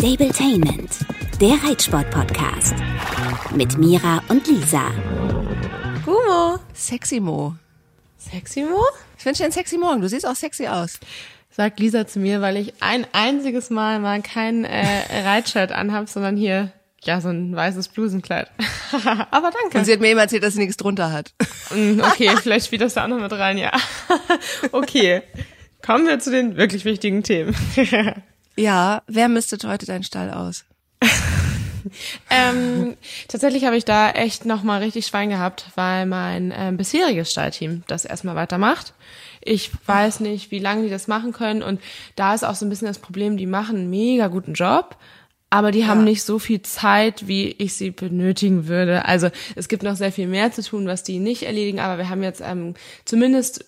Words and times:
Stabletainment, 0.00 1.00
der 1.42 1.62
Reitsport-Podcast. 1.62 2.74
Mit 3.54 3.76
Mira 3.76 4.22
und 4.28 4.46
Lisa. 4.46 4.90
Gumo. 6.06 6.58
Sexy 6.72 7.20
Mo. 7.20 7.54
Sexy 8.16 8.62
Mo? 8.62 8.82
Ich 9.18 9.26
wünsche 9.26 9.40
dir 9.40 9.44
einen 9.44 9.52
sexy 9.52 9.76
Morgen. 9.76 10.00
Du 10.00 10.08
siehst 10.08 10.26
auch 10.26 10.36
sexy 10.36 10.68
aus. 10.68 11.00
Sagt 11.50 11.80
Lisa 11.80 12.06
zu 12.06 12.18
mir, 12.18 12.40
weil 12.40 12.56
ich 12.56 12.72
ein 12.80 13.06
einziges 13.12 13.68
Mal 13.68 14.00
mal 14.00 14.22
kein 14.22 14.64
äh, 14.64 14.86
Reitshirt 15.26 15.70
anhab, 15.70 16.08
sondern 16.08 16.34
hier 16.34 16.72
ja 17.02 17.20
so 17.20 17.28
ein 17.28 17.54
weißes 17.54 17.88
Blusenkleid. 17.88 18.50
Aber 19.30 19.50
danke. 19.50 19.76
Und 19.76 19.84
sie 19.84 19.92
hat 19.92 20.00
mir 20.00 20.08
eben 20.08 20.20
erzählt, 20.20 20.44
dass 20.44 20.54
sie 20.54 20.60
nichts 20.60 20.78
drunter 20.78 21.12
hat. 21.12 21.34
Mm, 21.74 22.00
Okay, 22.00 22.30
vielleicht 22.42 22.64
spielt 22.64 22.80
das 22.80 22.94
da 22.94 23.04
auch 23.04 23.08
noch 23.08 23.20
mit 23.20 23.32
rein, 23.32 23.58
ja. 23.58 23.70
Okay. 24.72 25.20
Kommen 25.84 26.06
wir 26.06 26.18
zu 26.20 26.30
den 26.30 26.56
wirklich 26.56 26.86
wichtigen 26.86 27.22
Themen. 27.22 27.54
Ja, 28.56 29.02
wer 29.06 29.28
mistet 29.28 29.64
heute 29.64 29.86
deinen 29.86 30.02
Stall 30.02 30.30
aus? 30.30 30.64
ähm, 32.30 32.96
tatsächlich 33.28 33.64
habe 33.64 33.76
ich 33.76 33.84
da 33.84 34.10
echt 34.10 34.44
nochmal 34.44 34.82
richtig 34.82 35.06
Schwein 35.06 35.30
gehabt, 35.30 35.66
weil 35.74 36.06
mein 36.06 36.52
ähm, 36.54 36.76
bisheriges 36.76 37.30
Stallteam 37.30 37.82
das 37.86 38.04
erstmal 38.04 38.36
weitermacht. 38.36 38.92
Ich 39.42 39.70
weiß 39.86 40.20
nicht, 40.20 40.50
wie 40.50 40.58
lange 40.58 40.82
die 40.82 40.90
das 40.90 41.08
machen 41.08 41.32
können 41.32 41.62
und 41.62 41.80
da 42.16 42.34
ist 42.34 42.44
auch 42.44 42.54
so 42.54 42.66
ein 42.66 42.68
bisschen 42.68 42.88
das 42.88 42.98
Problem, 42.98 43.36
die 43.36 43.46
machen 43.46 43.76
einen 43.76 43.90
mega 43.90 44.28
guten 44.28 44.52
Job, 44.52 44.96
aber 45.52 45.72
die 45.72 45.86
haben 45.86 46.04
nicht 46.04 46.22
so 46.22 46.38
viel 46.38 46.62
Zeit, 46.62 47.26
wie 47.26 47.50
ich 47.58 47.74
sie 47.74 47.90
benötigen 47.90 48.68
würde. 48.68 49.04
Also 49.06 49.30
es 49.56 49.66
gibt 49.66 49.82
noch 49.82 49.96
sehr 49.96 50.12
viel 50.12 50.28
mehr 50.28 50.52
zu 50.52 50.62
tun, 50.62 50.86
was 50.86 51.02
die 51.02 51.18
nicht 51.18 51.42
erledigen, 51.42 51.80
aber 51.80 51.98
wir 51.98 52.08
haben 52.08 52.22
jetzt 52.22 52.40
ähm, 52.40 52.74
zumindest, 53.04 53.64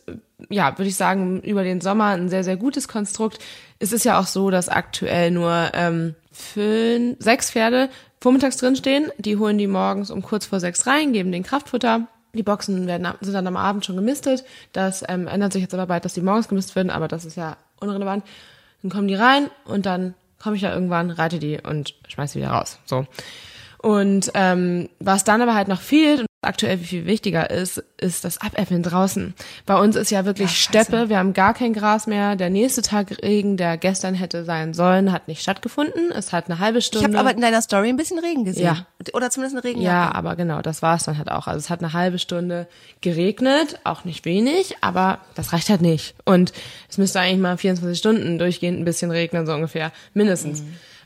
ja, 0.49 0.79
würde 0.79 0.88
ich 0.88 0.95
sagen, 0.95 1.41
über 1.41 1.65
den 1.65 1.80
Sommer 1.80 2.10
ein 2.10 2.29
sehr, 2.29 2.45
sehr 2.45 2.57
gutes 2.57 2.87
Konstrukt. 2.87 3.41
Es 3.83 3.91
ist 3.91 4.05
ja 4.05 4.21
auch 4.21 4.29
so, 4.29 4.51
dass 4.51 4.69
aktuell 4.69 5.33
nur 5.33 5.71
ähm, 5.75 6.15
fünf, 6.31 7.16
sechs 7.19 7.51
Pferde 7.51 7.89
vormittags 8.21 8.57
drinstehen. 8.57 9.11
Die 9.19 9.37
holen 9.37 9.59
die 9.59 9.66
morgens 9.66 10.13
um 10.13 10.23
kurz 10.23 10.47
vor 10.47 10.61
sechs 10.61 10.87
rein, 10.87 11.13
geben 11.13 11.33
den 11.33 11.43
Kraftfutter. 11.43 12.07
Die 12.33 12.45
Boxen 12.45 12.87
werden, 12.87 13.09
sind 13.21 13.35
dann 13.35 13.47
am 13.49 13.57
Abend 13.57 13.85
schon 13.85 13.97
gemistet. 13.97 14.45
Das 14.73 15.02
ähm, 15.09 15.27
ändert 15.27 15.52
sich 15.52 15.63
jetzt 15.63 15.74
aber 15.74 15.87
bald, 15.87 16.05
dass 16.05 16.15
die 16.15 16.21
morgens 16.21 16.47
gemistet 16.47 16.77
werden, 16.77 16.91
aber 16.91 17.09
das 17.09 17.24
ist 17.24 17.37
ja 17.37 17.57
unrelevant. 17.80 18.24
Dann 18.83 18.91
kommen 18.93 19.09
die 19.09 19.16
rein 19.16 19.51
und 19.65 19.85
dann 19.85 20.15
komme 20.41 20.55
ich 20.55 20.63
da 20.63 20.73
irgendwann, 20.73 21.11
reite 21.11 21.41
die 21.41 21.59
und 21.61 21.95
schmeiß 22.07 22.35
die 22.35 22.39
wieder 22.39 22.51
raus. 22.51 22.79
So. 22.87 23.05
Und 23.79 24.30
ähm, 24.35 24.91
was 25.01 25.24
dann 25.24 25.43
aber 25.43 25.57
halt 25.57 25.67
noch 25.67 25.80
fehlt 25.80 26.21
und 26.21 26.27
aktuell 26.43 26.80
wie 26.80 26.85
viel 26.85 27.07
wichtiger 27.07 27.51
ist, 27.51 27.82
ist 27.96 28.24
das 28.24 28.40
Abäpfeln 28.40 28.82
draußen. 28.82 29.32
Bei 29.65 29.79
uns 29.79 29.95
ist 29.96 30.10
ja 30.10 30.24
wirklich 30.24 30.60
Steppe, 30.60 31.09
wir 31.09 31.18
haben 31.18 31.32
gar 31.32 31.54
kein 31.54 31.73
Gras 31.73 32.07
mehr. 32.07 32.34
Der 32.37 32.51
nächste 32.51 32.82
Tag 32.82 33.23
Regen, 33.23 33.57
der 33.57 33.76
gestern 33.79 34.15
hätte 34.15 34.45
sein 34.45 34.74
sollen, 34.74 35.12
hat 35.12 35.29
nicht 35.29 35.40
stattgefunden. 35.40 36.10
Es 36.12 36.32
hat 36.32 36.51
eine 36.51 36.59
halbe 36.59 36.79
Ich 36.79 36.87
Stunde. 36.87 37.07
habe 37.07 37.18
aber 37.18 37.30
in 37.37 37.40
deiner 37.40 37.62
Story 37.62 37.88
ein 37.88 37.96
bisschen 37.96 38.18
Regen 38.18 38.45
gesehen. 38.45 38.65
Ja. 38.65 38.87
Oder 39.15 39.30
zumindest 39.30 39.57
eine 39.57 39.65
Regen. 39.65 39.80
Ja, 39.80 40.12
aber 40.12 40.37
genau, 40.37 40.62
das 40.62 40.82
war 40.82 40.96
es 40.96 41.04
dann 41.04 41.16
halt 41.16 41.30
auch. 41.30 41.46
Also 41.46 41.59
es 41.59 41.71
hat 41.71 41.80
eine 41.80 41.93
halbe 41.93 42.18
Stunde 42.18 42.66
geregnet, 43.01 43.79
auch 43.84 44.04
nicht 44.04 44.24
wenig, 44.24 44.77
aber 44.80 45.18
das 45.34 45.52
reicht 45.52 45.68
halt 45.71 45.80
nicht. 45.80 46.15
Und 46.24 46.52
es 46.88 46.99
müsste 46.99 47.21
eigentlich 47.21 47.40
mal 47.40 47.56
24 47.56 47.99
Stunden 47.99 48.38
durchgehend 48.38 48.80
ein 48.80 48.84
bisschen 48.84 49.10
regnen, 49.10 49.46
so 49.46 49.52
ungefähr, 49.54 49.93
mindestens. 50.15 50.62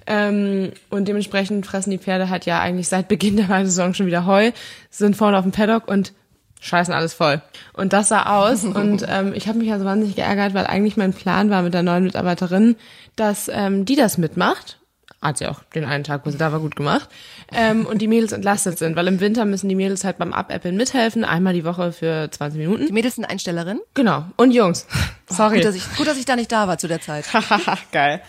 Ähm, 0.07 0.73
und 0.91 1.09
dementsprechend 1.09 1.67
fressen 1.67 1.91
die 1.91 1.99
Pferde 1.99 2.31
halt 2.31 2.47
ja 2.47 2.61
eigentlich 2.61 2.89
seit 2.89 3.09
Beginn 3.09 3.37
der 3.37 3.49
Weidsaison 3.49 3.95
schon 3.95 4.07
wieder 4.07 4.27
Heu, 4.27 4.53
sind 4.91 5.17
vorne 5.17 5.39
auf 5.39 5.45
dem 5.45 5.53
Paddock 5.53 5.89
und 5.89 6.12
scheißen 6.61 6.95
alles 6.95 7.15
voll. 7.15 7.43
Und 7.73 7.93
das 7.93 8.09
sah 8.09 8.41
aus 8.41 8.65
und 8.65 9.05
ähm, 9.09 9.33
ich 9.34 9.49
habe 9.49 9.59
mich 9.59 9.73
also 9.73 9.84
wahnsinnig 9.84 10.17
geärgert, 10.17 10.55
weil 10.55 10.67
eigentlich 10.67 10.97
mein 10.97 11.12
Plan 11.12 11.51
war 11.51 11.62
mit 11.62 11.75
der 11.75 11.83
neuen 11.83 12.05
Mitarbeiterin, 12.05 12.77
dass 13.17 13.51
ähm, 13.53 13.84
die 13.84 13.97
das 13.97 14.19
mitmacht 14.19 14.79
hat 15.27 15.39
sie 15.39 15.47
auch 15.47 15.62
den 15.75 15.84
einen 15.84 16.05
Tag, 16.05 16.25
wo 16.25 16.31
sie 16.31 16.39
da 16.39 16.53
war, 16.53 16.61
gut 16.61 16.77
gemacht. 16.77 17.09
Ähm, 17.53 17.87
und 17.87 18.01
die 18.01 18.09
Mädels 18.09 18.33
entlastet 18.33 18.79
sind, 18.79 18.97
weil 18.97 19.07
im 19.09 19.21
Winter 19.21 19.45
müssen 19.45 19.69
die 19.69 19.75
Mädels 19.75 20.05
halt 20.05 20.19
beim 20.19 20.33
Abäppeln 20.33 20.77
mithelfen, 20.77 21.25
einmal 21.25 21.55
die 21.55 21.65
Woche 21.65 21.93
für 21.93 22.31
20 22.31 22.59
Minuten. 22.59 22.87
Die 22.87 22.93
Mädels 22.93 23.17
sind 23.17 23.25
Einstellerin. 23.25 23.81
Genau. 23.94 24.27
Und 24.37 24.53
Jungs. 24.53 24.87
Sorry. 25.28 25.56
Gut 25.56 25.65
dass, 25.65 25.75
ich, 25.75 25.97
gut, 25.97 26.06
dass 26.06 26.19
ich 26.19 26.25
da 26.25 26.37
nicht 26.37 26.53
da 26.53 26.69
war 26.69 26.78
zu 26.78 26.88
der 26.88 27.00
Zeit. 27.00 27.33
Hahaha, 27.33 27.78
geil. 27.93 28.23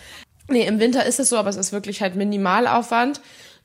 Nee, 0.48 0.66
im 0.66 0.80
Winter 0.80 1.04
ist 1.04 1.20
es 1.20 1.28
so, 1.28 1.36
aber 1.36 1.50
es 1.50 1.56
ist 1.56 1.72
wirklich 1.72 2.00
halt 2.00 2.16
Minimalaufwand. 2.16 3.20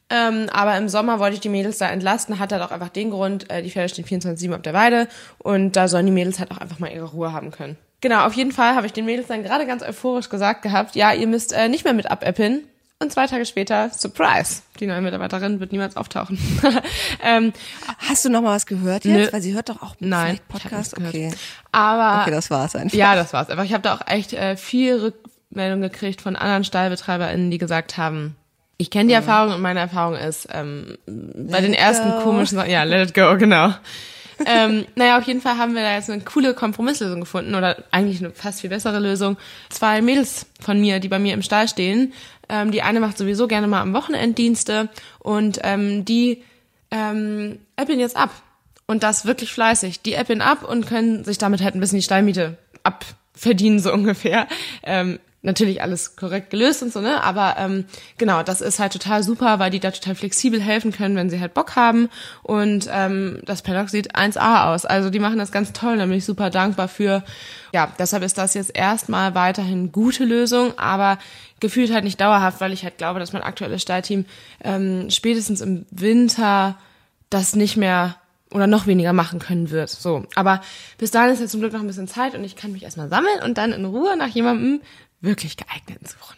Ähm, 0.10 0.48
aber 0.52 0.78
im 0.78 0.90
Sommer 0.90 1.20
wollte 1.20 1.36
ich 1.36 1.40
die 1.40 1.50
Mädels 1.50 1.78
da 1.78 1.90
entlasten, 1.90 2.38
hat 2.38 2.52
halt 2.52 2.62
auch 2.62 2.72
einfach 2.72 2.90
den 2.90 3.10
Grund, 3.10 3.50
äh, 3.50 3.64
die 3.64 3.72
Pferde 3.72 3.90
stehen 3.90 4.06
24-7 4.06 4.54
auf 4.54 4.62
der 4.62 4.74
Weide 4.74 5.08
und 5.40 5.76
da 5.76 5.88
sollen 5.88 6.06
die 6.06 6.12
Mädels 6.12 6.40
halt 6.40 6.52
auch 6.52 6.58
einfach 6.58 6.80
mal 6.80 6.92
ihre 6.92 7.06
Ruhe 7.06 7.32
haben 7.32 7.52
können. 7.52 7.78
Genau, 8.02 8.26
auf 8.26 8.34
jeden 8.34 8.52
Fall 8.52 8.76
habe 8.76 8.86
ich 8.86 8.92
den 8.92 9.06
Mädels 9.06 9.28
dann 9.28 9.44
gerade 9.44 9.66
ganz 9.66 9.82
euphorisch 9.82 10.28
gesagt 10.30 10.62
gehabt, 10.62 10.96
ja, 10.96 11.14
ihr 11.14 11.26
müsst 11.26 11.54
äh, 11.54 11.70
nicht 11.70 11.86
mehr 11.86 11.94
mit 11.94 12.12
abäppeln. 12.12 12.64
Und 13.00 13.12
zwei 13.12 13.28
Tage 13.28 13.46
später, 13.46 13.90
Surprise, 13.90 14.62
die 14.80 14.88
neue 14.88 15.02
Mitarbeiterin 15.02 15.60
wird 15.60 15.72
niemals 15.72 15.98
auftauchen. 15.98 16.38
ähm, 17.24 17.52
Hast 17.98 18.24
du 18.24 18.30
noch 18.30 18.42
mal 18.42 18.56
was 18.56 18.66
gehört 18.66 19.04
jetzt? 19.04 19.14
Nö. 19.14 19.28
Weil 19.34 19.42
sie 19.42 19.54
hört 19.54 19.68
doch 19.68 19.82
auch 19.82 19.96
Nein, 20.00 20.40
Podcast. 20.48 20.98
Okay. 20.98 21.34
aber 21.72 22.22
Okay, 22.22 22.32
das 22.32 22.50
war's 22.50 22.76
einfach. 22.76 22.98
Ja, 22.98 23.16
das 23.16 23.34
war's. 23.34 23.50
Aber 23.50 23.64
ich 23.66 23.74
habe 23.74 23.84
da 23.84 23.96
auch 23.96 24.08
echt 24.08 24.32
äh, 24.34 24.56
viel 24.56 25.14
Rückmeldung 25.54 25.82
gekriegt 25.82 26.22
von 26.22 26.36
anderen 26.36 26.64
StallbetreiberInnen, 26.64 27.52
die 27.52 27.60
gesagt 27.60 27.98
haben, 27.98 28.36
ich 28.78 28.90
kenne 28.90 29.08
die 29.08 29.14
Erfahrung 29.14 29.54
und 29.54 29.62
meine 29.62 29.80
Erfahrung 29.80 30.16
ist, 30.16 30.48
ähm, 30.52 30.98
bei 31.06 31.62
den 31.62 31.76
ersten 31.76 32.10
go. 32.10 32.20
komischen 32.22 32.58
Sachen, 32.58 32.72
ja, 32.72 32.84
let 32.84 33.10
it 33.10 33.16
go, 33.16 33.36
genau. 33.38 33.72
ähm, 34.48 34.86
naja, 34.96 35.20
auf 35.20 35.26
jeden 35.26 35.42
Fall 35.42 35.60
haben 35.60 35.76
wir 35.76 35.84
da 35.84 35.94
jetzt 35.94 36.10
eine 36.10 36.24
coole 36.24 36.56
Kompromisslösung 36.56 37.20
gefunden 37.20 37.54
oder 37.54 37.84
eigentlich 37.92 38.20
eine 38.20 38.32
fast 38.32 38.62
viel 38.62 38.72
bessere 38.72 39.00
Lösung. 39.00 39.38
Zwei 39.70 40.02
Mädels 40.02 40.48
von 40.60 40.82
mir, 40.82 41.00
die 41.00 41.08
bei 41.08 41.20
mir 41.20 41.36
im 41.36 41.44
Stall 41.44 41.68
stehen. 41.68 42.14
Ähm, 42.50 42.72
die 42.72 42.82
eine 42.82 43.00
macht 43.00 43.18
sowieso 43.18 43.48
gerne 43.48 43.68
mal 43.68 43.82
am 43.82 43.94
Wochenenddienste 43.94 44.90
und 45.20 45.60
ähm, 45.64 46.04
die 46.04 46.42
ähm, 46.90 47.60
äppeln 47.76 48.00
jetzt 48.00 48.18
ab. 48.18 48.32
Und 48.88 49.04
das 49.04 49.26
wirklich 49.26 49.54
fleißig. 49.54 50.02
Die 50.02 50.16
äppeln 50.16 50.42
ab 50.42 50.68
und 50.68 50.88
können 50.88 51.24
sich 51.24 51.38
damit 51.38 51.62
halt 51.62 51.76
ein 51.76 51.80
bisschen 51.80 52.00
die 52.00 52.04
Stallmiete 52.04 52.58
abverdienen, 52.82 53.80
so 53.80 53.94
ungefähr. 53.94 54.48
Ähm, 54.82 55.20
natürlich 55.44 55.82
alles 55.82 56.16
korrekt 56.16 56.50
gelöst 56.50 56.82
und 56.82 56.92
so, 56.92 57.02
ne? 57.02 57.22
Aber 57.22 57.56
ähm, 57.60 57.86
genau, 58.18 58.44
das 58.44 58.62
ist 58.62 58.80
halt 58.80 58.94
total 58.94 59.24
super, 59.24 59.60
weil 59.60 59.70
die 59.72 59.82
da 59.82 59.92
total 59.92 60.16
flexibel 60.16 60.62
helfen 60.62 60.92
können, 60.94 61.18
wenn 61.18 61.30
sie 61.30 61.40
halt 61.40 61.54
Bock 61.54 61.76
haben. 61.76 62.10
Und 62.42 62.90
ähm, 62.92 63.40
das 63.46 63.62
Paddock 63.62 63.90
sieht 63.90 64.16
1A 64.16 64.74
aus. 64.74 64.86
Also 64.86 65.10
die 65.10 65.20
machen 65.20 65.38
das 65.38 65.52
ganz 65.52 65.74
toll, 65.74 65.98
da 65.98 66.06
bin 66.06 66.18
ich 66.18 66.26
super 66.26 66.50
dankbar 66.50 66.88
für. 66.88 67.24
Ja, 67.74 67.92
deshalb 68.00 68.24
ist 68.24 68.38
das 68.38 68.54
jetzt 68.54 68.76
erstmal 68.76 69.36
weiterhin 69.36 69.92
gute 69.92 70.24
Lösung, 70.24 70.78
aber 70.78 71.20
gefühlt 71.60 71.94
halt 71.94 72.06
nicht 72.06 72.22
dauerhaft, 72.22 72.62
weil 72.62 72.72
ich 72.72 72.84
halt 72.84 72.98
glaube, 72.98 73.20
dass 73.20 73.34
mein 73.34 73.44
aktuelles 73.44 73.82
Stallteam 73.82 74.26
ähm, 74.64 75.10
spätestens 75.10 75.60
im 75.60 75.86
Winter 75.92 76.76
das 77.30 77.56
nicht 77.56 77.76
mehr 77.76 78.16
oder 78.54 78.68
noch 78.68 78.88
weniger 78.88 79.14
machen 79.14 79.40
können 79.40 79.70
wird. 79.70 79.90
So, 79.90 80.26
aber 80.36 80.62
bis 80.98 81.12
dahin 81.12 81.34
ist 81.34 81.40
ja 81.40 81.48
zum 81.48 81.60
Glück 81.60 81.74
noch 81.74 81.82
ein 81.82 81.88
bisschen 81.88 82.08
Zeit 82.08 82.36
und 82.36 82.44
ich 82.44 82.56
kann 82.56 82.72
mich 82.72 82.84
erstmal 82.84 83.10
sammeln 83.10 83.42
und 83.44 83.58
dann 83.58 83.74
in 83.74 83.86
Ruhe 83.86 84.16
nach 84.18 84.30
jemandem 84.30 84.82
wirklich 85.22 85.58
geeigneten 85.58 86.06
suchen. 86.06 86.38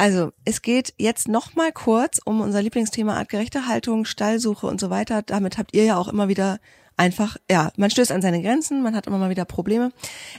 Also, 0.00 0.32
es 0.44 0.62
geht 0.62 0.94
jetzt 0.96 1.26
noch 1.26 1.56
mal 1.56 1.72
kurz 1.72 2.20
um 2.24 2.40
unser 2.40 2.62
Lieblingsthema 2.62 3.16
artgerechte 3.16 3.66
Haltung, 3.66 4.04
Stallsuche 4.04 4.66
und 4.68 4.78
so 4.78 4.90
weiter. 4.90 5.22
Damit 5.22 5.58
habt 5.58 5.74
ihr 5.74 5.84
ja 5.84 5.96
auch 5.96 6.06
immer 6.06 6.28
wieder 6.28 6.60
einfach, 6.96 7.36
ja, 7.50 7.72
man 7.76 7.90
stößt 7.90 8.12
an 8.12 8.22
seine 8.22 8.40
Grenzen, 8.40 8.82
man 8.82 8.94
hat 8.94 9.08
immer 9.08 9.18
mal 9.18 9.30
wieder 9.30 9.44
Probleme. 9.44 9.90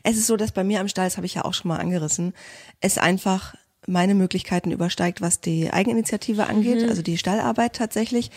Es 0.03 0.17
ist 0.17 0.27
so, 0.27 0.37
dass 0.37 0.53
bei 0.53 0.63
mir 0.63 0.79
am 0.79 0.87
Stall, 0.87 1.07
das 1.07 1.17
habe 1.17 1.25
ich 1.25 1.33
ja 1.33 1.43
auch 1.43 1.53
schon 1.53 1.69
mal 1.69 1.77
angerissen, 1.77 2.33
es 2.79 2.97
einfach 2.97 3.55
meine 3.89 4.15
Möglichkeiten 4.15 4.71
übersteigt, 4.71 5.21
was 5.21 5.41
die 5.41 5.71
Eigeninitiative 5.71 6.47
angeht, 6.47 6.87
also 6.87 7.01
die 7.01 7.17
Stallarbeit 7.17 7.75
tatsächlich. 7.75 8.31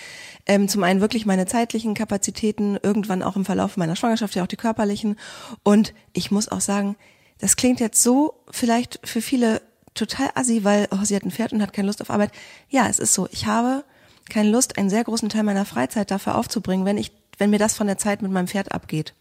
Ähm, 0.47 0.69
zum 0.69 0.83
einen 0.83 1.01
wirklich 1.01 1.27
meine 1.27 1.47
zeitlichen 1.47 1.95
Kapazitäten, 1.95 2.79
irgendwann 2.83 3.23
auch 3.23 3.37
im 3.37 3.45
Verlauf 3.45 3.77
meiner 3.77 3.97
Schwangerschaft 3.97 4.35
ja 4.35 4.43
auch 4.43 4.49
die 4.49 4.57
körperlichen. 4.57 5.17
Und 5.63 5.95
ich 6.13 6.31
muss 6.31 6.49
auch 6.49 6.61
sagen, 6.61 6.97
das 7.39 7.57
klingt 7.57 7.81
jetzt 7.81 8.03
so 8.03 8.35
vielleicht 8.51 9.01
für 9.05 9.21
viele 9.21 9.63
total 9.95 10.31
assi, 10.35 10.65
weil 10.65 10.89
oh, 10.91 11.05
sie 11.05 11.15
hat 11.17 11.25
ein 11.25 11.31
Pferd 11.31 11.53
und 11.53 11.63
hat 11.63 11.73
keine 11.73 11.87
Lust 11.87 12.01
auf 12.01 12.11
Arbeit. 12.11 12.31
Ja, 12.69 12.89
es 12.89 12.99
ist 12.99 13.15
so. 13.15 13.29
Ich 13.31 13.47
habe 13.47 13.85
keine 14.31 14.51
Lust, 14.51 14.79
einen 14.79 14.91
sehr 14.91 15.05
großen 15.05 15.29
Teil 15.29 15.43
meiner 15.43 15.65
Freizeit 15.65 16.11
dafür 16.11 16.37
aufzubringen, 16.37 16.87
wenn 16.87 16.97
ich, 16.97 17.13
wenn 17.39 17.51
mir 17.51 17.59
das 17.59 17.75
von 17.75 17.87
der 17.87 17.99
Zeit 17.99 18.23
mit 18.23 18.31
meinem 18.31 18.49
Pferd 18.49 18.73
abgeht. 18.73 19.15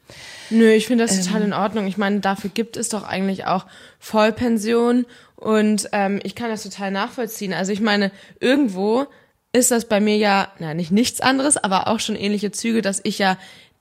Nö, 0.50 0.72
ich 0.72 0.88
finde 0.88 1.06
das 1.06 1.20
total 1.20 1.42
in 1.42 1.54
Ordnung. 1.54 1.88
Ich 1.88 1.98
meine, 1.98 2.20
dafür 2.20 2.50
gibt 2.50 2.78
es 2.78 2.90
doch 2.90 3.04
eigentlich 3.04 3.46
auch 3.46 3.66
Vollpension 4.00 5.06
und 5.42 5.90
ähm, 5.92 6.20
ich 6.24 6.36
kann 6.36 6.50
das 6.50 6.62
total 6.62 6.92
nachvollziehen. 6.92 7.54
Also 7.54 7.72
ich 7.72 7.82
meine, 7.82 8.12
irgendwo 8.40 9.08
ist 9.54 9.72
das 9.72 9.86
bei 9.86 10.00
mir 10.00 10.16
ja, 10.16 10.52
na 10.60 10.76
nicht 10.76 10.92
nichts 10.92 11.20
anderes, 11.20 11.58
aber 11.58 11.88
auch 11.88 12.00
schon 12.00 12.16
ähnliche 12.16 12.52
Züge, 12.52 12.82
dass 12.82 13.02
ich 13.04 13.18
ja 13.18 13.38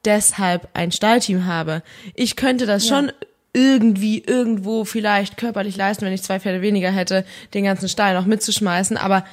deshalb 0.07 0.69
ein 0.73 0.91
Stallteam 0.91 1.45
habe. 1.45 1.83
Ich 2.15 2.35
könnte 2.37 2.65
das 2.65 2.89
schon 2.89 3.13
irgendwie 3.53 4.23
irgendwo 4.25 4.85
vielleicht 4.85 5.37
körperlich 5.37 5.77
leisten, 5.77 6.07
wenn 6.07 6.15
ich 6.15 6.23
zwei 6.23 6.41
Pferde 6.41 6.63
weniger 6.63 6.91
hätte, 6.91 7.27
den 7.53 7.65
ganzen 7.65 7.91
Stall 7.91 8.15
noch 8.15 8.25
mitzuschmeißen, 8.25 8.97
aber 8.97 9.25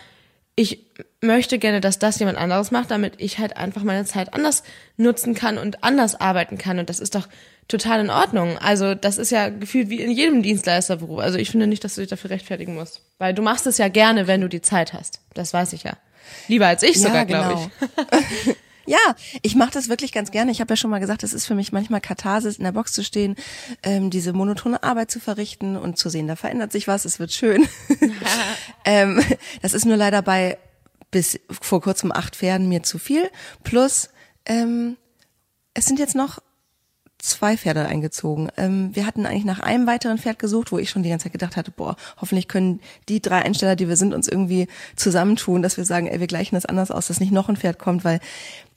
ich 0.55 0.79
möchte 1.21 1.59
gerne, 1.59 1.79
dass 1.79 1.99
das 1.99 2.19
jemand 2.19 2.37
anderes 2.37 2.71
macht, 2.71 2.91
damit 2.91 3.13
ich 3.19 3.39
halt 3.39 3.55
einfach 3.55 3.83
meine 3.83 4.05
Zeit 4.05 4.33
anders 4.33 4.63
nutzen 4.97 5.33
kann 5.33 5.57
und 5.57 5.83
anders 5.83 6.19
arbeiten 6.19 6.57
kann. 6.57 6.79
Und 6.79 6.89
das 6.89 6.99
ist 6.99 7.13
doch 7.15 7.27
total 7.67 8.01
in 8.01 8.09
Ordnung. 8.09 8.57
Also 8.57 8.95
das 8.95 9.17
ist 9.17 9.31
ja 9.31 9.49
gefühlt 9.49 9.89
wie 9.89 10.01
in 10.01 10.11
jedem 10.11 10.41
Dienstleisterberuf. 10.41 11.19
Also 11.19 11.37
ich 11.37 11.51
finde 11.51 11.67
nicht, 11.67 11.83
dass 11.83 11.95
du 11.95 12.01
dich 12.01 12.09
dafür 12.09 12.29
rechtfertigen 12.29 12.75
musst. 12.75 13.01
Weil 13.17 13.33
du 13.33 13.41
machst 13.41 13.67
es 13.67 13.77
ja 13.77 13.87
gerne, 13.89 14.27
wenn 14.27 14.41
du 14.41 14.49
die 14.49 14.61
Zeit 14.61 14.93
hast. 14.93 15.21
Das 15.33 15.53
weiß 15.53 15.73
ich 15.73 15.83
ja. 15.83 15.97
Lieber 16.47 16.67
als 16.67 16.83
ich 16.83 16.99
sogar, 16.99 17.17
ja, 17.17 17.23
glaube 17.23 17.49
genau. 17.49 17.71
ich. 18.45 18.55
Ja, 18.87 19.17
ich 19.41 19.55
mache 19.55 19.71
das 19.71 19.89
wirklich 19.89 20.13
ganz 20.13 20.31
gerne. 20.31 20.49
Ich 20.49 20.61
habe 20.61 20.71
ja 20.71 20.77
schon 20.77 20.89
mal 20.89 20.99
gesagt, 20.99 21.21
es 21.23 21.33
ist 21.33 21.45
für 21.45 21.55
mich 21.55 21.73
manchmal 21.73 21.99
Katharsis, 21.99 22.57
in 22.57 22.63
der 22.63 22.71
Box 22.71 22.93
zu 22.93 23.03
stehen, 23.03 23.35
ähm, 23.83 24.09
diese 24.09 24.31
monotone 24.31 24.81
Arbeit 24.81 25.11
zu 25.11 25.19
verrichten 25.19 25.75
und 25.75 25.97
zu 25.97 26.07
sehen, 26.07 26.25
da 26.25 26.37
verändert 26.37 26.71
sich 26.71 26.87
was, 26.87 27.03
es 27.03 27.19
wird 27.19 27.33
schön. 27.33 27.67
ähm, 28.85 29.21
das 29.61 29.73
ist 29.73 29.85
nur 29.85 29.97
leider 29.97 30.21
bei 30.21 30.57
bis 31.11 31.37
vor 31.49 31.81
kurzem 31.81 32.13
acht 32.13 32.37
Pferden 32.37 32.69
mir 32.69 32.81
zu 32.81 32.97
viel. 32.97 33.29
Plus, 33.65 34.09
ähm, 34.45 34.95
es 35.73 35.85
sind 35.85 35.99
jetzt 35.99 36.15
noch 36.15 36.39
zwei 37.27 37.57
Pferde 37.57 37.85
eingezogen. 37.85 38.49
Ähm, 38.57 38.89
wir 38.93 39.05
hatten 39.05 39.25
eigentlich 39.25 39.45
nach 39.45 39.59
einem 39.59 39.87
weiteren 39.87 40.17
Pferd 40.17 40.39
gesucht, 40.39 40.71
wo 40.71 40.77
ich 40.77 40.89
schon 40.89 41.03
die 41.03 41.09
ganze 41.09 41.25
Zeit 41.25 41.33
gedacht 41.33 41.55
hatte, 41.55 41.71
boah, 41.71 41.95
hoffentlich 42.19 42.47
können 42.47 42.79
die 43.09 43.21
drei 43.21 43.43
Einsteller, 43.43 43.75
die 43.75 43.87
wir 43.87 43.95
sind, 43.95 44.13
uns 44.13 44.27
irgendwie 44.27 44.67
zusammentun, 44.95 45.61
dass 45.61 45.77
wir 45.77 45.85
sagen, 45.85 46.07
ey, 46.07 46.19
wir 46.19 46.27
gleichen 46.27 46.55
das 46.55 46.65
anders 46.65 46.91
aus, 46.91 47.07
dass 47.07 47.19
nicht 47.19 47.31
noch 47.31 47.49
ein 47.49 47.57
Pferd 47.57 47.79
kommt, 47.79 48.03
weil 48.03 48.19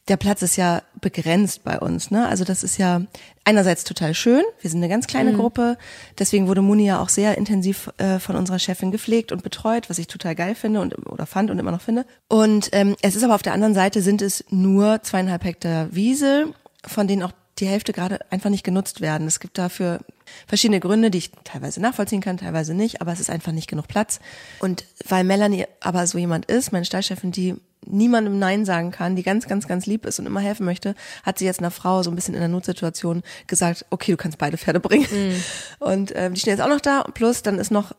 der 0.09 0.17
Platz 0.17 0.43
ist 0.43 0.57
ja 0.57 0.83
begrenzt 1.01 1.63
bei 1.63 1.79
uns. 1.79 2.11
Ne? 2.11 2.27
Also 2.27 2.45
das 2.45 2.65
ist 2.65 2.79
ja 2.79 3.03
einerseits 3.45 3.85
total 3.85 4.13
schön. 4.13 4.43
Wir 4.61 4.69
sind 4.69 4.81
eine 4.81 4.89
ganz 4.89 5.07
kleine 5.07 5.33
mhm. 5.33 5.37
Gruppe. 5.37 5.79
Deswegen 6.19 6.49
wurde 6.49 6.63
Muni 6.63 6.85
ja 6.85 7.01
auch 7.01 7.09
sehr 7.09 7.39
intensiv 7.39 7.91
äh, 7.99 8.19
von 8.19 8.35
unserer 8.35 8.59
Chefin 8.59 8.91
gepflegt 8.91 9.31
und 9.31 9.45
betreut, 9.45 9.89
was 9.89 9.99
ich 9.99 10.09
total 10.09 10.35
geil 10.35 10.57
finde 10.57 10.81
und 10.81 11.07
oder 11.07 11.27
fand 11.27 11.51
und 11.51 11.59
immer 11.61 11.71
noch 11.71 11.81
finde. 11.81 12.07
Und 12.29 12.71
ähm, 12.73 12.97
es 13.03 13.15
ist 13.15 13.23
aber 13.23 13.37
auf 13.37 13.43
der 13.43 13.53
anderen 13.53 13.75
Seite 13.75 14.03
sind 14.03 14.21
es 14.21 14.45
nur 14.51 15.01
zweieinhalb 15.03 15.45
Hektar 15.45 15.95
Wiese, 15.95 16.47
von 16.85 17.07
denen 17.07 17.23
auch 17.23 17.33
die 17.61 17.67
Hälfte 17.67 17.93
gerade 17.93 18.21
einfach 18.31 18.51
nicht 18.51 18.65
genutzt 18.65 19.01
werden. 19.01 19.27
Es 19.27 19.41
gibt 19.41 19.59
dafür 19.59 20.01
verschiedene 20.47 20.81
Gründe, 20.81 21.11
die 21.11 21.19
ich 21.19 21.33
teilweise 21.45 21.81
nachvollziehen 21.81 22.21
kann, 22.21 22.39
teilweise 22.39 22.75
nicht, 22.75 23.01
aber 23.01 23.13
es 23.13 23.21
ist 23.21 23.31
einfach 23.31 23.53
nicht 23.53 23.69
genug 23.69 23.89
Platz. 23.89 24.21
Und 24.61 24.85
weil 25.07 25.25
Melanie 25.25 25.67
aber 25.81 26.07
so 26.07 26.19
jemand 26.19 26.47
ist, 26.47 26.73
meine 26.73 26.85
Stallchefin, 26.85 27.33
die 27.33 27.57
niemandem 27.87 28.39
Nein 28.39 28.65
sagen 28.65 28.91
kann, 28.91 29.17
die 29.17 29.23
ganz, 29.23 29.47
ganz, 29.47 29.67
ganz 29.67 29.87
lieb 29.87 30.05
ist 30.07 30.19
und 30.19 30.27
immer 30.27 30.41
helfen 30.41 30.67
möchte, 30.67 30.95
hat 31.23 31.39
sie 31.39 31.47
jetzt 31.47 31.61
einer 31.61 31.71
Frau 31.71 32.03
so 32.03 32.11
ein 32.11 32.15
bisschen 32.15 32.35
in 32.35 32.41
der 32.41 32.49
Notsituation 32.49 33.23
gesagt, 33.47 33.87
okay, 33.91 34.13
du 34.13 34.17
kannst 34.17 34.39
beide 34.39 34.59
Pferde 34.59 34.81
bringen. 34.81 35.07
Mhm. 35.11 35.43
Und 35.79 36.13
ähm, 36.15 36.35
die 36.35 36.41
stehen 36.41 36.53
jetzt 36.53 36.63
auch 36.63 36.69
noch 36.69 36.81
da. 36.81 37.05
Plus 37.15 37.43
dann 37.43 37.59
ist 37.59 37.71
noch 37.71 37.93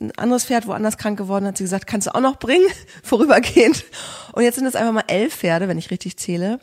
ein 0.00 0.12
anderes 0.16 0.44
Pferd 0.44 0.66
woanders 0.66 0.96
krank 0.98 1.18
geworden, 1.18 1.46
hat 1.46 1.58
sie 1.58 1.64
gesagt, 1.64 1.86
kannst 1.86 2.06
du 2.06 2.14
auch 2.14 2.20
noch 2.20 2.36
bringen, 2.38 2.68
vorübergehend. 3.02 3.84
Und 4.32 4.42
jetzt 4.42 4.56
sind 4.56 4.66
es 4.66 4.76
einfach 4.76 4.92
mal 4.92 5.04
elf 5.06 5.34
Pferde, 5.34 5.68
wenn 5.68 5.78
ich 5.78 5.90
richtig 5.90 6.16
zähle. 6.16 6.60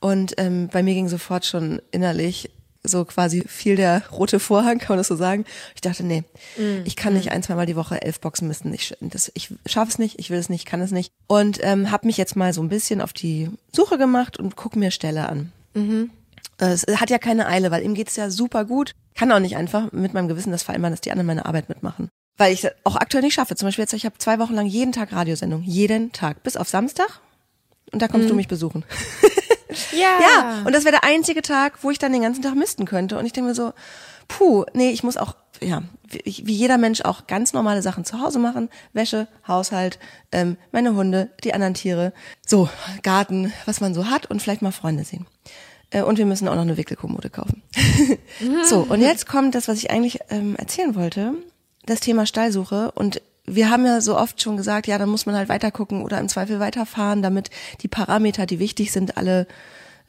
Und 0.00 0.34
ähm, 0.38 0.68
bei 0.72 0.82
mir 0.82 0.94
ging 0.94 1.08
sofort 1.08 1.44
schon 1.44 1.82
innerlich 1.90 2.50
so 2.84 3.04
quasi 3.04 3.44
fiel 3.48 3.76
der 3.76 4.02
rote 4.10 4.38
Vorhang, 4.38 4.78
kann 4.78 4.90
man 4.90 4.98
das 4.98 5.08
so 5.08 5.16
sagen. 5.16 5.44
Ich 5.74 5.80
dachte, 5.80 6.04
nee, 6.04 6.24
mm. 6.56 6.84
ich 6.84 6.96
kann 6.96 7.14
nicht 7.14 7.30
mm. 7.30 7.32
ein, 7.32 7.42
zweimal 7.42 7.66
die 7.66 7.76
Woche 7.76 8.02
elf 8.02 8.20
Boxen 8.20 8.46
müssen. 8.46 8.72
Ich, 8.74 8.94
das, 9.00 9.32
ich 9.34 9.54
schaffe 9.66 9.90
es 9.90 9.98
nicht, 9.98 10.18
ich 10.18 10.30
will 10.30 10.38
es 10.38 10.50
nicht, 10.50 10.66
kann 10.66 10.80
es 10.80 10.90
nicht. 10.90 11.10
Und 11.26 11.58
ähm, 11.62 11.90
habe 11.90 12.06
mich 12.06 12.16
jetzt 12.16 12.36
mal 12.36 12.52
so 12.52 12.62
ein 12.62 12.68
bisschen 12.68 13.00
auf 13.00 13.12
die 13.12 13.50
Suche 13.72 13.98
gemacht 13.98 14.38
und 14.38 14.56
guck 14.56 14.76
mir 14.76 14.90
Stelle 14.90 15.28
an. 15.28 15.52
Mhm. 15.74 16.10
Es 16.58 16.86
hat 16.96 17.10
ja 17.10 17.18
keine 17.18 17.46
Eile, 17.46 17.70
weil 17.70 17.82
ihm 17.82 17.94
geht's 17.94 18.16
ja 18.16 18.30
super 18.30 18.64
gut. 18.64 18.92
Kann 19.14 19.32
auch 19.32 19.40
nicht 19.40 19.56
einfach 19.56 19.90
mit 19.92 20.14
meinem 20.14 20.28
Gewissen 20.28 20.52
das 20.52 20.62
vereinbaren, 20.62 20.92
dass 20.92 21.00
die 21.00 21.10
anderen 21.10 21.26
meine 21.26 21.46
Arbeit 21.46 21.68
mitmachen. 21.68 22.08
Weil 22.36 22.52
ich 22.52 22.68
auch 22.84 22.96
aktuell 22.96 23.22
nicht 23.22 23.34
schaffe. 23.34 23.54
Zum 23.54 23.66
Beispiel 23.66 23.84
jetzt, 23.84 23.92
ich 23.92 24.04
habe 24.04 24.18
zwei 24.18 24.38
Wochen 24.38 24.54
lang 24.54 24.66
jeden 24.66 24.92
Tag 24.92 25.12
Radiosendung. 25.12 25.62
Jeden 25.62 26.12
Tag. 26.12 26.42
Bis 26.42 26.56
auf 26.56 26.68
Samstag. 26.68 27.20
Und 27.94 28.02
da 28.02 28.08
kommst 28.08 28.24
mhm. 28.26 28.30
du 28.30 28.34
mich 28.34 28.48
besuchen. 28.48 28.84
Ja. 29.92 30.18
Ja, 30.20 30.62
und 30.64 30.72
das 30.72 30.84
wäre 30.84 30.92
der 31.00 31.04
einzige 31.04 31.42
Tag, 31.42 31.82
wo 31.82 31.90
ich 31.90 31.98
dann 31.98 32.12
den 32.12 32.22
ganzen 32.22 32.42
Tag 32.42 32.54
misten 32.54 32.84
könnte. 32.84 33.18
Und 33.18 33.26
ich 33.26 33.32
denke 33.32 33.48
mir 33.48 33.54
so, 33.54 33.72
puh, 34.28 34.64
nee, 34.72 34.90
ich 34.90 35.02
muss 35.02 35.16
auch, 35.16 35.34
ja, 35.60 35.82
wie, 36.08 36.52
jeder 36.52 36.78
Mensch 36.78 37.00
auch 37.00 37.26
ganz 37.26 37.52
normale 37.52 37.82
Sachen 37.82 38.04
zu 38.04 38.20
Hause 38.20 38.38
machen. 38.38 38.68
Wäsche, 38.92 39.26
Haushalt, 39.48 39.98
ähm, 40.32 40.56
meine 40.70 40.94
Hunde, 40.94 41.30
die 41.42 41.54
anderen 41.54 41.74
Tiere. 41.74 42.12
So, 42.46 42.68
Garten, 43.02 43.52
was 43.66 43.80
man 43.80 43.94
so 43.94 44.06
hat 44.10 44.26
und 44.26 44.42
vielleicht 44.42 44.62
mal 44.62 44.72
Freunde 44.72 45.04
sehen. 45.04 45.26
Äh, 45.90 46.02
und 46.02 46.18
wir 46.18 46.26
müssen 46.26 46.48
auch 46.48 46.54
noch 46.54 46.62
eine 46.62 46.76
Wickelkommode 46.76 47.30
kaufen. 47.30 47.62
so, 48.64 48.80
und 48.80 49.00
jetzt 49.00 49.26
kommt 49.26 49.54
das, 49.54 49.68
was 49.68 49.78
ich 49.78 49.90
eigentlich 49.90 50.20
ähm, 50.30 50.56
erzählen 50.56 50.94
wollte. 50.94 51.34
Das 51.86 52.00
Thema 52.00 52.26
Stallsuche 52.26 52.92
und 52.92 53.20
wir 53.46 53.70
haben 53.70 53.84
ja 53.84 54.00
so 54.00 54.16
oft 54.16 54.40
schon 54.40 54.56
gesagt, 54.56 54.86
ja, 54.86 54.98
dann 54.98 55.08
muss 55.08 55.26
man 55.26 55.34
halt 55.34 55.48
weiter 55.48 55.70
gucken 55.70 56.02
oder 56.02 56.18
im 56.18 56.28
Zweifel 56.28 56.60
weiterfahren, 56.60 57.22
damit 57.22 57.50
die 57.82 57.88
Parameter, 57.88 58.46
die 58.46 58.58
wichtig 58.58 58.92
sind, 58.92 59.16
alle 59.16 59.46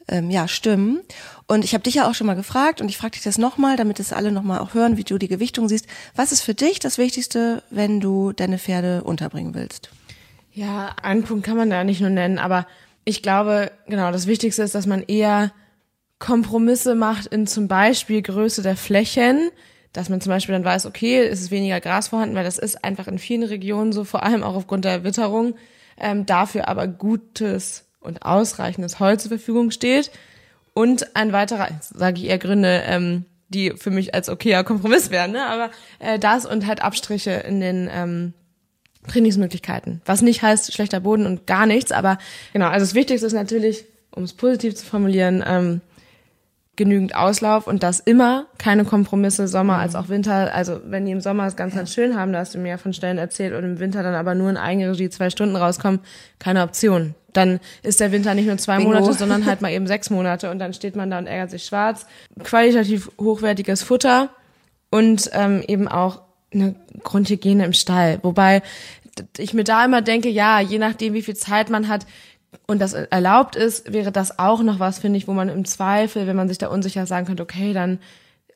ähm, 0.08 0.30
ja 0.30 0.48
stimmen. 0.48 1.00
Und 1.46 1.64
ich 1.64 1.74
habe 1.74 1.82
dich 1.82 1.94
ja 1.94 2.08
auch 2.08 2.14
schon 2.14 2.26
mal 2.26 2.34
gefragt 2.34 2.80
und 2.80 2.88
ich 2.88 2.96
frage 2.96 3.12
dich 3.12 3.22
das 3.22 3.38
nochmal, 3.38 3.76
damit 3.76 4.00
es 4.00 4.12
alle 4.12 4.32
nochmal 4.32 4.60
auch 4.60 4.74
hören, 4.74 4.96
wie 4.96 5.04
du 5.04 5.18
die 5.18 5.28
Gewichtung 5.28 5.68
siehst. 5.68 5.86
Was 6.14 6.32
ist 6.32 6.42
für 6.42 6.54
dich 6.54 6.78
das 6.78 6.98
Wichtigste, 6.98 7.62
wenn 7.70 8.00
du 8.00 8.32
deine 8.32 8.58
Pferde 8.58 9.02
unterbringen 9.04 9.54
willst? 9.54 9.90
Ja, 10.52 10.96
einen 11.02 11.24
Punkt 11.24 11.44
kann 11.44 11.56
man 11.56 11.68
da 11.68 11.84
nicht 11.84 12.00
nur 12.00 12.10
nennen, 12.10 12.38
aber 12.38 12.66
ich 13.04 13.22
glaube, 13.22 13.70
genau, 13.86 14.10
das 14.10 14.26
Wichtigste 14.26 14.62
ist, 14.62 14.74
dass 14.74 14.86
man 14.86 15.02
eher 15.02 15.52
Kompromisse 16.18 16.94
macht 16.94 17.26
in 17.26 17.46
zum 17.46 17.68
Beispiel 17.68 18.22
Größe 18.22 18.62
der 18.62 18.76
Flächen, 18.76 19.50
dass 19.96 20.10
man 20.10 20.20
zum 20.20 20.30
Beispiel 20.30 20.52
dann 20.52 20.64
weiß, 20.64 20.84
okay, 20.84 21.22
es 21.22 21.40
ist 21.40 21.50
weniger 21.50 21.80
Gras 21.80 22.08
vorhanden, 22.08 22.34
weil 22.34 22.44
das 22.44 22.58
ist 22.58 22.84
einfach 22.84 23.08
in 23.08 23.18
vielen 23.18 23.42
Regionen 23.42 23.92
so, 23.92 24.04
vor 24.04 24.22
allem 24.22 24.42
auch 24.42 24.54
aufgrund 24.54 24.84
der 24.84 25.04
Witterung, 25.04 25.54
ähm, 25.98 26.26
dafür 26.26 26.68
aber 26.68 26.86
gutes 26.86 27.86
und 28.00 28.22
ausreichendes 28.22 29.00
Holz 29.00 29.22
zur 29.22 29.30
Verfügung 29.30 29.70
steht. 29.70 30.10
Und 30.74 31.16
ein 31.16 31.32
weiterer, 31.32 31.68
sage 31.80 32.18
ich 32.18 32.26
eher 32.26 32.36
Gründe, 32.36 32.82
ähm, 32.86 33.24
die 33.48 33.70
für 33.70 33.90
mich 33.90 34.14
als 34.14 34.28
okayer 34.28 34.64
Kompromiss 34.64 35.10
wären, 35.10 35.32
ne? 35.32 35.46
aber 35.46 35.70
äh, 35.98 36.18
das 36.18 36.44
und 36.44 36.66
halt 36.66 36.82
Abstriche 36.82 37.30
in 37.30 37.60
den 37.60 37.88
ähm, 37.90 38.34
Trainingsmöglichkeiten. 39.08 40.02
Was 40.04 40.20
nicht 40.20 40.42
heißt 40.42 40.74
schlechter 40.74 41.00
Boden 41.00 41.24
und 41.24 41.46
gar 41.46 41.64
nichts, 41.64 41.90
aber 41.90 42.18
genau, 42.52 42.66
also 42.66 42.84
das 42.84 42.94
Wichtigste 42.94 43.26
ist 43.26 43.32
natürlich, 43.32 43.86
um 44.10 44.24
es 44.24 44.34
positiv 44.34 44.74
zu 44.74 44.84
formulieren, 44.84 45.42
ähm, 45.46 45.80
genügend 46.76 47.16
Auslauf 47.16 47.66
und 47.66 47.82
das 47.82 48.00
immer 48.00 48.46
keine 48.58 48.84
Kompromisse, 48.84 49.48
Sommer 49.48 49.78
als 49.78 49.94
auch 49.94 50.08
Winter. 50.08 50.54
Also 50.54 50.80
wenn 50.84 51.06
die 51.06 51.12
im 51.12 51.20
Sommer 51.20 51.46
es 51.46 51.56
ganz, 51.56 51.74
ganz 51.74 51.92
schön 51.92 52.16
haben, 52.16 52.32
da 52.32 52.40
hast 52.40 52.54
du 52.54 52.58
mir 52.58 52.70
ja 52.70 52.76
von 52.78 52.92
Stellen 52.92 53.18
erzählt 53.18 53.54
und 53.54 53.64
im 53.64 53.80
Winter 53.80 54.02
dann 54.02 54.14
aber 54.14 54.34
nur 54.34 54.50
in 54.50 54.56
Eigenregie 54.56 55.08
zwei 55.08 55.30
Stunden 55.30 55.56
rauskommen, 55.56 56.00
keine 56.38 56.62
Option. 56.62 57.14
Dann 57.32 57.60
ist 57.82 58.00
der 58.00 58.12
Winter 58.12 58.34
nicht 58.34 58.46
nur 58.46 58.58
zwei 58.58 58.76
Bingo. 58.76 58.92
Monate, 58.92 59.14
sondern 59.14 59.46
halt 59.46 59.62
mal 59.62 59.72
eben 59.72 59.86
sechs 59.86 60.10
Monate 60.10 60.50
und 60.50 60.58
dann 60.58 60.74
steht 60.74 60.96
man 60.96 61.10
da 61.10 61.18
und 61.18 61.26
ärgert 61.26 61.50
sich 61.50 61.64
schwarz. 61.64 62.06
Qualitativ 62.42 63.10
hochwertiges 63.18 63.82
Futter 63.82 64.30
und 64.90 65.30
ähm, 65.32 65.62
eben 65.66 65.88
auch 65.88 66.22
eine 66.52 66.74
Grundhygiene 67.02 67.64
im 67.64 67.72
Stall. 67.72 68.18
Wobei 68.22 68.62
ich 69.38 69.54
mir 69.54 69.64
da 69.64 69.84
immer 69.84 70.02
denke, 70.02 70.28
ja, 70.28 70.60
je 70.60 70.78
nachdem, 70.78 71.14
wie 71.14 71.22
viel 71.22 71.36
Zeit 71.36 71.70
man 71.70 71.88
hat, 71.88 72.06
und 72.66 72.80
das 72.80 72.92
erlaubt 72.92 73.56
ist, 73.56 73.92
wäre 73.92 74.12
das 74.12 74.38
auch 74.38 74.62
noch 74.62 74.80
was, 74.80 74.98
finde 74.98 75.18
ich, 75.18 75.28
wo 75.28 75.32
man 75.32 75.48
im 75.48 75.64
Zweifel, 75.64 76.26
wenn 76.26 76.36
man 76.36 76.48
sich 76.48 76.58
da 76.58 76.68
unsicher 76.68 77.06
sagen 77.06 77.26
könnte, 77.26 77.42
okay, 77.42 77.72
dann 77.72 77.98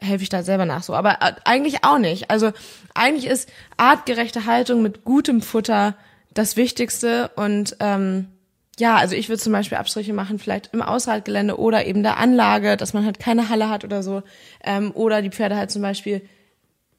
helfe 0.01 0.23
ich 0.23 0.29
da 0.29 0.43
selber 0.43 0.65
nach 0.65 0.83
so. 0.83 0.95
Aber 0.95 1.19
äh, 1.21 1.33
eigentlich 1.45 1.85
auch 1.85 1.99
nicht. 1.99 2.31
Also 2.31 2.53
eigentlich 2.95 3.27
ist 3.27 3.51
artgerechte 3.77 4.47
Haltung 4.47 4.83
mit 4.83 5.05
gutem 5.05 5.43
Futter 5.43 5.95
das 6.33 6.57
Wichtigste 6.57 7.31
und 7.37 7.77
ähm, 7.81 8.29
ja, 8.79 8.97
also 8.97 9.15
ich 9.15 9.29
würde 9.29 9.43
zum 9.43 9.53
Beispiel 9.53 9.79
Abstriche 9.79 10.15
machen, 10.15 10.39
vielleicht 10.39 10.73
im 10.73 10.81
Aushaltgelände 10.81 11.59
oder 11.59 11.87
eben 11.87 12.03
der 12.03 12.17
Anlage, 12.17 12.77
dass 12.77 12.95
man 12.95 13.05
halt 13.05 13.19
keine 13.19 13.51
Halle 13.51 13.69
hat 13.69 13.85
oder 13.85 14.03
so. 14.03 14.23
Ähm, 14.65 14.93
oder 14.95 15.21
die 15.23 15.31
Pferde 15.31 15.57
halt 15.57 15.71
zum 15.71 15.83
Beispiel 15.83 16.23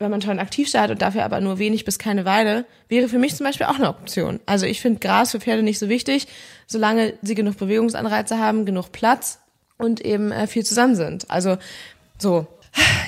wenn 0.01 0.11
man 0.11 0.21
schon 0.21 0.39
aktiv 0.39 0.67
startet 0.67 0.95
und 0.95 1.01
dafür 1.01 1.23
aber 1.23 1.39
nur 1.39 1.59
wenig 1.59 1.85
bis 1.85 1.99
keine 1.99 2.25
Weide, 2.25 2.65
wäre 2.89 3.07
für 3.07 3.19
mich 3.19 3.35
zum 3.35 3.45
Beispiel 3.45 3.67
auch 3.67 3.75
eine 3.75 3.89
Option. 3.89 4.39
Also 4.45 4.65
ich 4.65 4.81
finde 4.81 4.99
Gras 4.99 5.31
für 5.31 5.39
Pferde 5.39 5.63
nicht 5.63 5.79
so 5.79 5.89
wichtig, 5.89 6.27
solange 6.67 7.13
sie 7.21 7.35
genug 7.35 7.57
Bewegungsanreize 7.57 8.37
haben, 8.37 8.65
genug 8.65 8.91
Platz 8.91 9.39
und 9.77 10.01
eben 10.01 10.31
äh, 10.31 10.47
viel 10.47 10.65
zusammen 10.65 10.95
sind. 10.95 11.29
Also 11.29 11.57
so. 12.17 12.47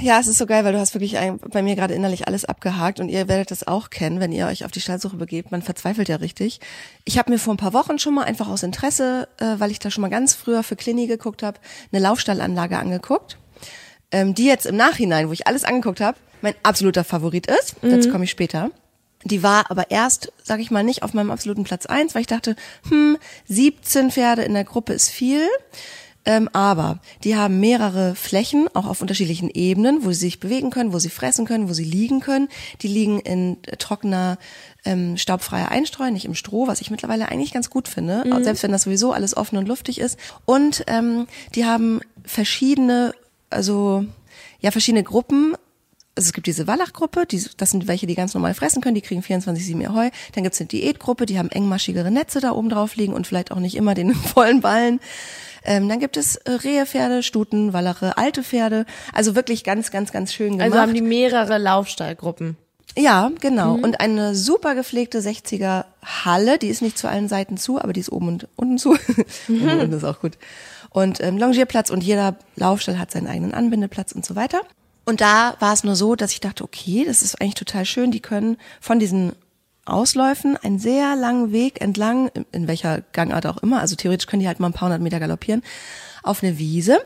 Ja, 0.01 0.19
es 0.19 0.27
ist 0.27 0.38
so 0.38 0.45
geil, 0.45 0.65
weil 0.65 0.73
du 0.73 0.79
hast 0.79 0.93
wirklich 0.93 1.17
bei 1.50 1.62
mir 1.62 1.75
gerade 1.75 1.93
innerlich 1.93 2.27
alles 2.27 2.43
abgehakt 2.43 3.00
und 3.00 3.07
ihr 3.07 3.29
werdet 3.29 3.51
das 3.51 3.65
auch 3.65 3.89
kennen, 3.89 4.19
wenn 4.19 4.33
ihr 4.33 4.47
euch 4.47 4.65
auf 4.65 4.71
die 4.71 4.81
Stallsuche 4.81 5.15
begebt. 5.15 5.51
Man 5.51 5.62
verzweifelt 5.62 6.09
ja 6.09 6.17
richtig. 6.17 6.59
Ich 7.05 7.17
habe 7.17 7.31
mir 7.31 7.38
vor 7.38 7.53
ein 7.53 7.57
paar 7.57 7.71
Wochen 7.71 7.97
schon 7.97 8.13
mal 8.13 8.25
einfach 8.25 8.50
aus 8.50 8.63
Interesse, 8.63 9.29
äh, 9.39 9.55
weil 9.59 9.71
ich 9.71 9.79
da 9.79 9.89
schon 9.89 10.01
mal 10.01 10.09
ganz 10.09 10.33
früher 10.33 10.63
für 10.63 10.75
Klini 10.75 11.07
geguckt 11.07 11.43
habe, 11.43 11.59
eine 11.93 12.01
Laufstallanlage 12.01 12.77
angeguckt, 12.77 13.38
ähm, 14.13 14.34
die 14.34 14.46
jetzt 14.46 14.65
im 14.65 14.77
Nachhinein, 14.77 15.27
wo 15.27 15.34
ich 15.34 15.48
alles 15.48 15.65
angeguckt 15.65 16.00
habe, 16.00 16.17
mein 16.41 16.55
absoluter 16.63 17.03
Favorit 17.03 17.48
ist. 17.48 17.84
Mhm. 17.84 17.91
Dazu 17.91 18.10
komme 18.10 18.24
ich 18.24 18.32
später. 18.32 18.72
Die 19.25 19.43
war 19.43 19.70
aber 19.72 19.89
erst, 19.91 20.32
sag 20.43 20.60
ich 20.60 20.72
mal, 20.72 20.84
nicht 20.84 21.03
auf 21.03 21.13
meinem 21.13 21.32
absoluten 21.32 21.63
Platz 21.63 21.86
eins, 21.86 22.13
weil 22.13 22.22
ich 22.22 22.27
dachte, 22.27 22.55
hm, 22.89 23.17
17 23.48 24.12
Pferde 24.12 24.43
in 24.43 24.53
der 24.53 24.65
Gruppe 24.65 24.93
ist 24.93 25.10
viel. 25.10 25.48
Ähm, 26.25 26.50
aber 26.53 27.00
die 27.24 27.36
haben 27.36 27.60
mehrere 27.60 28.15
Flächen, 28.15 28.70
auch 28.74 28.86
auf 28.86 29.01
unterschiedlichen 29.01 29.50
Ebenen, 29.50 30.05
wo 30.05 30.12
sie 30.12 30.20
sich 30.20 30.39
bewegen 30.39 30.70
können, 30.70 30.93
wo 30.93 31.00
sie 31.00 31.10
fressen 31.10 31.46
können, 31.46 31.67
wo 31.67 31.74
sie 31.74 31.84
liegen 31.84 32.22
können. 32.22 32.48
Die 32.82 32.88
liegen 32.88 33.20
in 33.20 33.58
trockener, 33.77 34.38
ähm, 34.86 35.17
staubfreier 35.17 35.70
Einstreu, 35.70 36.12
nicht 36.12 36.25
im 36.25 36.36
Stroh, 36.36 36.67
was 36.67 36.79
ich 36.79 36.91
mittlerweile 36.91 37.27
eigentlich 37.29 37.53
ganz 37.53 37.70
gut 37.70 37.88
finde, 37.88 38.24
mhm. 38.25 38.43
selbst 38.43 38.63
wenn 38.63 38.72
das 38.72 38.84
sowieso 38.84 39.12
alles 39.12 39.36
offen 39.36 39.58
und 39.58 39.67
luftig 39.67 40.00
ist. 40.00 40.17
Und 40.46 40.84
ähm, 40.88 41.27
die 41.55 41.65
haben 41.65 42.00
verschiedene, 42.24 43.13
also 43.53 44.05
ja 44.60 44.72
verschiedene 44.72 45.03
Gruppen. 45.03 45.55
Also 46.15 46.27
es 46.27 46.33
gibt 46.33 46.45
diese 46.45 46.67
Wallachgruppe, 46.67 47.25
die, 47.25 47.43
das 47.57 47.72
sind 47.72 47.88
welche, 47.88 48.05
die 48.05 48.13
ganz 48.13 48.36
normal 48.36 48.53
fressen 48.53 48.83
können, 48.83 48.93
die 48.93 49.01
kriegen 49.01 49.22
24-7 49.22 49.81
ihr 49.81 49.95
Heu. 49.95 50.10
Dann 50.33 50.43
gibt's 50.43 50.60
eine 50.60 50.67
Diätgruppe, 50.67 51.25
die 51.25 51.39
haben 51.39 51.50
engmaschigere 51.50 52.12
Netze 52.12 52.39
da 52.39 52.51
oben 52.51 52.69
drauf 52.69 52.95
liegen 52.95 53.13
und 53.13 53.25
vielleicht 53.25 53.51
auch 53.51 53.60
nicht 53.60 53.75
immer 53.75 53.95
den 53.95 54.13
vollen 54.13 54.62
Ballen. 54.62 55.00
Ähm, 55.65 55.89
dann 55.89 56.00
gibt 56.00 56.17
es 56.17 56.36
äh, 56.36 56.51
Rehepferde, 56.51 57.24
Stuten, 57.24 57.74
Wallache, 57.74 58.17
alte 58.17 58.43
Pferde. 58.43 58.86
Also 59.12 59.36
wirklich 59.36 59.63
ganz, 59.63 59.89
ganz, 59.89 60.12
ganz 60.12 60.33
schön 60.33 60.51
gemacht. 60.51 60.65
Also 60.65 60.79
haben 60.79 60.93
die 60.93 61.01
mehrere 61.01 61.57
Laufstallgruppen. 61.57 62.57
Ja, 62.95 63.31
genau. 63.39 63.74
Und 63.74 64.00
eine 64.00 64.36
super 64.36 64.75
gepflegte 64.75 65.19
60er 65.19 65.86
Halle, 66.03 66.60
die 66.60 66.67
ist 66.67 66.81
nicht 66.81 66.98
zu 66.98 67.07
allen 67.07 67.27
Seiten 67.27 67.57
zu, 67.57 67.81
aber 67.81 67.91
die 67.91 68.01
ist 68.01 68.12
oben 68.12 68.27
und 68.27 68.48
unten 68.55 68.77
zu. 68.77 68.91
oben 69.50 69.62
und 69.62 69.79
unten 69.79 69.93
ist 69.93 70.03
auch 70.03 70.19
gut. 70.19 70.38
Und 70.93 71.21
ähm, 71.21 71.38
Longierplatz 71.38 71.89
und 71.89 72.03
jeder 72.03 72.35
Laufstall 72.55 73.00
hat 73.00 73.12
seinen 73.12 73.27
eigenen 73.27 73.53
Anbindeplatz 73.53 74.12
und 74.13 74.25
so 74.25 74.35
weiter. 74.35 74.62
Und 75.05 75.19
da 75.19 75.55
war 75.59 75.73
es 75.73 75.83
nur 75.83 75.95
so, 75.95 76.15
dass 76.15 76.31
ich 76.31 76.39
dachte, 76.39 76.63
okay, 76.63 77.03
das 77.05 77.21
ist 77.21 77.41
eigentlich 77.41 77.55
total 77.55 77.83
schön. 77.85 78.12
Die 78.12 78.21
können 78.21 78.57
von 78.79 79.00
diesen 79.00 79.33
Ausläufen 79.85 80.55
einen 80.55 80.79
sehr 80.79 81.15
langen 81.17 81.51
Weg 81.51 81.81
entlang, 81.81 82.29
in- 82.53 82.67
welcher 82.69 83.01
Gangart 83.12 83.45
auch 83.45 83.57
immer, 83.57 83.81
also 83.81 83.95
theoretisch 83.97 84.27
können 84.27 84.39
die 84.39 84.47
halt 84.47 84.62
mal 84.62 84.67
ein 84.67 84.73
paar 84.73 84.88
hundert 84.88 85.01
Meter 85.01 85.19
galoppieren, 85.19 85.62
auf 86.21 86.41
eine 86.41 86.57
Wiese. 86.57 87.00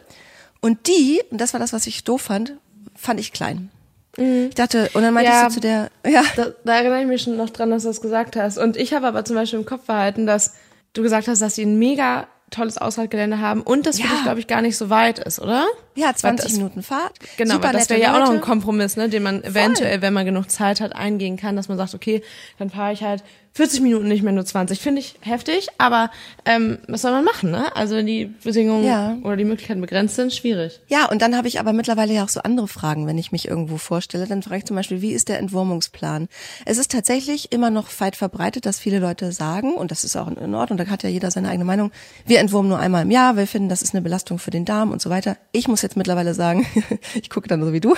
Und 0.62 0.88
die, 0.88 1.22
und 1.32 1.39
das 1.41 1.53
war 1.53 1.60
das, 1.60 1.74
was 1.74 1.88
ich 1.88 2.03
doof 2.03 2.22
fand, 2.22 2.53
fand 2.96 3.20
ich 3.20 3.32
klein. 3.34 3.70
Ich 4.17 4.56
dachte, 4.56 4.89
und 4.94 5.01
dann 5.03 5.13
meinte 5.13 5.32
Ja. 5.32 5.44
ich 5.48 5.50
so 5.50 5.56
zu 5.56 5.60
der, 5.62 5.89
ja, 6.06 6.24
Da, 6.36 6.48
da 6.65 6.75
erinnere 6.75 7.01
ich 7.01 7.08
mich 7.08 7.22
schon 7.22 7.38
noch 7.38 7.51
dran, 7.51 7.70
dass 7.70 7.84
du 7.84 7.89
das 7.89 8.01
gesagt 8.01 8.36
hast. 8.36 8.58
Und 8.58 8.75
ich 8.75 8.94
habe 8.94 9.08
aber 9.08 9.24
zum 9.25 9.36
Beispiel 9.36 9.60
im 9.60 9.65
Kopf 9.65 9.86
behalten, 9.86 10.25
dass 10.27 10.53
du 10.94 11.03
gesagt 11.03 11.27
hast, 11.27 11.41
dass 11.41 11.56
sie 11.56 11.63
ein 11.63 11.77
mega 11.79 12.27
tolles 12.50 12.77
Ausreitgelände 12.77 13.39
haben 13.39 13.62
und 13.62 13.86
das 13.86 14.00
Ja. 14.00 14.06
dich, 14.08 14.24
glaube 14.24 14.39
ich, 14.39 14.48
gar 14.48 14.62
nicht 14.62 14.77
so 14.77 14.89
weit 14.89 15.20
ist, 15.20 15.39
oder? 15.39 15.66
ja, 15.96 16.13
20 16.13 16.46
das- 16.50 16.58
Minuten 16.58 16.84
Fahrt. 16.84 17.13
Genau, 17.38 17.56
super 17.56 17.68
weil 17.68 17.74
das 17.74 17.89
wäre 17.89 18.00
ja 18.00 18.16
auch 18.16 18.20
noch 18.20 18.34
ein. 18.36 18.42
Kompromiss, 18.42 18.96
ne, 18.98 19.10
den 19.10 19.24
man 19.24 19.44
eventuell, 19.44 20.01
wenn 20.01 20.13
man 20.13 20.25
genug 20.25 20.50
Zeit 20.50 20.80
hat, 20.80 20.96
eingehen 20.96 21.36
kann, 21.38 21.56
dass 21.56 21.68
man 21.70 21.77
sagt, 21.77 21.94
okay, 21.96 22.22
dann 22.60 22.70
fahre 22.70 22.94
ich 22.94 23.04
halt 23.04 23.24
40 23.58 23.82
Minuten, 23.82 24.08
nicht 24.08 24.22
mehr 24.22 24.34
nur 24.34 24.46
20. 24.46 24.80
Finde 24.80 25.02
ich 25.02 25.16
heftig, 25.22 25.68
aber 25.80 26.12
ähm, 26.46 26.78
was 26.88 27.02
soll 27.02 27.12
man 27.12 27.24
machen, 27.24 27.50
ne? 27.50 27.76
Also 27.76 27.96
wenn 27.96 28.06
die 28.06 28.26
Bedingungen 28.44 28.86
Ja. 28.86 29.18
oder 29.24 29.36
die 29.36 29.46
Möglichkeiten 29.46 29.82
begrenzt 29.82 30.16
sind, 30.16 30.32
schwierig. 30.32 30.80
Ja, 30.90 31.10
und 31.10 31.24
dann 31.24 31.36
habe 31.36 31.48
ich 31.48 31.60
aber 31.60 31.74
mittlerweile 31.74 32.14
ja 32.14 32.24
auch 32.24 32.30
so 32.30 32.42
andere 32.42 32.68
Fragen, 32.68 33.08
wenn 33.08 33.18
ich 33.18 33.32
mich 33.32 33.48
irgendwo 33.48 33.78
vorstelle. 33.78 34.28
Dann 34.28 34.44
frage 34.44 34.60
ich 34.60 34.66
zum 34.66 34.76
Beispiel, 34.76 35.02
wie 35.02 35.12
ist 35.12 35.28
der 35.28 35.40
Entwurmungsplan? 35.40 36.28
Es 36.66 36.78
ist 36.78 36.92
tatsächlich 36.92 37.52
immer 37.52 37.72
noch 37.72 37.88
weit 38.00 38.16
verbreitet, 38.16 38.68
dass 38.68 38.78
viele 38.80 39.00
Leute 39.00 39.32
sagen, 39.32 39.74
und 39.74 39.90
das 39.90 40.04
ist 40.04 40.16
auch 40.16 40.28
in 40.28 40.54
Ordnung, 40.54 40.78
da 40.78 40.86
hat 40.86 41.02
ja 41.02 41.10
jeder 41.10 41.32
seine 41.32 41.50
eigene 41.50 41.66
Meinung, 41.66 41.92
wir 42.28 42.40
entwurmen 42.40 42.70
nur 42.70 42.78
einmal 42.78 43.02
im 43.02 43.12
Jahr, 43.12 43.38
wir 43.38 43.48
finden, 43.48 43.70
das 43.70 43.82
ist 43.82 43.96
eine 43.96 44.04
Belastung 44.04 44.38
für 44.38 44.52
den 44.52 44.66
Darm 44.66 44.92
und 44.92 45.02
so 45.02 45.10
weiter. 45.10 45.36
Ich 45.52 45.68
muss 45.68 45.82
jetzt 45.82 45.98
mittlerweile 45.98 46.36
sagen, 46.36 46.68
ich 47.16 47.32
gucke 47.32 47.48
dann 47.48 47.64
so 47.64 47.74
wie 47.74 47.80
du, 47.80 47.96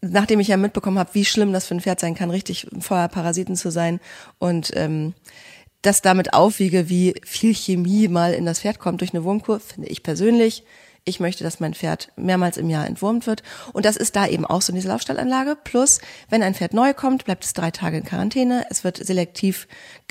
nachdem 0.00 0.40
ich 0.40 0.48
ja 0.48 0.56
mitbekommen 0.56 0.98
habe, 0.98 1.14
wie 1.14 1.24
schlimm 1.24 1.52
das 1.52 1.66
für 1.66 1.74
ein 1.74 1.80
Pferd 1.80 2.00
sein 2.00 2.14
kann, 2.14 2.30
richtig 2.30 2.66
voller 2.80 3.08
Parasiten 3.08 3.56
zu 3.56 3.70
sein 3.70 4.00
und 4.38 4.72
ähm, 4.74 5.14
das 5.82 6.02
damit 6.02 6.34
aufwiege, 6.34 6.88
wie 6.88 7.14
viel 7.24 7.54
Chemie 7.54 8.08
mal 8.08 8.34
in 8.34 8.46
das 8.46 8.60
Pferd 8.60 8.78
kommt 8.78 9.00
durch 9.00 9.14
eine 9.14 9.24
Wurmkur, 9.24 9.60
finde 9.60 9.88
ich 9.88 10.02
persönlich. 10.02 10.64
Ich 11.04 11.20
möchte, 11.20 11.44
dass 11.44 11.60
mein 11.60 11.74
Pferd 11.74 12.12
mehrmals 12.16 12.56
im 12.56 12.68
Jahr 12.68 12.86
entwurmt 12.86 13.26
wird. 13.26 13.42
Und 13.72 13.84
das 13.84 13.96
ist 13.96 14.16
da 14.16 14.26
eben 14.26 14.44
auch 14.44 14.62
so 14.62 14.70
in 14.72 14.76
dieser 14.76 14.90
Laufstallanlage. 14.90 15.56
Plus, 15.62 16.00
wenn 16.28 16.42
ein 16.42 16.54
Pferd 16.54 16.74
neu 16.74 16.92
kommt, 16.94 17.24
bleibt 17.24 17.44
es 17.44 17.52
drei 17.52 17.70
Tage 17.70 17.98
in 17.98 18.04
Quarantäne. 18.04 18.66
Es 18.70 18.84
wird 18.84 18.98
selektiv, 18.98 19.66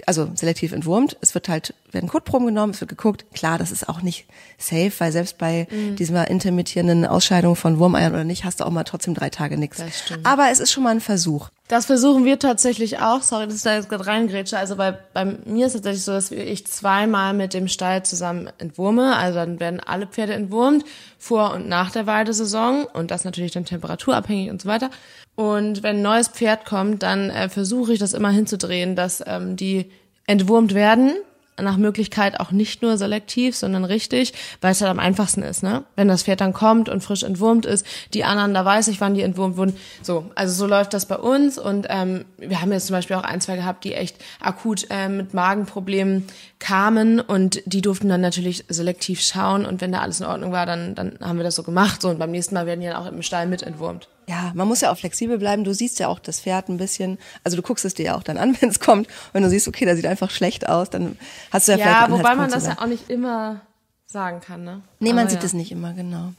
also 0.06 0.30
selektiv 0.36 0.72
entwurmt. 0.72 1.18
Es 1.22 1.34
wird 1.36 1.48
halt, 1.48 1.74
werden 1.92 2.10
Kotproben 2.10 2.48
genommen, 2.48 2.74
es 2.74 2.82
wird 2.82 2.90
geguckt. 2.90 3.26
Klar, 3.34 3.58
das 3.58 3.72
ist 3.72 3.88
auch 3.88 4.02
nicht 4.02 4.26
safe, 4.58 4.92
weil 4.98 5.12
selbst 5.12 5.38
bei 5.38 5.68
dieser 5.72 6.28
intermittierenden 6.28 7.06
Ausscheidung 7.06 7.56
von 7.56 7.80
Wurmeiern 7.80 8.14
oder 8.14 8.24
nicht, 8.24 8.44
hast 8.44 8.60
du 8.60 8.66
auch 8.66 8.72
mal 8.72 8.84
trotzdem 8.84 9.14
drei 9.14 9.30
Tage 9.30 9.58
nichts. 9.58 9.84
Aber 10.24 10.50
es 10.52 10.60
ist 10.60 10.72
schon 10.72 10.84
mal 10.84 10.92
ein 10.92 11.02
Versuch. 11.02 11.50
Das 11.70 11.86
versuchen 11.86 12.26
wir 12.26 12.40
tatsächlich 12.40 12.98
auch. 12.98 13.22
Sorry, 13.22 13.46
dass 13.46 13.58
ich 13.58 13.62
da 13.62 13.76
jetzt 13.76 13.90
gerade 13.90 14.08
reingrätsche. 14.08 14.58
Also 14.58 14.76
bei, 14.76 14.98
bei 15.14 15.24
mir 15.24 15.68
ist 15.68 15.76
es 15.76 15.82
tatsächlich 15.82 16.04
so, 16.04 16.14
dass 16.14 16.32
ich 16.32 16.66
zweimal 16.66 17.36
mit 17.36 17.54
dem 17.54 17.68
Stall 17.68 18.04
zusammen 18.04 18.50
entwurme. 18.58 19.16
Also 19.16 19.38
dann 19.38 19.60
werden 19.60 19.80
alle 19.80 20.08
Pferde 20.08 20.34
entwurmt, 20.34 20.84
vor 21.20 21.54
und 21.54 21.70
nach 21.70 21.92
der 21.92 22.08
Weidesaison. 22.08 22.86
Und 22.86 23.12
das 23.12 23.24
natürlich 23.24 23.52
dann 23.52 23.66
temperaturabhängig 23.66 24.50
und 24.50 24.60
so 24.64 24.68
weiter. 24.68 24.90
Und 25.36 25.84
wenn 25.84 25.98
ein 25.98 26.02
neues 26.02 26.30
Pferd 26.30 26.66
kommt, 26.66 27.04
dann 27.04 27.30
äh, 27.30 27.50
versuche 27.50 27.94
ich 27.94 28.00
das 28.00 28.14
immer 28.14 28.32
hinzudrehen, 28.32 28.96
dass 28.96 29.24
ähm, 29.28 29.56
die 29.56 29.92
entwurmt 30.26 30.74
werden. 30.74 31.14
Nach 31.62 31.78
Möglichkeit 31.78 32.40
auch 32.40 32.52
nicht 32.52 32.82
nur 32.82 32.98
selektiv, 32.98 33.56
sondern 33.56 33.86
richtig, 33.86 34.34
weil 34.62 34.72
es 34.72 34.82
halt 34.82 34.92
am 34.92 35.00
einfachsten 35.00 35.44
ist, 35.44 35.64
ne? 35.64 35.84
Wenn 35.96 36.08
das 36.08 36.24
Pferd 36.24 36.42
dann 36.42 36.54
kommt 36.54 36.90
und 36.90 37.02
frisch 37.02 37.24
entwurmt 37.24 37.66
ist, 37.66 37.86
die 38.14 38.24
anderen, 38.24 38.54
da 38.54 38.66
weiß 38.66 38.88
ich, 38.88 39.02
wann 39.02 39.14
die 39.14 39.22
entwurmt 39.22 39.58
wurden. 39.58 39.76
So, 40.02 40.30
also 40.36 40.54
so 40.54 40.68
läuft 40.68 40.94
das 40.94 41.06
bei 41.06 41.18
uns 41.18 41.58
und 41.58 41.88
ähm, 41.90 42.26
wir 42.38 42.62
haben 42.62 42.72
jetzt 42.72 42.88
zum 42.88 42.96
Beispiel 42.96 43.16
auch 43.16 43.24
ein, 43.24 43.42
zwei 43.42 43.56
gehabt, 43.56 43.84
die 43.84 43.94
echt 43.94 44.18
akut 44.40 44.88
ähm, 44.90 45.18
mit 45.18 45.34
Magenproblemen 45.34 46.26
kamen 46.60 47.20
und 47.20 47.62
die 47.66 47.82
durften 47.82 48.10
dann 48.10 48.22
natürlich 48.22 48.66
selektiv 48.70 49.22
schauen 49.22 49.66
und 49.66 49.82
wenn 49.82 49.92
da 49.92 50.00
alles 50.00 50.20
in 50.20 50.26
Ordnung 50.26 50.52
war, 50.52 50.66
dann, 50.66 50.96
dann 50.96 51.18
haben 51.22 51.38
wir 51.38 51.44
das 51.44 51.56
so 51.56 51.64
gemacht. 51.64 52.02
So 52.02 52.10
und 52.10 52.20
beim 52.20 52.32
nächsten 52.32 52.56
Mal 52.56 52.66
werden 52.66 52.82
die 52.82 52.88
dann 52.88 52.96
auch 52.96 53.08
im 53.08 53.22
Stall 53.22 53.48
mit 53.48 53.64
entwurmt. 53.64 54.08
Ja, 54.30 54.52
man 54.54 54.68
muss 54.68 54.82
ja 54.82 54.92
auch 54.92 54.98
flexibel 54.98 55.40
bleiben. 55.40 55.64
Du 55.64 55.74
siehst 55.74 55.98
ja 55.98 56.08
auch 56.08 56.20
das 56.20 56.42
Pferd 56.42 56.70
ein 56.70 56.78
bisschen, 56.78 57.18
also 57.44 57.58
du 57.58 57.64
guckst 57.64 57.84
es 57.84 57.96
dir 57.96 58.06
ja 58.06 58.16
auch 58.16 58.22
dann 58.22 58.38
an, 58.38 58.56
wenn 58.62 58.70
es 58.70 58.80
kommt. 58.80 59.08
Wenn 59.34 59.42
du 59.42 59.50
siehst, 59.50 59.68
okay, 59.68 59.86
da 59.86 59.96
sieht 59.96 60.06
einfach 60.06 60.30
schlecht 60.30 60.70
aus, 60.70 60.92
dann 60.92 61.18
hast 61.50 61.68
du 61.68 61.72
ja, 61.72 61.78
vielleicht 61.80 62.10
Ja, 62.10 62.12
wobei 62.12 62.36
man 62.36 62.52
das 62.52 62.68
ja 62.68 62.78
auch 62.80 62.86
nicht 62.86 63.10
immer 63.10 63.62
sagen 64.06 64.40
kann, 64.40 64.64
ne? 64.64 64.82
Nee, 65.00 65.10
man 65.10 65.22
Aber 65.22 65.30
sieht 65.32 65.40
ja. 65.40 65.46
es 65.46 65.54
nicht 65.54 65.72
immer, 65.72 65.94
genau. 65.94 66.34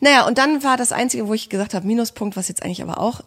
Naja, 0.00 0.24
und 0.26 0.38
dann 0.38 0.62
war 0.62 0.76
das 0.76 0.92
Einzige, 0.92 1.26
wo 1.26 1.34
ich 1.34 1.48
gesagt 1.48 1.74
habe, 1.74 1.84
Minuspunkt, 1.84 2.36
was 2.36 2.46
jetzt 2.46 2.62
eigentlich 2.62 2.82
aber 2.82 3.00
auch 3.00 3.22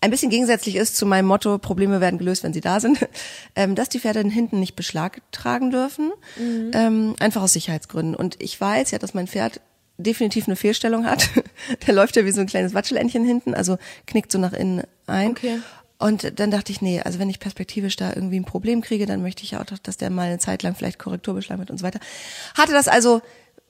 ein 0.00 0.10
bisschen 0.10 0.30
gegensätzlich 0.30 0.74
ist 0.74 0.96
zu 0.96 1.06
meinem 1.06 1.26
Motto, 1.26 1.58
Probleme 1.58 2.00
werden 2.00 2.18
gelöst, 2.18 2.42
wenn 2.42 2.52
sie 2.52 2.60
da 2.60 2.80
sind, 2.80 3.08
ähm, 3.54 3.76
dass 3.76 3.88
die 3.88 4.00
Pferde 4.00 4.20
hinten 4.28 4.58
nicht 4.58 4.74
Beschlag 4.74 5.22
tragen 5.30 5.70
dürfen, 5.70 6.12
ähm, 6.72 7.14
einfach 7.20 7.42
aus 7.42 7.52
Sicherheitsgründen. 7.52 8.16
Und 8.16 8.40
ich 8.42 8.60
weiß 8.60 8.90
ja, 8.90 8.98
dass 8.98 9.14
mein 9.14 9.28
Pferd 9.28 9.60
definitiv 9.98 10.46
eine 10.46 10.56
Fehlstellung 10.56 11.06
hat. 11.06 11.28
Der 11.86 11.94
läuft 11.94 12.16
ja 12.16 12.24
wie 12.24 12.32
so 12.32 12.40
ein 12.40 12.46
kleines 12.46 12.74
Watscheländchen 12.74 13.24
hinten, 13.24 13.54
also 13.54 13.78
knickt 14.06 14.32
so 14.32 14.38
nach 14.38 14.52
innen 14.52 14.82
ein. 15.06 15.30
Okay. 15.30 15.60
Und 15.98 16.38
dann 16.38 16.50
dachte 16.50 16.72
ich, 16.72 16.82
nee, 16.82 17.00
also 17.00 17.18
wenn 17.18 17.30
ich 17.30 17.40
perspektivisch 17.40 17.96
da 17.96 18.12
irgendwie 18.14 18.38
ein 18.38 18.44
Problem 18.44 18.82
kriege, 18.82 19.06
dann 19.06 19.22
möchte 19.22 19.44
ich 19.44 19.52
ja 19.52 19.60
auch, 19.60 19.64
doch, 19.64 19.78
dass 19.78 19.96
der 19.96 20.10
mal 20.10 20.26
eine 20.26 20.38
Zeit 20.38 20.62
lang 20.62 20.74
vielleicht 20.74 20.98
Korrekturbeschlag 20.98 21.58
hat 21.58 21.70
und 21.70 21.78
so 21.78 21.84
weiter. 21.84 22.00
Hatte 22.54 22.72
das 22.72 22.86
also 22.86 23.22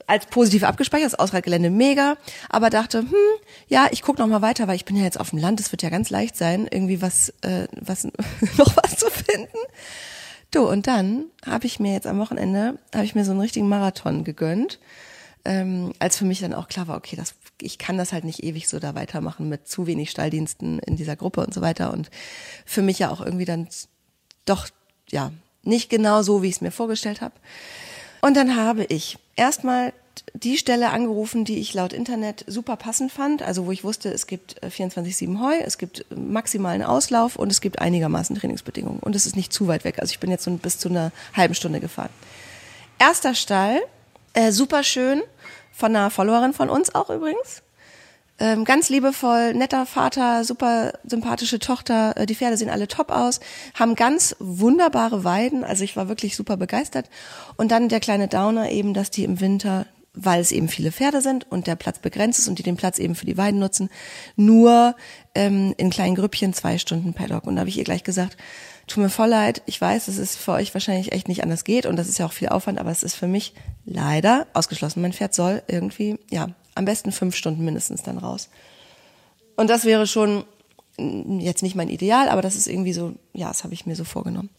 als 0.09 0.26
positiv 0.26 0.62
abgespeichert, 0.64 1.12
das 1.12 1.18
Ausreitgelände 1.18 1.71
mega, 1.71 2.16
aber 2.49 2.71
dachte, 2.71 3.00
hm, 3.00 3.14
ja, 3.68 3.88
ich 3.90 4.02
gucke 4.02 4.21
noch 4.21 4.28
mal 4.28 4.42
weiter, 4.42 4.68
weil 4.68 4.76
ich 4.76 4.85
bin 4.85 4.97
ja 4.97 5.04
jetzt 5.04 5.18
auf 5.18 5.30
dem 5.30 5.38
Land, 5.38 5.61
es 5.61 5.73
wird 5.73 5.83
ja 5.83 5.90
ganz 5.90 6.11
leicht 6.11 6.37
sein, 6.37 6.68
irgendwie 6.71 7.02
was, 7.02 7.30
äh, 7.42 7.66
was 7.80 8.04
noch 8.56 8.76
was 8.76 8.97
zu 8.97 9.11
finden. 9.11 9.59
Du, 10.52 10.68
und 10.68 10.87
dann 10.87 11.26
habe 11.45 11.66
ich 11.66 11.80
mir 11.80 11.92
jetzt 11.92 12.06
am 12.06 12.18
Wochenende, 12.18 12.78
habe 12.95 13.04
ich 13.04 13.14
mir 13.14 13.25
so 13.25 13.33
einen 13.33 13.40
richtigen 13.40 13.68
Marathon 13.68 14.23
gegönnt, 14.25 14.78
ähm, 15.46 15.92
als 15.98 16.18
für 16.18 16.24
mich 16.24 16.40
dann 16.40 16.52
auch 16.52 16.68
klar 16.68 16.88
war, 16.88 16.96
okay, 16.96 17.16
das, 17.16 17.34
ich 17.62 17.78
kann 17.78 17.96
das 17.96 18.12
halt 18.12 18.24
nicht 18.24 18.42
ewig 18.42 18.68
so 18.68 18.78
da 18.78 18.94
weitermachen 18.94 19.48
mit 19.48 19.68
zu 19.68 19.86
wenig 19.86 20.10
Stalldiensten 20.10 20.80
in 20.80 20.96
dieser 20.96 21.16
Gruppe 21.16 21.40
und 21.40 21.54
so 21.54 21.60
weiter 21.60 21.92
und 21.92 22.10
für 22.64 22.82
mich 22.82 22.98
ja 22.98 23.10
auch 23.10 23.20
irgendwie 23.20 23.44
dann 23.44 23.68
doch, 24.44 24.68
ja, 25.08 25.32
nicht 25.62 25.88
genau 25.88 26.22
so, 26.22 26.42
wie 26.42 26.48
ich 26.48 26.56
es 26.56 26.60
mir 26.60 26.70
vorgestellt 26.70 27.20
habe. 27.20 27.34
Und 28.20 28.36
dann 28.36 28.56
habe 28.56 28.84
ich 28.84 29.18
erstmal 29.36 29.92
die 30.34 30.56
Stelle 30.56 30.90
angerufen, 30.90 31.44
die 31.44 31.58
ich 31.58 31.74
laut 31.74 31.92
Internet 31.92 32.44
super 32.48 32.76
passend 32.76 33.12
fand, 33.12 33.42
also 33.42 33.66
wo 33.66 33.72
ich 33.72 33.84
wusste, 33.84 34.10
es 34.10 34.26
gibt 34.26 34.62
äh, 34.62 34.66
24-7 34.66 35.40
Heu, 35.40 35.54
es 35.64 35.78
gibt 35.78 36.06
äh, 36.10 36.14
maximalen 36.14 36.82
Auslauf 36.82 37.36
und 37.36 37.52
es 37.52 37.60
gibt 37.60 37.78
einigermaßen 37.80 38.36
Trainingsbedingungen. 38.36 39.00
Und 39.00 39.14
es 39.14 39.26
ist 39.26 39.36
nicht 39.36 39.52
zu 39.52 39.68
weit 39.68 39.84
weg. 39.84 39.98
Also 40.00 40.10
ich 40.10 40.18
bin 40.18 40.30
jetzt 40.30 40.44
so 40.44 40.50
bis 40.52 40.78
zu 40.78 40.88
einer 40.88 41.12
halben 41.34 41.54
Stunde 41.54 41.80
gefahren. 41.80 42.10
Erster 42.98 43.34
Stall, 43.34 43.82
äh, 44.36 44.52
super 44.52 44.84
schön, 44.84 45.22
von 45.72 45.96
einer 45.96 46.10
Followerin 46.10 46.52
von 46.52 46.70
uns 46.70 46.94
auch 46.94 47.10
übrigens. 47.10 47.62
Ähm, 48.38 48.66
ganz 48.66 48.90
liebevoll, 48.90 49.54
netter 49.54 49.86
Vater, 49.86 50.44
super 50.44 50.92
sympathische 51.04 51.58
Tochter. 51.58 52.14
Äh, 52.16 52.26
die 52.26 52.34
Pferde 52.34 52.58
sehen 52.58 52.68
alle 52.68 52.86
top 52.86 53.10
aus, 53.10 53.40
haben 53.74 53.94
ganz 53.94 54.36
wunderbare 54.38 55.24
Weiden. 55.24 55.64
Also 55.64 55.84
ich 55.84 55.96
war 55.96 56.08
wirklich 56.08 56.36
super 56.36 56.58
begeistert. 56.58 57.08
Und 57.56 57.70
dann 57.70 57.88
der 57.88 58.00
kleine 58.00 58.28
Downer 58.28 58.70
eben, 58.70 58.92
dass 58.92 59.10
die 59.10 59.24
im 59.24 59.40
Winter, 59.40 59.86
weil 60.12 60.40
es 60.40 60.52
eben 60.52 60.68
viele 60.68 60.92
Pferde 60.92 61.22
sind 61.22 61.50
und 61.50 61.66
der 61.66 61.76
Platz 61.76 61.98
begrenzt 61.98 62.38
ist 62.38 62.48
und 62.48 62.58
die 62.58 62.62
den 62.62 62.76
Platz 62.76 62.98
eben 62.98 63.14
für 63.14 63.26
die 63.26 63.38
Weiden 63.38 63.58
nutzen, 63.58 63.88
nur 64.36 64.96
ähm, 65.34 65.72
in 65.78 65.88
kleinen 65.88 66.14
Grüppchen 66.14 66.52
zwei 66.52 66.76
Stunden 66.76 67.14
Paddock. 67.14 67.46
Und 67.46 67.56
da 67.56 67.60
habe 67.60 67.70
ich 67.70 67.78
ihr 67.78 67.84
gleich 67.84 68.04
gesagt, 68.04 68.36
tut 68.86 69.02
mir 69.02 69.10
voll 69.10 69.28
leid, 69.28 69.62
ich 69.66 69.80
weiß, 69.80 70.06
dass 70.06 70.18
es 70.18 70.36
für 70.36 70.52
euch 70.52 70.72
wahrscheinlich 70.72 71.12
echt 71.12 71.28
nicht 71.28 71.42
anders 71.42 71.64
geht 71.64 71.86
und 71.86 71.96
das 71.96 72.08
ist 72.08 72.18
ja 72.18 72.26
auch 72.26 72.32
viel 72.32 72.48
Aufwand, 72.48 72.78
aber 72.78 72.90
es 72.90 73.02
ist 73.02 73.14
für 73.14 73.26
mich 73.26 73.52
leider 73.84 74.46
ausgeschlossen. 74.52 75.02
Mein 75.02 75.12
Pferd 75.12 75.34
soll 75.34 75.62
irgendwie, 75.66 76.18
ja, 76.30 76.48
am 76.74 76.84
besten 76.84 77.10
fünf 77.10 77.34
Stunden 77.34 77.64
mindestens 77.64 78.02
dann 78.02 78.18
raus. 78.18 78.48
Und 79.56 79.70
das 79.70 79.84
wäre 79.84 80.06
schon 80.06 80.44
mm, 80.98 81.40
jetzt 81.40 81.62
nicht 81.62 81.74
mein 81.74 81.88
Ideal, 81.88 82.28
aber 82.28 82.42
das 82.42 82.54
ist 82.54 82.68
irgendwie 82.68 82.92
so, 82.92 83.14
ja, 83.32 83.48
das 83.48 83.64
habe 83.64 83.74
ich 83.74 83.86
mir 83.86 83.96
so 83.96 84.04
vorgenommen. 84.04 84.50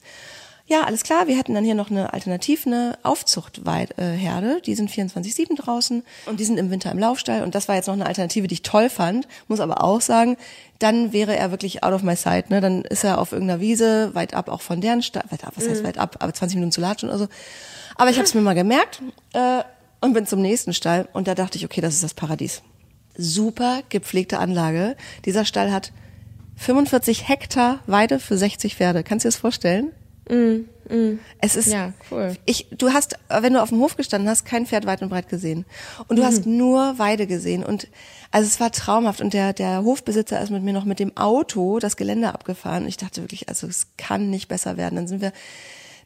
Ja, 0.70 0.84
alles 0.84 1.04
klar. 1.04 1.28
Wir 1.28 1.38
hätten 1.38 1.54
dann 1.54 1.64
hier 1.64 1.76
noch 1.76 1.90
eine 1.90 2.12
alternativ 2.12 2.68
eine 2.68 3.00
Aufzuchtherde. 3.02 4.62
Die 4.66 4.76
sind 4.76 4.92
24-7 4.92 5.56
draußen 5.56 6.04
und 6.26 6.40
die 6.42 6.44
sind 6.44 6.58
im 6.58 6.70
Winter 6.70 6.92
im 6.92 7.00
Laufstall. 7.00 7.42
Und 7.44 7.56
das 7.56 7.70
war 7.70 7.76
jetzt 7.76 7.88
noch 7.88 7.94
eine 7.94 8.06
Alternative, 8.06 8.48
die 8.48 8.56
ich 8.56 8.64
toll 8.64 8.90
fand. 8.90 9.30
Muss 9.48 9.62
aber 9.62 9.82
auch 9.82 10.02
sagen, 10.02 10.36
dann 10.80 11.14
wäre 11.14 11.38
er 11.38 11.52
wirklich 11.52 11.86
out 11.86 11.94
of 11.94 12.04
my 12.04 12.18
sight. 12.18 12.50
Ne? 12.50 12.60
Dann 12.60 12.84
ist 12.84 13.06
er 13.06 13.20
auf 13.20 13.32
irgendeiner 13.32 13.62
Wiese, 13.62 14.14
weit 14.14 14.34
ab 14.34 14.50
auch 14.50 14.60
von 14.60 14.82
deren 14.82 15.02
Stall. 15.02 15.24
Weit 15.30 15.46
ab, 15.46 15.54
was 15.56 15.70
heißt 15.70 15.86
weit 15.86 15.98
ab? 15.98 16.18
Aber 16.20 16.34
20 16.34 16.58
Minuten 16.58 16.74
zu 16.74 16.82
latschen 16.82 17.08
oder 17.08 17.20
so. 17.20 17.28
Aber 17.96 18.10
ich 18.10 18.18
habe 18.18 18.26
es 18.26 18.34
mir 18.34 18.42
mal 18.42 18.54
gemerkt 18.54 19.02
äh, 19.34 19.64
und 20.02 20.12
bin 20.12 20.28
zum 20.28 20.42
nächsten 20.42 20.74
Stall. 20.74 21.08
Und 21.14 21.30
da 21.30 21.36
dachte 21.36 21.58
ich, 21.58 21.64
okay, 21.64 21.80
das 21.80 21.94
ist 21.94 22.04
das 22.04 22.14
Paradies. 22.14 22.62
Super 23.18 23.84
gepflegte 23.88 24.38
Anlage. 24.38 24.98
Dieser 25.24 25.46
Stall 25.46 25.72
hat 25.72 25.94
45 26.58 27.30
Hektar 27.30 27.80
Weide 27.88 28.20
für 28.20 28.38
60 28.38 28.76
Pferde. 28.76 29.04
Kannst 29.04 29.24
du 29.24 29.30
dir 29.30 29.32
das 29.32 29.40
vorstellen? 29.40 29.94
Mm, 30.30 30.66
mm. 30.94 31.20
Es 31.40 31.56
ist, 31.56 31.68
Ja, 31.68 31.94
cool. 32.12 32.36
ich, 32.46 32.68
du 32.78 32.92
hast, 32.92 33.16
wenn 33.30 33.54
du 33.54 33.62
auf 33.62 33.70
dem 33.70 33.80
Hof 33.80 33.96
gestanden 33.96 34.30
hast, 34.30 34.46
kein 34.46 34.66
Pferd 34.66 34.86
weit 34.86 35.02
und 35.02 35.10
breit 35.10 35.30
gesehen. 35.30 35.66
Und 36.08 36.18
du 36.18 36.24
hast 36.26 36.46
Mhm. 36.46 36.58
nur 36.58 37.00
Weide 37.00 37.28
gesehen. 37.28 37.64
Und, 37.64 37.88
also 38.32 38.48
es 38.48 38.60
war 38.60 38.72
traumhaft. 38.72 39.22
Und 39.22 39.34
der, 39.34 39.54
der 39.54 39.84
Hofbesitzer 39.84 40.42
ist 40.42 40.50
mit 40.50 40.64
mir 40.64 40.74
noch 40.74 40.86
mit 40.86 41.00
dem 41.00 41.16
Auto 41.16 41.80
das 41.80 41.98
Gelände 41.98 42.34
abgefahren. 42.34 42.84
Und 42.84 42.90
ich 42.90 42.98
dachte 42.98 43.22
wirklich, 43.22 43.48
also 43.50 43.68
es 43.68 43.88
kann 43.98 44.30
nicht 44.30 44.48
besser 44.48 44.76
werden. 44.78 44.96
Dann 44.96 45.08
sind 45.08 45.22
wir 45.22 45.32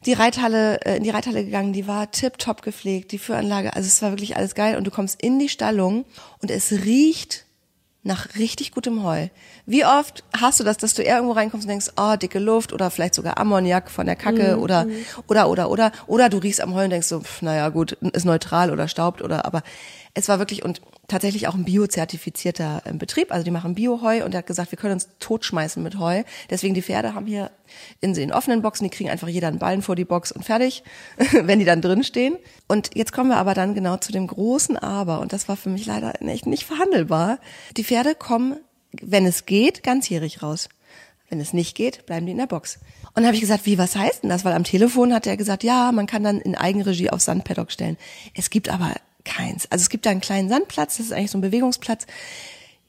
die 0.06 0.14
Reithalle, 0.14 0.80
äh, 0.84 0.96
in 0.96 1.04
die 1.04 1.10
Reithalle 1.10 1.44
gegangen, 1.44 1.72
die 1.72 1.86
war 1.86 2.10
tipptopp 2.10 2.62
gepflegt, 2.62 3.12
die 3.12 3.18
Führanlage, 3.18 3.74
also 3.76 3.86
es 3.86 4.02
war 4.02 4.10
wirklich 4.10 4.36
alles 4.36 4.54
geil. 4.56 4.76
Und 4.76 4.84
du 4.84 4.90
kommst 4.90 5.22
in 5.22 5.38
die 5.38 5.48
Stallung 5.48 6.04
und 6.40 6.50
es 6.50 6.72
riecht 6.72 7.41
nach 8.04 8.34
richtig 8.36 8.72
gutem 8.72 9.04
Heu. 9.04 9.28
Wie 9.64 9.84
oft 9.84 10.24
hast 10.36 10.58
du 10.58 10.64
das, 10.64 10.76
dass 10.76 10.94
du 10.94 11.02
eher 11.02 11.16
irgendwo 11.16 11.34
reinkommst 11.34 11.66
und 11.66 11.70
denkst, 11.70 11.90
oh, 11.96 12.16
dicke 12.16 12.40
Luft 12.40 12.72
oder 12.72 12.90
vielleicht 12.90 13.14
sogar 13.14 13.38
Ammoniak 13.38 13.90
von 13.90 14.06
der 14.06 14.16
Kacke 14.16 14.58
oder, 14.58 14.86
oder, 15.28 15.48
oder, 15.48 15.70
oder, 15.70 15.92
oder 16.08 16.28
du 16.28 16.38
riechst 16.38 16.60
am 16.60 16.74
Heu 16.74 16.84
und 16.84 16.90
denkst 16.90 17.06
so, 17.06 17.20
pf, 17.20 17.42
naja, 17.42 17.68
gut, 17.68 17.92
ist 17.92 18.24
neutral 18.24 18.72
oder 18.72 18.88
staubt 18.88 19.22
oder, 19.22 19.44
aber 19.44 19.62
es 20.14 20.28
war 20.28 20.38
wirklich 20.38 20.62
und 20.62 20.82
tatsächlich 21.08 21.48
auch 21.48 21.54
ein 21.54 21.64
biozertifizierter 21.64 22.82
äh, 22.84 22.92
Betrieb, 22.92 23.32
also 23.32 23.44
die 23.44 23.50
machen 23.50 23.74
Bio-Heu 23.74 24.24
und 24.24 24.34
er 24.34 24.38
hat 24.38 24.46
gesagt, 24.46 24.70
wir 24.70 24.78
können 24.78 24.94
uns 24.94 25.08
totschmeißen 25.20 25.82
mit 25.82 25.98
Heu. 25.98 26.22
Deswegen 26.50 26.74
die 26.74 26.82
Pferde 26.82 27.14
haben 27.14 27.26
hier 27.26 27.50
in 28.00 28.12
den 28.12 28.32
offenen 28.32 28.60
Boxen, 28.60 28.84
die 28.84 28.90
kriegen 28.90 29.08
einfach 29.08 29.28
jeder 29.28 29.48
einen 29.48 29.58
Ballen 29.58 29.82
vor 29.82 29.96
die 29.96 30.04
Box 30.04 30.30
und 30.30 30.44
fertig, 30.44 30.82
wenn 31.32 31.58
die 31.58 31.64
dann 31.64 31.80
drin 31.80 32.04
stehen. 32.04 32.36
Und 32.68 32.90
jetzt 32.94 33.12
kommen 33.12 33.30
wir 33.30 33.38
aber 33.38 33.54
dann 33.54 33.74
genau 33.74 33.96
zu 33.96 34.12
dem 34.12 34.26
großen 34.26 34.76
Aber 34.76 35.20
und 35.20 35.32
das 35.32 35.48
war 35.48 35.56
für 35.56 35.70
mich 35.70 35.86
leider 35.86 36.20
echt 36.22 36.46
nicht 36.46 36.64
verhandelbar. 36.64 37.38
Die 37.76 37.84
Pferde 37.84 38.14
kommen, 38.14 38.56
wenn 39.00 39.24
es 39.24 39.46
geht, 39.46 39.82
ganzjährig 39.82 40.42
raus. 40.42 40.68
Wenn 41.30 41.40
es 41.40 41.54
nicht 41.54 41.74
geht, 41.74 42.04
bleiben 42.04 42.26
die 42.26 42.32
in 42.32 42.38
der 42.38 42.46
Box. 42.46 42.78
Und 43.14 43.24
habe 43.24 43.34
ich 43.34 43.40
gesagt, 43.40 43.64
wie, 43.64 43.78
was 43.78 43.96
heißt 43.96 44.22
denn 44.22 44.28
das? 44.28 44.44
Weil 44.44 44.52
am 44.52 44.64
Telefon 44.64 45.14
hat 45.14 45.26
er 45.26 45.38
gesagt, 45.38 45.64
ja, 45.64 45.90
man 45.90 46.06
kann 46.06 46.22
dann 46.22 46.42
in 46.42 46.54
Eigenregie 46.54 47.08
auf 47.08 47.22
Sandpaddock 47.22 47.72
stellen. 47.72 47.96
Es 48.34 48.50
gibt 48.50 48.68
aber 48.68 48.92
keins. 49.24 49.70
Also 49.70 49.82
es 49.82 49.88
gibt 49.88 50.06
da 50.06 50.10
einen 50.10 50.20
kleinen 50.20 50.48
Sandplatz, 50.48 50.96
das 50.96 51.06
ist 51.06 51.12
eigentlich 51.12 51.30
so 51.30 51.38
ein 51.38 51.42
Bewegungsplatz. 51.42 52.06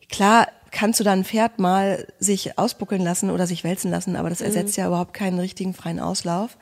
Klar 0.09 0.47
kannst 0.73 0.99
du 0.99 1.03
dann 1.03 1.19
ein 1.19 1.23
Pferd 1.23 1.59
mal 1.59 2.05
sich 2.19 2.57
ausbuckeln 2.57 3.01
lassen 3.01 3.29
oder 3.29 3.47
sich 3.47 3.63
wälzen 3.63 3.91
lassen, 3.91 4.15
aber 4.15 4.29
das 4.29 4.41
ersetzt 4.41 4.75
ja 4.75 4.87
überhaupt 4.87 5.13
keinen 5.13 5.39
richtigen 5.39 5.73
freien 5.73 5.99
Auslauf. 5.99 6.57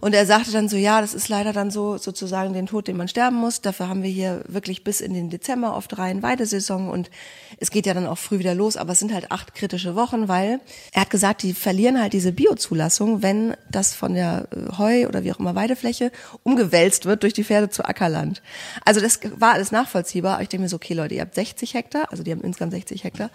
Und 0.00 0.14
er 0.14 0.24
sagte 0.26 0.52
dann 0.52 0.68
so, 0.68 0.76
ja, 0.76 1.00
das 1.00 1.12
ist 1.12 1.28
leider 1.28 1.52
dann 1.52 1.70
so 1.70 1.98
sozusagen 1.98 2.54
den 2.54 2.66
Tod, 2.66 2.88
den 2.88 2.96
man 2.96 3.08
sterben 3.08 3.36
muss. 3.36 3.60
Dafür 3.60 3.88
haben 3.88 4.02
wir 4.02 4.10
hier 4.10 4.42
wirklich 4.46 4.84
bis 4.84 5.00
in 5.00 5.12
den 5.12 5.28
Dezember 5.28 5.76
oft 5.76 5.98
rein 5.98 6.22
Weidesaison 6.22 6.88
und 6.88 7.10
es 7.58 7.70
geht 7.70 7.86
ja 7.86 7.94
dann 7.94 8.06
auch 8.06 8.18
früh 8.18 8.38
wieder 8.38 8.54
los, 8.54 8.76
aber 8.76 8.92
es 8.92 8.98
sind 8.98 9.12
halt 9.12 9.30
acht 9.30 9.54
kritische 9.54 9.94
Wochen, 9.94 10.28
weil 10.28 10.60
er 10.92 11.02
hat 11.02 11.10
gesagt, 11.10 11.42
die 11.42 11.54
verlieren 11.54 12.00
halt 12.00 12.12
diese 12.12 12.32
Biozulassung, 12.32 13.22
wenn 13.22 13.54
das 13.70 13.94
von 13.94 14.14
der 14.14 14.48
äh, 14.50 14.78
Heu 14.78 15.06
oder 15.06 15.24
wie 15.24 15.32
auch 15.32 15.38
immer 15.38 15.54
Weidefläche 15.54 16.12
umgewälzt 16.42 17.06
wird 17.06 17.22
durch 17.22 17.32
die 17.32 17.44
Pferde 17.44 17.70
zu 17.70 17.84
Ackerland. 17.84 18.42
Also 18.84 19.00
das 19.00 19.20
war 19.36 19.52
alles 19.52 19.72
nachvollziehbar. 19.72 20.34
Aber 20.34 20.42
ich 20.42 20.48
denke 20.48 20.62
mir 20.62 20.68
so, 20.68 20.76
okay 20.76 20.94
Leute, 20.94 21.14
ihr 21.14 21.20
habt 21.20 21.34
60 21.34 21.74
Hektar, 21.74 22.10
also 22.10 22.22
die 22.22 22.30
haben 22.30 22.42
insgesamt 22.42 22.72
60 22.72 23.04
Hektar, 23.04 23.30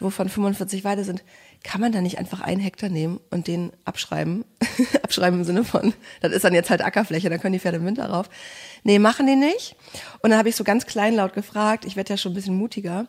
wovon 0.00 0.28
45 0.28 0.84
Weide 0.84 1.04
sind. 1.04 1.22
Kann 1.64 1.80
man 1.80 1.90
da 1.90 2.00
nicht 2.00 2.18
einfach 2.18 2.40
einen 2.40 2.60
Hektar 2.60 2.90
nehmen 2.90 3.18
und 3.30 3.48
den 3.48 3.72
abschreiben? 3.84 4.44
abschreiben 5.02 5.40
im 5.40 5.44
Sinne 5.44 5.64
von, 5.64 5.94
das 6.20 6.32
ist 6.32 6.44
dann 6.44 6.54
jetzt 6.54 6.70
halt 6.70 6.84
Ackerfläche, 6.84 7.28
dann 7.28 7.40
können 7.40 7.54
die 7.54 7.58
Pferde 7.58 7.78
im 7.78 7.86
Winter 7.86 8.08
rauf. 8.08 8.28
Nee, 8.84 9.00
machen 9.00 9.26
die 9.26 9.34
nicht. 9.34 9.74
Und 10.20 10.30
dann 10.30 10.38
habe 10.38 10.48
ich 10.48 10.54
so 10.54 10.62
ganz 10.62 10.86
kleinlaut 10.86 11.32
gefragt, 11.32 11.84
ich 11.84 11.96
werde 11.96 12.10
ja 12.12 12.16
schon 12.16 12.32
ein 12.32 12.34
bisschen 12.36 12.56
mutiger. 12.56 13.06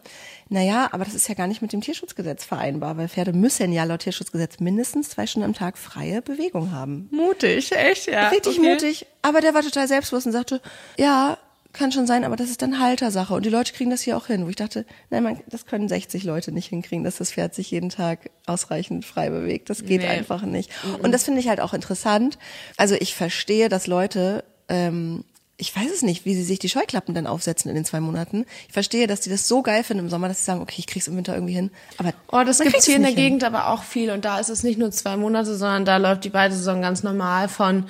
Naja, 0.50 0.90
aber 0.92 1.06
das 1.06 1.14
ist 1.14 1.28
ja 1.28 1.36
gar 1.36 1.46
nicht 1.46 1.62
mit 1.62 1.74
dem 1.74 1.82
Tierschutzgesetz 1.82 2.46
vereinbar, 2.46 2.98
weil 2.98 3.10
Pferde 3.10 3.34
müssen 3.34 3.72
ja 3.72 3.84
laut 3.84 4.02
Tierschutzgesetz 4.02 4.60
mindestens 4.60 5.10
zwei 5.10 5.28
Stunden 5.28 5.46
am 5.46 5.54
Tag 5.54 5.78
freie 5.78 6.22
Bewegung 6.22 6.72
haben. 6.72 7.10
Mutig, 7.12 7.72
echt, 7.74 8.08
ja. 8.08 8.30
Richtig 8.30 8.58
okay. 8.58 8.74
mutig. 8.74 9.06
Aber 9.22 9.42
der 9.42 9.54
war 9.54 9.62
total 9.62 9.88
selbstbewusst 9.88 10.26
und 10.26 10.32
sagte, 10.32 10.62
ja, 10.98 11.38
kann 11.78 11.92
schon 11.92 12.08
sein, 12.08 12.24
aber 12.24 12.36
das 12.36 12.50
ist 12.50 12.62
dann 12.62 12.80
Haltersache. 12.80 13.34
Und 13.34 13.46
die 13.46 13.50
Leute 13.50 13.74
kriegen 13.74 13.90
das 13.90 14.02
hier 14.02 14.18
auch 14.18 14.28
hin. 14.28 14.46
Wo 14.46 14.50
ich 14.50 14.56
dachte, 14.56 14.86
nein, 15.10 15.24
man, 15.24 15.40
das 15.48 15.66
können 15.66 15.88
60 15.88 16.24
Leute 16.24 16.52
nicht 16.52 16.68
hinkriegen, 16.68 17.04
dass 17.04 17.18
das 17.18 17.32
Pferd 17.32 17.54
sich 17.56 17.72
jeden 17.72 17.90
Tag 17.90 18.30
ausreichend 18.46 19.06
frei 19.06 19.30
bewegt. 19.30 19.70
Das 19.70 19.86
geht 19.86 20.02
Nee. 20.02 20.08
einfach 20.08 20.42
nicht. 20.44 20.70
Und 21.02 21.12
das 21.12 21.24
finde 21.24 21.40
ich 21.40 21.48
halt 21.48 21.60
auch 21.62 21.74
interessant. 21.74 22.38
Also 22.78 22.96
ich 22.96 23.16
verstehe, 23.16 23.70
dass 23.70 23.88
Leute, 23.88 24.44
ähm, 24.70 25.24
ich 25.60 25.76
weiß 25.76 25.90
es 25.92 26.02
nicht, 26.04 26.26
wie 26.26 26.36
sie 26.36 26.44
sich 26.44 26.60
die 26.60 26.70
Scheuklappen 26.70 27.16
dann 27.16 27.26
aufsetzen 27.26 27.70
in 27.70 27.76
den 27.76 27.86
zwei 27.86 28.00
Monaten. 28.00 28.46
Ich 28.68 28.74
verstehe, 28.74 29.08
dass 29.08 29.22
die 29.22 29.30
das 29.32 29.48
so 29.48 29.64
geil 29.64 29.84
finden 29.84 30.04
im 30.06 30.10
Sommer, 30.10 30.28
dass 30.28 30.40
sie 30.40 30.46
sagen, 30.46 30.62
okay, 30.62 30.76
ich 30.78 30.86
krieg's 30.88 31.08
im 31.08 31.16
Winter 31.18 31.34
irgendwie 31.34 31.54
hin. 31.56 31.72
Aber 31.98 32.14
Oh, 32.32 32.44
das 32.46 32.60
gibt's 32.60 32.86
hier 32.86 32.96
in 32.96 33.02
der 33.02 33.10
hin. 33.12 33.18
Gegend 33.18 33.44
aber 33.44 33.70
auch 33.70 33.84
viel. 33.84 34.12
Und 34.12 34.24
da 34.24 34.40
ist 34.40 34.50
es 34.50 34.62
nicht 34.64 34.78
nur 34.78 34.92
zwei 34.92 35.18
Monate, 35.18 35.56
sondern 35.56 35.84
da 35.86 35.98
läuft 35.98 36.26
die 36.26 36.34
Weidesaison 36.34 36.82
ganz 36.84 37.02
normal 37.02 37.50
von, 37.50 37.88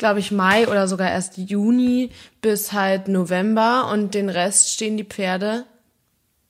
glaube 0.00 0.18
ich, 0.18 0.32
Mai 0.32 0.66
oder 0.66 0.88
sogar 0.88 1.10
erst 1.10 1.36
Juni 1.36 2.10
bis 2.40 2.72
halt 2.72 3.06
November. 3.06 3.88
Und 3.92 4.14
den 4.14 4.28
Rest 4.28 4.72
stehen 4.72 4.96
die 4.96 5.04
Pferde 5.04 5.64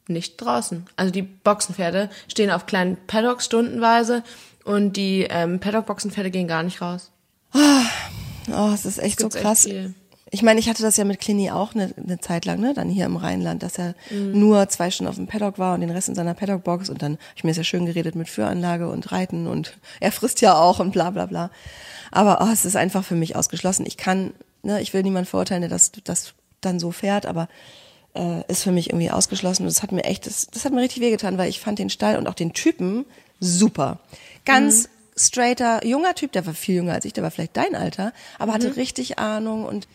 nicht 0.09 0.39
draußen. 0.39 0.87
Also 0.97 1.13
die 1.13 1.23
Boxenpferde 1.23 2.09
stehen 2.29 2.51
auf 2.51 2.65
kleinen 2.65 2.97
Paddocks 3.07 3.45
stundenweise 3.45 4.23
und 4.65 4.97
die 4.97 5.27
ähm, 5.29 5.61
Paddock-Boxenpferde 5.61 6.31
gehen 6.31 6.49
gar 6.49 6.63
nicht 6.63 6.81
raus. 6.81 7.11
Oh, 7.53 8.71
es 8.73 8.85
ist 8.85 8.99
echt 8.99 9.21
so 9.21 9.27
echt 9.27 9.37
krass. 9.37 9.65
viel. 9.65 9.95
Ich 10.33 10.43
meine, 10.43 10.61
ich 10.61 10.69
hatte 10.69 10.83
das 10.83 10.97
ja 10.97 11.05
mit 11.05 11.21
Clini 11.21 11.51
auch 11.51 11.75
eine, 11.75 11.93
eine 11.97 12.21
Zeit 12.21 12.45
lang, 12.45 12.61
ne, 12.61 12.73
dann 12.73 12.89
hier 12.89 13.05
im 13.07 13.17
Rheinland, 13.17 13.63
dass 13.63 13.79
er 13.79 13.95
Mhm. 14.11 14.39
nur 14.39 14.69
zwei 14.69 14.91
Stunden 14.91 15.11
auf 15.11 15.17
dem 15.17 15.27
Paddock 15.27 15.59
war 15.59 15.75
und 15.75 15.81
den 15.81 15.91
Rest 15.91 16.09
in 16.09 16.15
seiner 16.15 16.35
Paddock-Box 16.35 16.89
und 16.89 17.03
dann 17.03 17.15
hab 17.15 17.37
ich 17.37 17.45
mir 17.45 17.51
das 17.51 17.57
ja 17.57 17.65
schön 17.65 17.87
geredet 17.87 18.15
mit 18.15 18.29
Führanlage 18.29 18.89
und 18.89 19.11
Reiten 19.11 19.47
und 19.47 19.77
er 20.01 20.13
frisst 20.13 20.41
ja 20.41 20.55
auch 20.57 20.79
und 20.79 20.93
bla 20.93 21.11
bla 21.11 21.27
bla. 21.27 21.51
Aber 22.13 22.41
oh, 22.43 22.53
es 22.53 22.65
ist 22.65 22.77
einfach 22.77 23.05
für 23.05 23.15
mich 23.17 23.35
ausgeschlossen. 23.37 23.87
Ich 23.87 23.97
kann, 23.97 24.33
ne, 24.63 24.81
ich 24.81 24.93
will 24.95 25.03
niemand 25.03 25.29
verurteilen, 25.29 25.63
der 25.63 25.71
das, 25.71 25.93
das 26.05 26.35
dann 26.61 26.79
so 26.79 26.91
fährt, 26.93 27.27
aber 27.27 27.49
äh, 28.15 28.43
ist 28.49 28.63
für 28.63 28.73
mich 28.73 28.91
irgendwie 28.91 29.11
ausgeschlossen. 29.11 29.63
Und 29.63 29.69
das 29.73 29.83
hat 29.83 29.93
mir 29.93 30.05
echt, 30.05 30.27
das, 30.27 30.47
das 30.49 30.65
hat 30.65 30.73
mir 30.73 30.81
richtig 30.83 31.03
wehgetan, 31.03 31.39
weil 31.39 31.49
ich 31.49 31.61
fand 31.61 31.79
den 31.79 31.91
Stall 31.91 32.17
und 32.17 32.27
auch 32.29 32.35
den 32.35 32.53
Typen 32.53 33.05
super. 33.41 34.01
Ganz 34.45 34.89
straighter, 35.17 35.85
junger 35.85 36.15
Typ, 36.15 36.33
der 36.33 36.47
war 36.47 36.55
viel 36.55 36.77
jünger 36.77 36.95
als 36.95 37.05
ich, 37.05 37.13
der 37.13 37.23
war 37.23 37.31
vielleicht 37.31 37.57
dein 37.57 37.75
Alter, 37.75 38.13
aber 38.39 38.53
hatte 38.55 38.77
richtig 38.77 39.19
Ahnung 39.19 39.65
und 39.65 39.87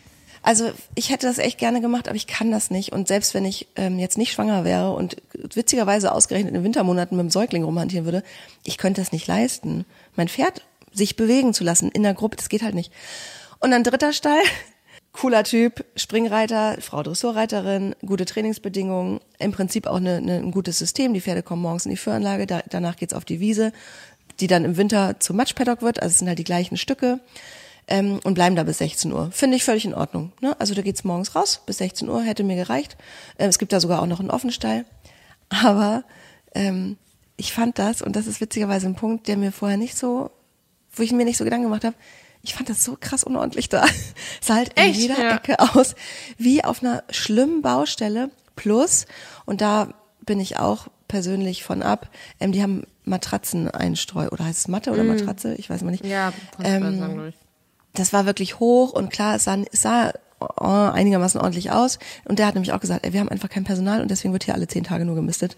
also 0.46 0.70
ich 0.94 1.10
hätte 1.10 1.26
das 1.26 1.38
echt 1.38 1.58
gerne 1.58 1.80
gemacht, 1.80 2.06
aber 2.06 2.14
ich 2.14 2.28
kann 2.28 2.52
das 2.52 2.70
nicht. 2.70 2.92
Und 2.92 3.08
selbst 3.08 3.34
wenn 3.34 3.44
ich 3.44 3.66
ähm, 3.74 3.98
jetzt 3.98 4.16
nicht 4.16 4.32
schwanger 4.32 4.64
wäre 4.64 4.92
und 4.92 5.16
witzigerweise 5.54 6.12
ausgerechnet 6.12 6.54
in 6.54 6.62
Wintermonaten 6.62 7.16
mit 7.16 7.24
dem 7.24 7.30
Säugling 7.30 7.64
rumhantieren 7.64 8.04
würde, 8.04 8.22
ich 8.62 8.78
könnte 8.78 9.00
das 9.00 9.10
nicht 9.10 9.26
leisten. 9.26 9.84
Mein 10.14 10.28
Pferd 10.28 10.64
sich 10.92 11.16
bewegen 11.16 11.52
zu 11.52 11.64
lassen 11.64 11.90
in 11.90 12.04
der 12.04 12.14
Gruppe, 12.14 12.36
das 12.36 12.48
geht 12.48 12.62
halt 12.62 12.76
nicht. 12.76 12.92
Und 13.58 13.72
dann 13.72 13.82
dritter 13.82 14.12
Stall, 14.12 14.38
cooler 15.12 15.42
Typ, 15.42 15.84
Springreiter, 15.96 16.76
Frau 16.80 17.02
Dressurreiterin, 17.02 17.96
gute 18.06 18.24
Trainingsbedingungen, 18.24 19.18
im 19.40 19.50
Prinzip 19.50 19.88
auch 19.88 19.96
eine, 19.96 20.18
eine, 20.18 20.36
ein 20.36 20.52
gutes 20.52 20.78
System. 20.78 21.12
Die 21.12 21.22
Pferde 21.22 21.42
kommen 21.42 21.62
morgens 21.62 21.86
in 21.86 21.90
die 21.90 21.96
Führanlage, 21.96 22.46
da, 22.46 22.62
danach 22.70 22.94
geht's 22.94 23.14
auf 23.14 23.24
die 23.24 23.40
Wiese, 23.40 23.72
die 24.38 24.46
dann 24.46 24.64
im 24.64 24.76
Winter 24.76 25.18
zum 25.18 25.38
Matschpaddock 25.38 25.82
wird, 25.82 26.00
also 26.00 26.12
es 26.12 26.18
sind 26.20 26.28
halt 26.28 26.38
die 26.38 26.44
gleichen 26.44 26.76
Stücke 26.76 27.18
ähm, 27.88 28.20
und 28.24 28.34
bleiben 28.34 28.56
da 28.56 28.62
bis 28.64 28.78
16 28.78 29.12
Uhr. 29.12 29.30
Finde 29.32 29.56
ich 29.56 29.64
völlig 29.64 29.84
in 29.84 29.94
Ordnung. 29.94 30.32
Ne? 30.40 30.58
Also 30.58 30.74
da 30.74 30.82
geht's 30.82 31.04
morgens 31.04 31.34
raus, 31.34 31.62
bis 31.66 31.78
16 31.78 32.08
Uhr 32.08 32.22
hätte 32.22 32.42
mir 32.44 32.56
gereicht. 32.56 32.96
Ähm, 33.38 33.48
es 33.48 33.58
gibt 33.58 33.72
da 33.72 33.80
sogar 33.80 34.02
auch 34.02 34.06
noch 34.06 34.20
einen 34.20 34.30
Offenstall. 34.30 34.84
Aber 35.48 36.04
ähm, 36.54 36.96
ich 37.36 37.52
fand 37.52 37.78
das, 37.78 38.02
und 38.02 38.16
das 38.16 38.26
ist 38.26 38.40
witzigerweise 38.40 38.86
ein 38.86 38.94
Punkt, 38.94 39.28
der 39.28 39.36
mir 39.36 39.52
vorher 39.52 39.76
nicht 39.76 39.96
so, 39.96 40.30
wo 40.92 41.02
ich 41.02 41.12
mir 41.12 41.24
nicht 41.24 41.36
so 41.36 41.44
Gedanken 41.44 41.64
gemacht 41.66 41.84
habe, 41.84 41.94
ich 42.42 42.54
fand 42.54 42.68
das 42.68 42.84
so 42.84 42.96
krass 42.98 43.24
unordentlich 43.24 43.68
da. 43.68 43.84
Es 44.40 44.46
sah 44.46 44.54
halt 44.54 44.70
in 44.78 44.90
Echt? 44.90 45.00
jeder 45.00 45.20
Ja. 45.20 45.36
Ecke 45.36 45.58
aus, 45.58 45.94
wie 46.38 46.64
auf 46.64 46.82
einer 46.82 47.02
schlimmen 47.10 47.62
Baustelle. 47.62 48.30
Plus, 48.54 49.06
und 49.44 49.60
da 49.60 49.92
bin 50.24 50.40
ich 50.40 50.58
auch 50.58 50.86
persönlich 51.08 51.62
von 51.62 51.82
ab, 51.82 52.08
ähm, 52.40 52.52
die 52.52 52.62
haben 52.62 52.84
Matratzeneinstreu, 53.04 54.28
oder 54.28 54.44
heißt 54.44 54.60
es 54.60 54.68
Matte 54.68 54.90
oder 54.92 55.04
Matratze? 55.04 55.54
Ich 55.54 55.68
weiß 55.70 55.82
mal 55.82 55.90
nicht. 55.90 56.04
Mm. 56.04 56.08
Ja, 56.08 56.32
Ähm, 56.62 56.98
sagen, 56.98 57.28
ich. 57.28 57.34
Das 57.98 58.12
war 58.12 58.26
wirklich 58.26 58.60
hoch 58.60 58.92
und 58.92 59.10
klar, 59.10 59.36
es 59.36 59.44
sah, 59.44 59.56
es 59.72 59.82
sah 59.82 60.12
oh, 60.40 60.90
einigermaßen 60.92 61.40
ordentlich 61.40 61.70
aus. 61.70 61.98
Und 62.24 62.38
der 62.38 62.46
hat 62.46 62.54
nämlich 62.54 62.72
auch 62.72 62.80
gesagt, 62.80 63.04
ey, 63.04 63.12
wir 63.12 63.20
haben 63.20 63.28
einfach 63.28 63.48
kein 63.48 63.64
Personal 63.64 64.00
und 64.02 64.10
deswegen 64.10 64.32
wird 64.32 64.44
hier 64.44 64.54
alle 64.54 64.68
zehn 64.68 64.84
Tage 64.84 65.04
nur 65.04 65.14
gemistet. 65.16 65.56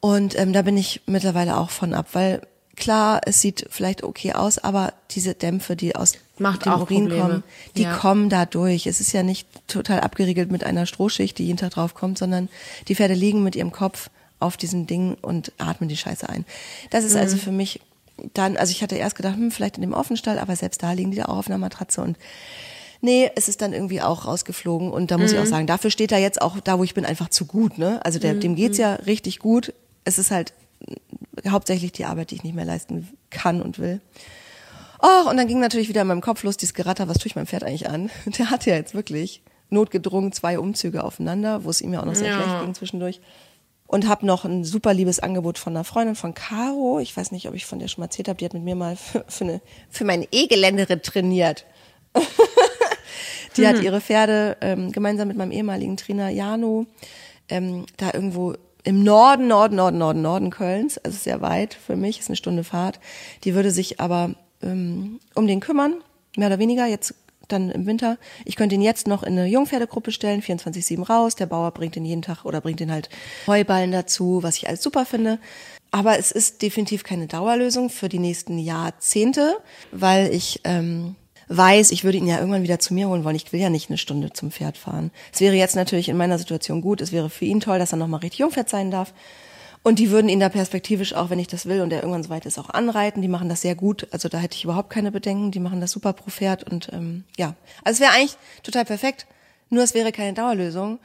Und 0.00 0.38
ähm, 0.38 0.52
da 0.52 0.62
bin 0.62 0.76
ich 0.76 1.02
mittlerweile 1.06 1.56
auch 1.56 1.70
von 1.70 1.92
ab, 1.94 2.06
weil 2.12 2.40
klar, 2.76 3.20
es 3.26 3.40
sieht 3.42 3.66
vielleicht 3.70 4.02
okay 4.02 4.32
aus, 4.32 4.56
aber 4.58 4.94
diese 5.10 5.34
Dämpfe, 5.34 5.76
die 5.76 5.94
aus 5.96 6.14
Macht 6.38 6.64
dem 6.64 6.72
Urin 6.72 7.04
Probleme. 7.04 7.16
kommen, 7.20 7.44
die 7.76 7.82
Ja. 7.82 7.96
kommen 7.96 8.30
da 8.30 8.46
durch. 8.46 8.86
Es 8.86 9.00
ist 9.00 9.12
ja 9.12 9.22
nicht 9.22 9.46
total 9.68 10.00
abgeriegelt 10.00 10.50
mit 10.50 10.64
einer 10.64 10.86
Strohschicht, 10.86 11.36
die 11.36 11.44
jeden 11.46 11.58
Tag 11.58 11.72
drauf 11.72 11.94
kommt, 11.94 12.16
sondern 12.16 12.48
die 12.88 12.94
Pferde 12.94 13.12
liegen 13.14 13.42
mit 13.44 13.54
ihrem 13.56 13.72
Kopf 13.72 14.08
auf 14.38 14.56
diesem 14.56 14.86
Ding 14.86 15.18
und 15.20 15.52
atmen 15.58 15.90
die 15.90 15.98
Scheiße 15.98 16.26
ein. 16.26 16.46
Das 16.88 17.04
ist 17.04 17.12
Mhm. 17.12 17.20
also 17.20 17.36
für 17.36 17.52
mich 17.52 17.80
dann, 18.34 18.56
also 18.56 18.70
ich 18.72 18.82
hatte 18.82 18.96
erst 18.96 19.16
gedacht, 19.16 19.34
hm, 19.36 19.50
vielleicht 19.50 19.76
in 19.76 19.82
dem 19.82 19.92
Offenstall, 19.92 20.38
aber 20.38 20.54
selbst 20.56 20.82
da 20.82 20.92
liegen 20.92 21.10
die 21.10 21.16
da 21.18 21.24
auch 21.26 21.38
auf 21.38 21.46
einer 21.48 21.58
Matratze 21.58 22.00
und 22.02 22.16
Nee, 23.02 23.30
es 23.34 23.48
ist 23.48 23.62
dann 23.62 23.72
irgendwie 23.72 24.02
auch 24.02 24.26
rausgeflogen 24.26 24.90
und 24.90 25.10
da 25.10 25.16
muss 25.16 25.30
ich 25.32 25.38
Mhm. 25.38 25.42
auch 25.44 25.46
sagen, 25.46 25.66
dafür 25.66 25.90
steht 25.90 26.12
er 26.12 26.18
jetzt 26.18 26.42
auch 26.42 26.60
da, 26.60 26.78
wo 26.78 26.84
ich 26.84 26.92
bin, 26.92 27.06
einfach 27.06 27.30
zu 27.30 27.46
gut. 27.46 27.78
Ne? 27.78 27.98
Also 28.04 28.18
der, 28.18 28.34
Mhm. 28.34 28.40
dem 28.40 28.56
geht's 28.56 28.76
ja 28.76 28.92
richtig 28.96 29.38
gut. 29.38 29.72
Es 30.04 30.18
ist 30.18 30.30
halt 30.30 30.52
hauptsächlich 31.48 31.92
die 31.92 32.04
Arbeit, 32.04 32.30
die 32.30 32.34
ich 32.34 32.42
nicht 32.42 32.54
mehr 32.54 32.66
leisten 32.66 33.08
kann 33.30 33.62
und 33.62 33.78
will. 33.78 34.02
Oh, 35.02 35.30
und 35.30 35.38
dann 35.38 35.48
ging 35.48 35.60
natürlich 35.60 35.88
wieder 35.88 36.02
in 36.02 36.08
meinem 36.08 36.20
Kopf 36.20 36.42
los 36.42 36.58
dieses 36.58 36.74
Geratter, 36.74 37.08
was 37.08 37.16
tue 37.16 37.28
ich 37.28 37.36
meinem 37.36 37.46
Pferd 37.46 37.64
eigentlich 37.64 37.88
an? 37.88 38.10
Der 38.38 38.50
hat 38.50 38.66
ja 38.66 38.74
jetzt 38.74 38.94
wirklich 38.94 39.40
notgedrungen 39.70 40.32
zwei 40.32 40.58
Umzüge 40.58 41.02
aufeinander, 41.02 41.64
wo 41.64 41.70
es 41.70 41.80
ihm 41.80 41.94
ja 41.94 42.00
auch 42.00 42.04
noch 42.04 42.14
sehr 42.14 42.28
Ja. 42.28 42.34
schlecht 42.34 42.60
ging 42.60 42.74
zwischendurch. 42.74 43.20
Und 43.90 44.06
habe 44.06 44.24
noch 44.24 44.44
ein 44.44 44.62
super 44.62 44.94
liebes 44.94 45.18
Angebot 45.18 45.58
von 45.58 45.74
einer 45.74 45.82
Freundin 45.82 46.14
von 46.14 46.32
Caro. 46.32 47.00
Ich 47.00 47.16
weiß 47.16 47.32
nicht, 47.32 47.48
ob 47.48 47.54
ich 47.54 47.66
von 47.66 47.80
der 47.80 47.88
schon 47.88 48.02
mal 48.02 48.06
erzählt 48.06 48.28
habe. 48.28 48.36
Die 48.36 48.44
hat 48.44 48.54
mit 48.54 48.62
mir 48.62 48.76
mal 48.76 48.94
für, 48.94 49.24
für, 49.26 49.42
eine, 49.42 49.60
für 49.88 50.04
meine 50.04 50.28
E-Geländerin 50.30 51.02
trainiert. 51.02 51.66
Die 53.56 53.66
hat 53.66 53.82
ihre 53.82 54.00
Pferde 54.00 54.56
ähm, 54.60 54.92
gemeinsam 54.92 55.26
mit 55.26 55.36
meinem 55.36 55.50
ehemaligen 55.50 55.96
Trainer 55.96 56.28
Jano 56.28 56.86
ähm, 57.48 57.84
da 57.96 58.14
irgendwo 58.14 58.54
im 58.84 59.02
Norden, 59.02 59.48
Norden, 59.48 59.74
Norden, 59.74 59.98
Norden, 59.98 60.22
Norden 60.22 60.50
Kölns, 60.50 60.96
also 60.98 61.18
sehr 61.18 61.40
weit 61.40 61.74
für 61.74 61.96
mich, 61.96 62.20
ist 62.20 62.28
eine 62.28 62.36
Stunde 62.36 62.62
Fahrt. 62.62 63.00
Die 63.42 63.56
würde 63.56 63.72
sich 63.72 63.98
aber 63.98 64.36
ähm, 64.62 65.18
um 65.34 65.48
den 65.48 65.58
kümmern, 65.58 65.96
mehr 66.36 66.46
oder 66.46 66.60
weniger, 66.60 66.86
jetzt 66.86 67.16
dann 67.52 67.70
im 67.70 67.86
Winter. 67.86 68.18
Ich 68.44 68.56
könnte 68.56 68.74
ihn 68.74 68.82
jetzt 68.82 69.06
noch 69.06 69.22
in 69.22 69.38
eine 69.38 69.46
Jungpferdegruppe 69.46 70.12
stellen, 70.12 70.42
24-7 70.42 71.04
raus. 71.04 71.36
Der 71.36 71.46
Bauer 71.46 71.70
bringt 71.72 71.96
ihn 71.96 72.04
jeden 72.04 72.22
Tag 72.22 72.44
oder 72.44 72.60
bringt 72.60 72.80
ihn 72.80 72.90
halt 72.92 73.08
Heuballen 73.46 73.92
dazu, 73.92 74.42
was 74.42 74.56
ich 74.56 74.68
alles 74.68 74.82
super 74.82 75.04
finde. 75.04 75.38
Aber 75.90 76.18
es 76.18 76.30
ist 76.30 76.62
definitiv 76.62 77.04
keine 77.04 77.26
Dauerlösung 77.26 77.90
für 77.90 78.08
die 78.08 78.20
nächsten 78.20 78.58
Jahrzehnte, 78.58 79.58
weil 79.90 80.32
ich 80.32 80.60
ähm, 80.64 81.16
weiß, 81.48 81.90
ich 81.90 82.04
würde 82.04 82.18
ihn 82.18 82.28
ja 82.28 82.38
irgendwann 82.38 82.62
wieder 82.62 82.78
zu 82.78 82.94
mir 82.94 83.08
holen 83.08 83.24
wollen. 83.24 83.34
Ich 83.34 83.52
will 83.52 83.60
ja 83.60 83.70
nicht 83.70 83.90
eine 83.90 83.98
Stunde 83.98 84.32
zum 84.32 84.52
Pferd 84.52 84.78
fahren. 84.78 85.10
Es 85.32 85.40
wäre 85.40 85.56
jetzt 85.56 85.74
natürlich 85.74 86.08
in 86.08 86.16
meiner 86.16 86.38
Situation 86.38 86.80
gut. 86.80 87.00
Es 87.00 87.10
wäre 87.10 87.28
für 87.28 87.44
ihn 87.44 87.60
toll, 87.60 87.80
dass 87.80 87.92
er 87.92 87.98
nochmal 87.98 88.20
richtig 88.20 88.38
Jungpferd 88.38 88.68
sein 88.68 88.92
darf. 88.92 89.12
Und 89.82 89.98
die 89.98 90.10
würden 90.10 90.28
ihn 90.28 90.40
da 90.40 90.50
perspektivisch 90.50 91.14
auch, 91.14 91.30
wenn 91.30 91.38
ich 91.38 91.46
das 91.46 91.64
will 91.64 91.80
und 91.80 91.92
er 91.92 92.00
irgendwann 92.00 92.22
so 92.22 92.28
weit 92.28 92.44
ist, 92.44 92.58
auch 92.58 92.68
anreiten. 92.68 93.22
Die 93.22 93.28
machen 93.28 93.48
das 93.48 93.62
sehr 93.62 93.74
gut. 93.74 94.06
Also 94.10 94.28
da 94.28 94.38
hätte 94.38 94.56
ich 94.56 94.64
überhaupt 94.64 94.90
keine 94.90 95.10
Bedenken. 95.10 95.52
Die 95.52 95.60
machen 95.60 95.80
das 95.80 95.92
super 95.92 96.12
pro 96.12 96.30
Pferd 96.30 96.70
und 96.70 96.90
ähm, 96.92 97.24
ja. 97.38 97.54
Also 97.82 97.96
es 97.96 98.00
wäre 98.00 98.12
eigentlich 98.12 98.36
total 98.62 98.84
perfekt. 98.84 99.26
Nur 99.70 99.82
es 99.82 99.94
wäre 99.94 100.12
keine 100.12 100.34
Dauerlösung. 100.34 100.98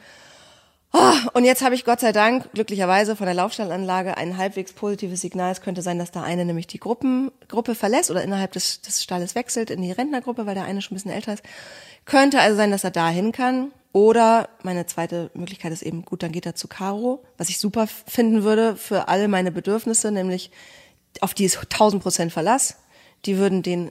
Oh, 0.92 1.12
und 1.34 1.44
jetzt 1.44 1.62
habe 1.62 1.74
ich 1.74 1.84
Gott 1.84 2.00
sei 2.00 2.12
Dank 2.12 2.52
glücklicherweise 2.52 3.16
von 3.16 3.26
der 3.26 3.34
Laufstallanlage 3.34 4.16
ein 4.16 4.36
halbwegs 4.38 4.72
positives 4.72 5.20
Signal. 5.20 5.52
Es 5.52 5.60
könnte 5.60 5.82
sein, 5.82 5.98
dass 5.98 6.10
da 6.10 6.22
eine 6.22 6.44
nämlich 6.44 6.66
die 6.66 6.78
Gruppen, 6.78 7.30
Gruppe 7.48 7.74
verlässt 7.74 8.10
oder 8.10 8.22
innerhalb 8.22 8.52
des, 8.52 8.80
des 8.80 9.02
Stalles 9.02 9.34
wechselt 9.34 9.70
in 9.70 9.82
die 9.82 9.92
Rentnergruppe, 9.92 10.46
weil 10.46 10.54
der 10.54 10.64
eine 10.64 10.80
schon 10.80 10.94
ein 10.94 10.96
bisschen 10.96 11.10
älter 11.10 11.34
ist. 11.34 11.42
Könnte 12.04 12.40
also 12.40 12.56
sein, 12.56 12.70
dass 12.70 12.84
er 12.84 12.92
da 12.92 13.08
hin 13.08 13.32
kann. 13.32 13.72
Oder 13.96 14.50
meine 14.62 14.84
zweite 14.84 15.30
Möglichkeit 15.32 15.72
ist 15.72 15.80
eben, 15.80 16.04
gut, 16.04 16.22
dann 16.22 16.30
geht 16.30 16.44
er 16.44 16.54
zu 16.54 16.68
Caro, 16.68 17.24
was 17.38 17.48
ich 17.48 17.56
super 17.56 17.86
finden 17.86 18.42
würde 18.42 18.76
für 18.76 19.08
alle 19.08 19.26
meine 19.26 19.50
Bedürfnisse, 19.50 20.12
nämlich 20.12 20.50
auf 21.22 21.32
die 21.32 21.46
ist 21.46 21.56
1000 21.56 22.02
Prozent 22.02 22.30
Verlass. 22.30 22.76
Die 23.24 23.38
würden 23.38 23.62
den 23.62 23.90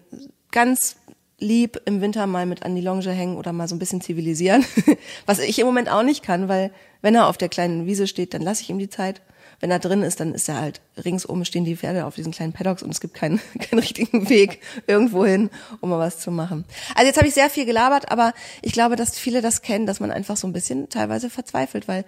ganz 0.52 0.98
lieb 1.40 1.82
im 1.86 2.02
Winter 2.02 2.28
mal 2.28 2.46
mit 2.46 2.62
an 2.62 2.76
die 2.76 2.84
Longe 2.84 3.10
hängen 3.10 3.36
oder 3.36 3.52
mal 3.52 3.68
so 3.68 3.74
ein 3.74 3.80
bisschen 3.80 4.00
zivilisieren. 4.00 4.64
Was 5.26 5.40
ich 5.40 5.58
im 5.58 5.66
Moment 5.66 5.90
auch 5.90 6.04
nicht 6.04 6.22
kann, 6.22 6.50
weil 6.50 6.72
wenn 7.02 7.16
er 7.16 7.26
auf 7.26 7.40
der 7.40 7.50
kleinen 7.50 7.88
Wiese 7.88 8.06
steht, 8.06 8.36
dann 8.36 8.44
lasse 8.44 8.62
ich 8.62 8.70
ihm 8.70 8.78
die 8.78 8.90
Zeit. 8.90 9.24
Wenn 9.60 9.72
er 9.72 9.80
drin 9.80 10.04
ist, 10.04 10.20
dann 10.20 10.34
ist 10.34 10.50
er 10.50 10.60
halt 10.60 10.82
ringsum 11.04 11.46
stehen 11.46 11.66
die 11.66 11.76
Pferde 11.76 12.06
auf 12.06 12.16
diesen 12.16 12.32
kleinen 12.32 12.54
Paddocks 12.54 12.84
und 12.84 12.90
es 12.90 13.00
gibt 13.00 13.14
keinen, 13.14 13.40
keinen 13.60 13.80
richtigen 13.80 14.30
Weg 14.30 14.62
irgendwo 14.88 15.26
hin, 15.26 15.50
um 15.82 15.90
mal 15.90 16.00
was 16.00 16.20
zu 16.20 16.32
machen. 16.32 16.66
Also 16.96 17.08
jetzt 17.08 17.18
habe 17.18 17.28
ich 17.28 17.34
sehr 17.34 17.50
viel 17.50 17.66
gelabert, 17.66 18.12
aber 18.12 18.34
ich 18.62 18.74
glaube, 18.74 18.96
dass 18.96 19.18
viele 19.18 19.42
das 19.42 19.62
kennen, 19.62 19.86
dass 19.86 20.00
man 20.00 20.12
einfach 20.12 20.38
so 20.38 20.48
ein 20.48 20.54
bisschen 20.54 20.90
teilweise 20.90 21.30
verzweifelt, 21.30 21.88
weil 21.88 22.06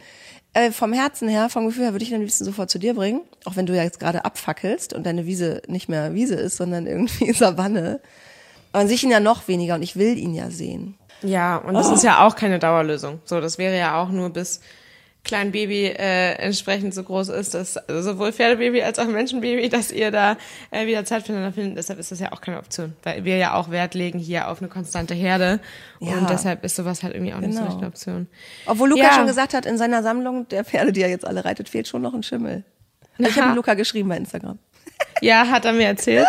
äh, 0.54 0.72
vom 0.72 0.94
Herzen 0.94 1.28
her, 1.30 1.50
vom 1.50 1.68
Gefühl 1.68 1.84
her, 1.84 1.94
würde 1.94 2.04
ich 2.04 2.12
ihn 2.12 2.16
am 2.16 2.22
liebsten 2.22 2.46
sofort 2.46 2.70
zu 2.70 2.80
dir 2.80 2.94
bringen, 2.94 3.22
auch 3.46 3.56
wenn 3.56 3.66
du 3.66 3.76
ja 3.76 3.84
jetzt 3.84 4.00
gerade 4.00 4.26
abfackelst 4.26 4.94
und 4.94 5.06
deine 5.06 5.26
Wiese 5.26 5.62
nicht 5.68 5.90
mehr 5.90 6.14
Wiese 6.14 6.36
ist, 6.36 6.58
sondern 6.58 6.88
irgendwie 6.88 7.32
Savanne. 7.34 8.00
Aber 8.72 8.82
an 8.82 8.88
sich 8.88 9.04
ihn 9.04 9.12
ja 9.12 9.20
noch 9.20 9.48
weniger 9.48 9.76
und 9.76 9.82
ich 9.82 9.96
will 9.96 10.18
ihn 10.18 10.34
ja 10.34 10.50
sehen. 10.50 10.96
Ja, 11.24 11.58
und 11.58 11.74
das 11.74 11.90
ist 11.90 12.04
ja 12.04 12.26
auch 12.26 12.36
keine 12.36 12.60
Dauerlösung. 12.60 13.20
So, 13.26 13.42
das 13.42 13.58
wäre 13.58 13.78
ja 13.78 14.02
auch 14.02 14.10
nur 14.10 14.30
bis 14.30 14.62
klein 15.28 15.52
Baby 15.52 15.86
äh, 15.86 16.34
entsprechend 16.34 16.94
so 16.96 17.04
groß 17.04 17.30
ist, 17.30 17.54
dass 17.54 17.78
also 17.78 18.02
sowohl 18.14 18.32
Pferdebaby 18.34 18.82
als 18.82 18.98
auch 18.98 19.06
Menschenbaby, 19.06 19.70
dass 19.70 19.92
ihr 19.92 20.10
da 20.10 20.38
äh, 20.72 20.88
wieder 20.88 21.06
Zeit 21.06 21.24
füreinander 21.28 21.54
findet. 21.54 21.78
Deshalb 21.78 22.00
ist 22.00 22.12
das 22.12 22.20
ja 22.20 22.32
auch 22.32 22.42
keine 22.42 22.58
Option, 22.58 22.94
weil 23.04 23.24
wir 23.26 23.38
ja 23.38 23.54
auch 23.54 23.70
Wert 23.70 23.94
legen 23.94 24.18
hier 24.18 24.50
auf 24.50 24.60
eine 24.60 24.70
konstante 24.70 25.14
Herde 25.14 25.60
Ja. 26.00 26.14
und 26.18 26.30
deshalb 26.30 26.64
ist 26.64 26.76
sowas 26.76 27.04
halt 27.04 27.14
irgendwie 27.14 27.34
auch 27.34 27.40
nicht 27.40 27.54
so 27.54 27.62
Genau. 27.64 27.78
eine 27.78 27.88
Option. 27.88 28.28
Obwohl 28.66 28.90
Luca 28.90 29.04
Ja. 29.04 29.14
schon 29.14 29.28
gesagt 29.28 29.54
hat, 29.54 29.66
in 29.68 29.78
seiner 29.78 30.02
Sammlung 30.02 30.48
der 30.50 30.66
Pferde, 30.66 30.92
die 30.92 31.02
er 31.04 31.10
jetzt 31.10 31.26
alle 31.28 31.46
reitet, 31.46 31.70
fehlt 31.70 31.88
schon 31.88 32.02
noch 32.02 32.14
ein 32.16 32.24
Schimmel. 32.24 32.64
Also 33.20 33.30
ich 33.32 33.40
habe 33.40 33.54
Luca 33.56 33.76
geschrieben 33.76 34.10
bei 34.10 34.18
Instagram. 34.18 34.58
Ja, 35.22 35.48
hat 35.50 35.66
er 35.66 35.74
mir 35.74 35.86
erzählt, 35.88 36.26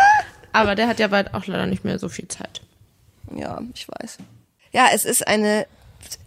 aber 0.51 0.75
der 0.75 0.87
hat 0.87 0.99
ja 0.99 1.07
bald 1.07 1.33
auch 1.33 1.45
leider 1.47 1.65
nicht 1.65 1.85
mehr 1.85 1.97
so 1.97 2.09
viel 2.09 2.27
Zeit. 2.27 2.61
Ja, 3.35 3.61
ich 3.73 3.87
weiß. 3.87 4.17
Ja, 4.71 4.87
es 4.93 5.05
ist 5.05 5.27
eine 5.27 5.65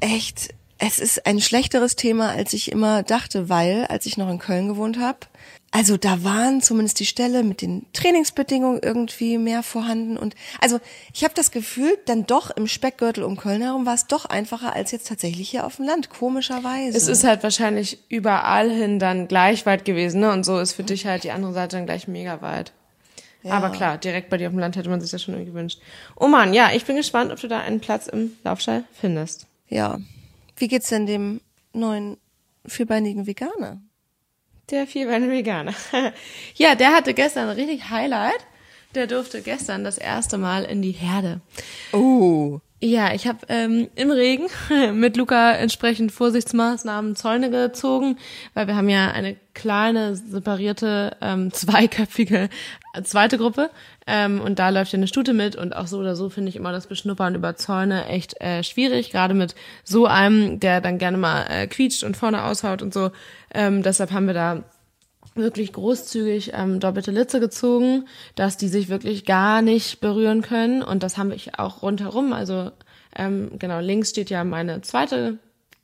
echt, 0.00 0.54
es 0.84 0.98
ist 0.98 1.26
ein 1.26 1.40
schlechteres 1.40 1.94
Thema, 1.94 2.30
als 2.30 2.52
ich 2.52 2.72
immer 2.72 3.04
dachte, 3.04 3.48
weil, 3.48 3.86
als 3.86 4.04
ich 4.04 4.16
noch 4.16 4.28
in 4.28 4.40
Köln 4.40 4.66
gewohnt 4.66 4.98
habe, 4.98 5.18
also 5.70 5.96
da 5.96 6.24
waren 6.24 6.60
zumindest 6.60 6.98
die 6.98 7.06
Ställe 7.06 7.44
mit 7.44 7.62
den 7.62 7.86
Trainingsbedingungen 7.92 8.80
irgendwie 8.82 9.38
mehr 9.38 9.62
vorhanden 9.62 10.16
und 10.16 10.34
also 10.60 10.80
ich 11.14 11.22
habe 11.22 11.34
das 11.34 11.52
Gefühl, 11.52 11.96
dann 12.06 12.26
doch 12.26 12.50
im 12.50 12.66
Speckgürtel 12.66 13.22
um 13.22 13.36
Köln 13.36 13.62
herum 13.62 13.86
war 13.86 13.94
es 13.94 14.08
doch 14.08 14.24
einfacher 14.24 14.74
als 14.74 14.90
jetzt 14.90 15.06
tatsächlich 15.06 15.48
hier 15.48 15.64
auf 15.66 15.76
dem 15.76 15.86
Land, 15.86 16.10
komischerweise. 16.10 16.98
Es 16.98 17.06
ist 17.06 17.22
halt 17.22 17.44
wahrscheinlich 17.44 17.98
überall 18.08 18.68
hin 18.68 18.98
dann 18.98 19.28
gleich 19.28 19.64
weit 19.64 19.84
gewesen, 19.84 20.20
ne? 20.20 20.32
Und 20.32 20.44
so 20.44 20.58
ist 20.58 20.72
für 20.72 20.82
dich 20.82 21.06
halt 21.06 21.22
die 21.22 21.30
andere 21.30 21.52
Seite 21.52 21.76
dann 21.76 21.86
gleich 21.86 22.08
mega 22.08 22.42
weit. 22.42 22.72
Aber 23.48 23.70
klar, 23.70 23.98
direkt 23.98 24.30
bei 24.30 24.36
dir 24.36 24.48
auf 24.48 24.52
dem 24.52 24.60
Land 24.60 24.76
hätte 24.76 24.90
man 24.90 25.00
sich 25.00 25.10
das 25.10 25.22
schon 25.22 25.34
irgendwie 25.34 25.50
gewünscht. 25.52 25.80
Oh 26.16 26.28
Mann, 26.28 26.54
ja, 26.54 26.70
ich 26.74 26.84
bin 26.84 26.96
gespannt, 26.96 27.32
ob 27.32 27.40
du 27.40 27.48
da 27.48 27.60
einen 27.60 27.80
Platz 27.80 28.08
im 28.08 28.32
Laufstall 28.44 28.84
findest. 28.92 29.46
ja. 29.68 29.98
Wie 30.62 30.68
geht's 30.68 30.90
denn 30.90 31.06
dem 31.06 31.40
neuen 31.72 32.18
vierbeinigen 32.64 33.26
Veganer? 33.26 33.82
Der 34.70 34.86
vierbeine 34.86 35.28
Veganer. 35.28 35.74
ja, 36.54 36.76
der 36.76 36.94
hatte 36.94 37.14
gestern 37.14 37.48
ein 37.48 37.56
richtig 37.56 37.90
Highlight. 37.90 38.46
Der 38.94 39.08
durfte 39.08 39.42
gestern 39.42 39.82
das 39.82 39.98
erste 39.98 40.38
Mal 40.38 40.62
in 40.62 40.80
die 40.80 40.92
Herde. 40.92 41.40
Oh. 41.92 42.60
Ja, 42.84 43.14
ich 43.14 43.28
habe 43.28 43.38
ähm, 43.48 43.88
im 43.94 44.10
Regen 44.10 44.48
mit 44.94 45.16
Luca 45.16 45.52
entsprechend 45.52 46.10
Vorsichtsmaßnahmen 46.10 47.14
Zäune 47.14 47.48
gezogen, 47.48 48.18
weil 48.54 48.66
wir 48.66 48.74
haben 48.74 48.88
ja 48.88 49.12
eine 49.12 49.36
kleine, 49.54 50.16
separierte, 50.16 51.16
ähm, 51.20 51.52
zweiköpfige 51.52 52.48
äh, 52.94 53.02
zweite 53.04 53.38
Gruppe 53.38 53.70
ähm, 54.08 54.40
und 54.40 54.58
da 54.58 54.70
läuft 54.70 54.92
ja 54.92 54.96
eine 54.96 55.06
Stute 55.06 55.32
mit 55.32 55.54
und 55.54 55.76
auch 55.76 55.86
so 55.86 55.98
oder 55.98 56.16
so 56.16 56.28
finde 56.28 56.48
ich 56.48 56.56
immer 56.56 56.72
das 56.72 56.88
Beschnuppern 56.88 57.36
über 57.36 57.54
Zäune 57.54 58.06
echt 58.06 58.40
äh, 58.40 58.64
schwierig, 58.64 59.12
gerade 59.12 59.34
mit 59.34 59.54
so 59.84 60.06
einem, 60.06 60.58
der 60.58 60.80
dann 60.80 60.98
gerne 60.98 61.18
mal 61.18 61.46
äh, 61.50 61.68
quietscht 61.68 62.02
und 62.02 62.16
vorne 62.16 62.42
aushaut 62.42 62.82
und 62.82 62.92
so. 62.92 63.12
Ähm, 63.54 63.84
deshalb 63.84 64.10
haben 64.10 64.26
wir 64.26 64.34
da 64.34 64.64
wirklich 65.34 65.72
großzügig 65.72 66.52
ähm, 66.54 66.80
doppelte 66.80 67.10
Litze 67.10 67.40
gezogen, 67.40 68.06
dass 68.34 68.56
die 68.56 68.68
sich 68.68 68.88
wirklich 68.88 69.24
gar 69.24 69.62
nicht 69.62 70.00
berühren 70.00 70.42
können. 70.42 70.82
Und 70.82 71.02
das 71.02 71.18
habe 71.18 71.34
ich 71.34 71.58
auch 71.58 71.82
rundherum. 71.82 72.32
Also 72.32 72.70
ähm, 73.16 73.52
genau, 73.58 73.80
links 73.80 74.10
steht 74.10 74.30
ja 74.30 74.44
meine 74.44 74.82
zweite 74.82 75.38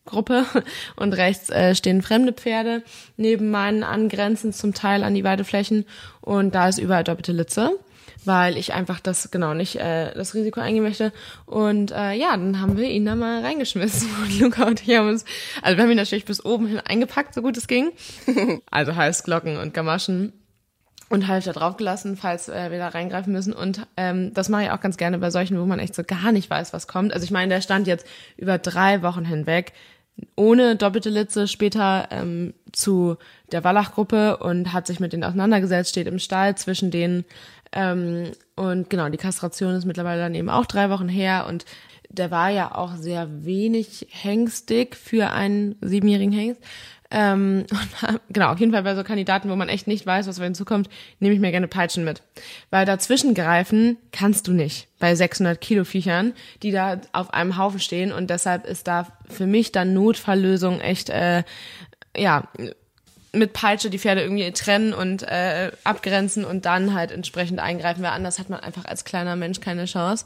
Gruppe 0.04 0.44
und 0.96 1.12
rechts 1.12 1.50
äh, 1.50 1.74
stehen 1.74 2.02
fremde 2.02 2.32
Pferde 2.32 2.82
neben 3.16 3.50
meinen 3.50 3.82
angrenzend 3.82 4.54
zum 4.54 4.74
Teil 4.74 5.04
an 5.04 5.14
die 5.14 5.24
Weideflächen. 5.24 5.84
Und 6.20 6.54
da 6.54 6.68
ist 6.68 6.78
überall 6.78 7.04
doppelte 7.04 7.32
Litze 7.32 7.78
weil 8.24 8.56
ich 8.56 8.72
einfach 8.74 9.00
das 9.00 9.30
genau 9.30 9.54
nicht 9.54 9.76
äh, 9.76 10.12
das 10.14 10.34
Risiko 10.34 10.60
eingehen 10.60 10.82
möchte. 10.82 11.12
Und 11.46 11.92
äh, 11.92 12.12
ja, 12.12 12.30
dann 12.30 12.60
haben 12.60 12.76
wir 12.76 12.88
ihn 12.88 13.04
da 13.04 13.16
mal 13.16 13.42
reingeschmissen. 13.42 14.08
Und 14.22 14.40
Luca 14.40 14.64
und 14.64 14.86
ich 14.86 14.96
haben 14.96 15.08
uns, 15.08 15.24
also 15.62 15.76
wir 15.76 15.84
haben 15.84 15.90
ihn 15.90 15.96
natürlich 15.96 16.24
bis 16.24 16.44
oben 16.44 16.66
hin 16.66 16.80
eingepackt, 16.80 17.34
so 17.34 17.42
gut 17.42 17.56
es 17.56 17.66
ging. 17.66 17.92
Also 18.70 18.96
Halsglocken 18.96 19.56
und 19.56 19.72
Gamaschen 19.74 20.32
und 21.08 21.26
Halfter 21.26 21.52
draufgelassen, 21.52 22.16
falls 22.16 22.48
äh, 22.48 22.70
wir 22.70 22.78
da 22.78 22.88
reingreifen 22.88 23.32
müssen. 23.32 23.52
Und 23.52 23.86
ähm, 23.96 24.34
das 24.34 24.48
mache 24.48 24.64
ich 24.64 24.70
auch 24.70 24.80
ganz 24.80 24.96
gerne 24.96 25.18
bei 25.18 25.30
solchen, 25.30 25.58
wo 25.58 25.64
man 25.64 25.78
echt 25.78 25.94
so 25.94 26.02
gar 26.04 26.32
nicht 26.32 26.50
weiß, 26.50 26.72
was 26.72 26.86
kommt. 26.86 27.12
Also 27.12 27.24
ich 27.24 27.30
meine, 27.30 27.54
der 27.54 27.60
stand 27.60 27.86
jetzt 27.86 28.06
über 28.36 28.58
drei 28.58 29.02
Wochen 29.02 29.24
hinweg 29.24 29.72
ohne 30.36 30.76
doppelte 30.76 31.10
Litze 31.10 31.46
später 31.46 32.08
ähm, 32.10 32.54
zu 32.72 33.16
der 33.52 33.64
Wallach-Gruppe 33.64 34.38
und 34.38 34.72
hat 34.72 34.86
sich 34.86 35.00
mit 35.00 35.12
denen 35.12 35.24
auseinandergesetzt, 35.24 35.90
steht 35.90 36.06
im 36.06 36.18
Stall 36.18 36.56
zwischen 36.56 36.90
denen. 36.90 37.24
Ähm, 37.72 38.32
und 38.56 38.90
genau, 38.90 39.08
die 39.08 39.18
Kastration 39.18 39.74
ist 39.74 39.84
mittlerweile 39.84 40.22
dann 40.22 40.34
eben 40.34 40.50
auch 40.50 40.66
drei 40.66 40.90
Wochen 40.90 41.08
her 41.08 41.46
und 41.48 41.64
der 42.10 42.30
war 42.30 42.50
ja 42.50 42.74
auch 42.74 42.96
sehr 42.96 43.44
wenig 43.44 44.06
hengstig 44.10 44.96
für 44.96 45.30
einen 45.30 45.76
siebenjährigen 45.80 46.32
Hengst. 46.32 46.62
Ähm, 47.10 47.64
und, 48.08 48.20
genau, 48.28 48.52
auf 48.52 48.60
jeden 48.60 48.72
Fall 48.72 48.82
bei 48.82 48.94
so 48.94 49.04
Kandidaten, 49.04 49.50
wo 49.50 49.56
man 49.56 49.68
echt 49.68 49.86
nicht 49.86 50.06
weiß, 50.06 50.26
was 50.26 50.38
auf 50.38 50.44
einen 50.44 50.54
zukommt, 50.54 50.88
nehme 51.20 51.34
ich 51.34 51.40
mir 51.40 51.50
gerne 51.50 51.68
Peitschen 51.68 52.04
mit. 52.04 52.22
Weil 52.70 52.86
dazwischen 52.86 53.34
greifen 53.34 53.96
kannst 54.12 54.46
du 54.46 54.52
nicht 54.52 54.88
bei 54.98 55.14
600 55.14 55.60
Kilo 55.60 55.84
Viechern, 55.84 56.32
die 56.62 56.70
da 56.70 57.00
auf 57.12 57.32
einem 57.32 57.56
Haufen 57.56 57.80
stehen 57.80 58.12
und 58.12 58.30
deshalb 58.30 58.66
ist 58.66 58.88
da 58.88 59.06
für 59.28 59.46
mich 59.46 59.72
dann 59.72 59.94
Notfalllösung 59.94 60.80
echt, 60.80 61.10
äh, 61.10 61.44
ja, 62.16 62.48
mit 63.32 63.52
Peitsche 63.52 63.90
die 63.90 63.98
Pferde 63.98 64.22
irgendwie 64.22 64.50
trennen 64.52 64.92
und 64.92 65.22
äh, 65.22 65.70
abgrenzen 65.84 66.44
und 66.44 66.64
dann 66.64 66.94
halt 66.94 67.10
entsprechend 67.10 67.60
eingreifen, 67.60 68.02
weil 68.02 68.10
anders 68.10 68.38
hat 68.38 68.50
man 68.50 68.60
einfach 68.60 68.84
als 68.84 69.04
kleiner 69.04 69.36
Mensch 69.36 69.60
keine 69.60 69.84
Chance. 69.84 70.24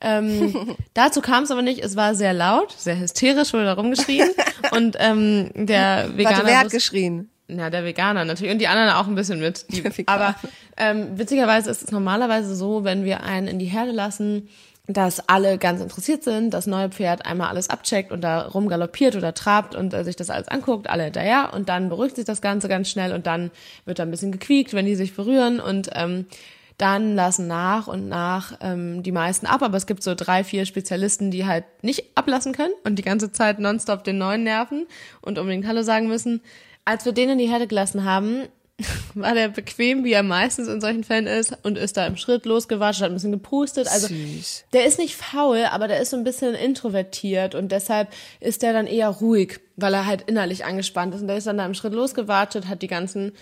Ähm, 0.00 0.76
dazu 0.94 1.20
kam 1.20 1.44
es 1.44 1.50
aber 1.50 1.62
nicht. 1.62 1.82
Es 1.82 1.96
war 1.96 2.14
sehr 2.14 2.32
laut, 2.32 2.72
sehr 2.72 2.98
hysterisch, 2.98 3.52
wurde 3.52 3.64
da 3.64 3.74
rumgeschrien. 3.74 4.30
und 4.72 4.96
ähm, 4.98 5.50
der 5.54 6.10
Veganer. 6.16 6.36
Warte, 6.36 6.46
wer 6.46 6.60
hat 6.60 6.70
geschrien? 6.70 7.30
Ja, 7.48 7.70
der 7.70 7.84
Veganer 7.84 8.24
natürlich. 8.24 8.52
Und 8.52 8.58
die 8.58 8.66
anderen 8.66 8.90
auch 8.90 9.06
ein 9.06 9.14
bisschen 9.14 9.40
mit. 9.40 9.66
Die, 9.70 9.84
aber 10.06 10.34
ähm, 10.76 11.18
witzigerweise 11.18 11.70
ist 11.70 11.82
es 11.82 11.90
normalerweise 11.90 12.54
so, 12.54 12.84
wenn 12.84 13.04
wir 13.04 13.22
einen 13.22 13.46
in 13.46 13.58
die 13.58 13.66
Herde 13.66 13.92
lassen, 13.92 14.48
dass 14.88 15.28
alle 15.28 15.58
ganz 15.58 15.80
interessiert 15.80 16.22
sind, 16.22 16.54
das 16.54 16.66
neue 16.66 16.90
Pferd 16.90 17.26
einmal 17.26 17.48
alles 17.48 17.70
abcheckt 17.70 18.12
und 18.12 18.20
da 18.20 18.42
rumgaloppiert 18.42 19.16
oder 19.16 19.34
trabt 19.34 19.74
und 19.74 19.92
äh, 19.92 20.04
sich 20.04 20.16
das 20.16 20.30
alles 20.30 20.48
anguckt, 20.48 20.88
alle 20.88 21.04
hinterher. 21.04 21.50
Und 21.54 21.68
dann 21.68 21.88
beruhigt 21.88 22.16
sich 22.16 22.24
das 22.24 22.40
Ganze 22.40 22.68
ganz 22.68 22.88
schnell 22.88 23.12
und 23.12 23.26
dann 23.26 23.50
wird 23.84 23.98
da 23.98 24.04
ein 24.04 24.10
bisschen 24.10 24.32
gequiekt, 24.32 24.74
wenn 24.74 24.86
die 24.86 24.94
sich 24.94 25.14
berühren. 25.14 25.58
Und 25.58 25.90
ähm, 25.94 26.26
dann 26.78 27.14
lassen 27.14 27.46
nach 27.46 27.88
und 27.88 28.08
nach 28.08 28.58
ähm, 28.60 29.02
die 29.02 29.12
meisten 29.12 29.46
ab, 29.46 29.62
aber 29.62 29.76
es 29.76 29.86
gibt 29.86 30.02
so 30.02 30.14
drei, 30.14 30.44
vier 30.44 30.66
Spezialisten, 30.66 31.30
die 31.30 31.46
halt 31.46 31.64
nicht 31.82 32.04
ablassen 32.14 32.52
können 32.52 32.74
und 32.84 32.96
die 32.96 33.02
ganze 33.02 33.32
Zeit 33.32 33.58
nonstop 33.58 34.04
den 34.04 34.18
neuen 34.18 34.44
nerven 34.44 34.86
und 35.22 35.38
unbedingt 35.38 35.66
Hallo 35.66 35.82
sagen 35.82 36.06
müssen. 36.06 36.42
Als 36.84 37.04
wir 37.04 37.12
den 37.12 37.30
in 37.30 37.38
die 37.38 37.48
Herde 37.48 37.66
gelassen 37.66 38.04
haben, 38.04 38.42
war 39.14 39.32
der 39.34 39.48
bequem, 39.48 40.04
wie 40.04 40.12
er 40.12 40.22
meistens 40.22 40.68
in 40.68 40.80
solchen 40.82 41.02
Fällen 41.04 41.26
ist 41.26 41.56
und 41.62 41.78
ist 41.78 41.96
da 41.96 42.06
im 42.06 42.16
Schritt 42.16 42.44
losgewatscht, 42.44 43.00
hat 43.00 43.10
ein 43.10 43.14
bisschen 43.14 43.32
gepustet. 43.32 43.88
Also 43.88 44.08
Süß. 44.08 44.64
der 44.74 44.84
ist 44.84 44.98
nicht 44.98 45.16
faul, 45.16 45.64
aber 45.70 45.88
der 45.88 46.00
ist 46.00 46.10
so 46.10 46.16
ein 46.16 46.24
bisschen 46.24 46.54
introvertiert 46.54 47.54
und 47.54 47.72
deshalb 47.72 48.08
ist 48.40 48.62
der 48.62 48.72
dann 48.74 48.86
eher 48.86 49.08
ruhig, 49.08 49.60
weil 49.76 49.94
er 49.94 50.04
halt 50.06 50.22
innerlich 50.22 50.64
angespannt 50.66 51.14
ist. 51.14 51.22
Und 51.22 51.28
der 51.28 51.38
ist 51.38 51.46
dann 51.46 51.56
da 51.58 51.64
im 51.64 51.72
Schritt 51.74 51.94
losgewatscht, 51.94 52.66
hat 52.68 52.82
die 52.82 52.86
ganzen 52.88 53.32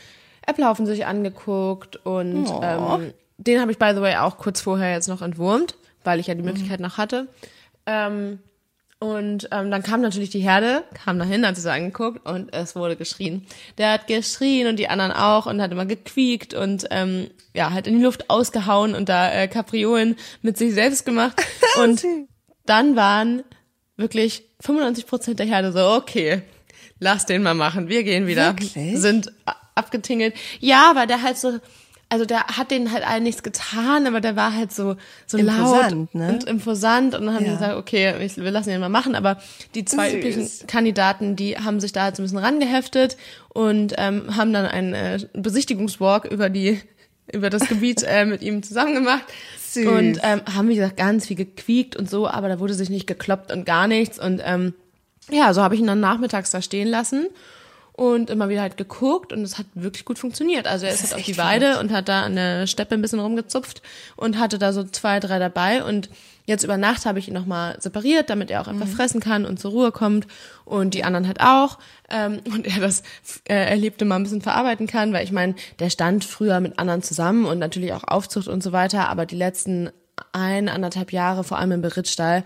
Applaufen 0.46 0.86
sich 0.86 1.06
angeguckt 1.06 1.96
und 2.04 2.46
Oh. 2.46 2.60
ähm, 2.62 3.12
den 3.38 3.60
habe 3.60 3.72
ich 3.72 3.78
by 3.78 3.90
the 3.94 4.00
way 4.00 4.14
auch 4.16 4.38
kurz 4.38 4.60
vorher 4.60 4.92
jetzt 4.92 5.08
noch 5.08 5.20
entwurmt, 5.22 5.74
weil 6.04 6.20
ich 6.20 6.28
ja 6.28 6.34
die 6.34 6.42
Möglichkeit 6.42 6.78
noch 6.78 6.96
hatte. 6.98 7.26
Ähm, 7.86 8.38
und 9.04 9.48
ähm, 9.52 9.70
dann 9.70 9.82
kam 9.82 10.00
natürlich 10.00 10.30
die 10.30 10.40
Herde, 10.40 10.82
kam 10.94 11.18
dahin, 11.18 11.46
hat 11.46 11.56
sich 11.56 11.64
so 11.64 11.68
angeguckt 11.68 12.26
und 12.26 12.54
es 12.54 12.74
wurde 12.74 12.96
geschrien. 12.96 13.44
Der 13.76 13.92
hat 13.92 14.06
geschrien 14.06 14.66
und 14.66 14.78
die 14.78 14.88
anderen 14.88 15.12
auch 15.12 15.44
und 15.44 15.60
hat 15.60 15.72
immer 15.72 15.84
gequiekt 15.84 16.54
und 16.54 16.86
ähm, 16.90 17.28
ja, 17.52 17.70
hat 17.70 17.86
in 17.86 17.98
die 17.98 18.02
Luft 18.02 18.30
ausgehauen 18.30 18.94
und 18.94 19.10
da 19.10 19.30
äh, 19.30 19.46
Kapriolen 19.46 20.16
mit 20.40 20.56
sich 20.56 20.72
selbst 20.72 21.04
gemacht. 21.04 21.42
Und 21.82 22.04
dann 22.64 22.96
waren 22.96 23.42
wirklich 23.96 24.44
95 24.60 25.06
Prozent 25.06 25.38
der 25.38 25.46
Herde 25.46 25.72
so, 25.72 25.90
okay, 25.90 26.40
lass 26.98 27.26
den 27.26 27.42
mal 27.42 27.54
machen, 27.54 27.88
wir 27.88 28.04
gehen 28.04 28.26
wieder. 28.26 28.56
Wirklich? 28.58 28.98
Sind 28.98 29.32
abgetingelt. 29.74 30.34
Ja, 30.60 30.92
weil 30.94 31.06
der 31.06 31.20
halt 31.20 31.36
so, 31.36 31.58
also 32.14 32.24
der 32.26 32.46
hat 32.46 32.70
denen 32.70 32.92
halt 32.92 33.04
allen 33.04 33.24
nichts 33.24 33.42
getan, 33.42 34.06
aber 34.06 34.20
der 34.20 34.36
war 34.36 34.54
halt 34.54 34.72
so, 34.72 34.94
so 35.26 35.36
laut 35.36 35.56
Imposant, 35.90 36.14
ne? 36.14 36.28
und 36.32 36.44
imposant 36.44 37.14
und 37.16 37.26
dann 37.26 37.34
haben 37.34 37.44
Ja. 37.44 37.50
die 37.50 37.56
gesagt, 37.58 37.76
okay, 37.76 38.24
ich, 38.24 38.36
wir 38.36 38.50
lassen 38.52 38.70
ihn 38.70 38.78
mal 38.78 38.88
machen, 38.88 39.16
aber 39.16 39.38
die 39.74 39.84
zwei 39.84 40.10
Süß. 40.10 40.18
üblichen 40.18 40.48
Kandidaten, 40.68 41.34
die 41.34 41.58
haben 41.58 41.80
sich 41.80 41.90
da 41.92 42.04
halt 42.04 42.14
so 42.14 42.22
ein 42.22 42.26
bisschen 42.26 42.38
rangeheftet 42.38 43.16
und 43.48 43.94
ähm, 43.98 44.36
haben 44.36 44.52
dann 44.52 44.64
einen 44.64 44.94
äh, 44.94 45.18
Besichtigungswalk 45.32 46.24
über 46.26 46.48
die 46.50 46.80
über 47.32 47.50
das 47.50 47.66
Gebiet 47.68 48.02
äh, 48.06 48.24
mit 48.26 48.42
ihm 48.42 48.62
zusammen 48.62 48.94
gemacht 48.94 49.24
Süß. 49.58 49.86
und 49.88 50.20
ähm, 50.22 50.42
haben 50.54 50.68
wie 50.68 50.76
gesagt 50.76 50.96
ganz 50.96 51.26
viel 51.26 51.36
gequiekt 51.36 51.96
und 51.96 52.08
so, 52.08 52.28
aber 52.28 52.48
da 52.48 52.60
wurde 52.60 52.74
sich 52.74 52.90
nicht 52.90 53.06
gekloppt 53.08 53.50
und 53.50 53.66
gar 53.66 53.88
nichts 53.88 54.18
und 54.20 54.40
ähm, 54.44 54.72
ja, 55.30 55.52
so 55.52 55.62
habe 55.62 55.74
ich 55.74 55.80
ihn 55.80 55.86
dann 55.88 56.00
nachmittags 56.00 56.50
da 56.52 56.62
stehen 56.62 56.86
lassen 56.86 57.26
und 57.96 58.28
immer 58.28 58.48
wieder 58.48 58.60
halt 58.60 58.76
geguckt 58.76 59.32
und 59.32 59.42
es 59.42 59.56
hat 59.56 59.66
wirklich 59.74 60.04
gut 60.04 60.18
funktioniert. 60.18 60.66
Also 60.66 60.84
er 60.84 60.92
ist, 60.92 61.04
ist 61.04 61.12
halt 61.12 61.20
auf 61.20 61.26
die 61.26 61.38
Weide 61.38 61.78
und 61.78 61.92
hat 61.92 62.08
da 62.08 62.24
an 62.24 62.34
der 62.34 62.66
Steppe 62.66 62.96
ein 62.96 63.02
bisschen 63.02 63.20
rumgezupft 63.20 63.82
und 64.16 64.36
hatte 64.36 64.58
da 64.58 64.72
so 64.72 64.82
zwei, 64.82 65.20
drei 65.20 65.38
dabei. 65.38 65.84
Und 65.84 66.10
jetzt 66.44 66.64
über 66.64 66.76
Nacht 66.76 67.06
habe 67.06 67.20
ich 67.20 67.28
ihn 67.28 67.34
nochmal 67.34 67.80
separiert, 67.80 68.30
damit 68.30 68.50
er 68.50 68.62
auch 68.62 68.66
einfach 68.66 68.88
fressen 68.88 69.20
kann 69.20 69.46
und 69.46 69.60
zur 69.60 69.70
Ruhe 69.70 69.92
kommt. 69.92 70.26
Und 70.64 70.94
die 70.94 71.04
anderen 71.04 71.28
halt 71.28 71.40
auch. 71.40 71.78
Ähm, 72.10 72.40
und 72.52 72.66
er 72.66 72.80
das 72.80 73.04
äh, 73.48 73.54
Erlebte 73.54 74.04
mal 74.04 74.16
ein 74.16 74.24
bisschen 74.24 74.42
verarbeiten 74.42 74.88
kann, 74.88 75.12
weil 75.12 75.22
ich 75.22 75.32
meine, 75.32 75.54
der 75.78 75.88
stand 75.88 76.24
früher 76.24 76.58
mit 76.58 76.80
anderen 76.80 77.02
zusammen 77.04 77.44
und 77.44 77.60
natürlich 77.60 77.92
auch 77.92 78.02
Aufzucht 78.02 78.48
und 78.48 78.60
so 78.60 78.72
weiter, 78.72 79.08
aber 79.08 79.24
die 79.24 79.36
letzten 79.36 79.90
ein, 80.32 80.68
anderthalb 80.68 81.12
Jahre, 81.12 81.44
vor 81.44 81.58
allem 81.58 81.72
im 81.72 81.82
Berittstall, 81.82 82.44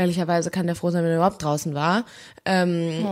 ehrlicherweise 0.00 0.50
kann 0.50 0.66
der 0.66 0.74
froh 0.74 0.90
sein, 0.90 1.04
wenn 1.04 1.10
er 1.10 1.16
überhaupt 1.16 1.42
draußen 1.42 1.74
war. 1.74 2.04
Ähm, 2.44 3.02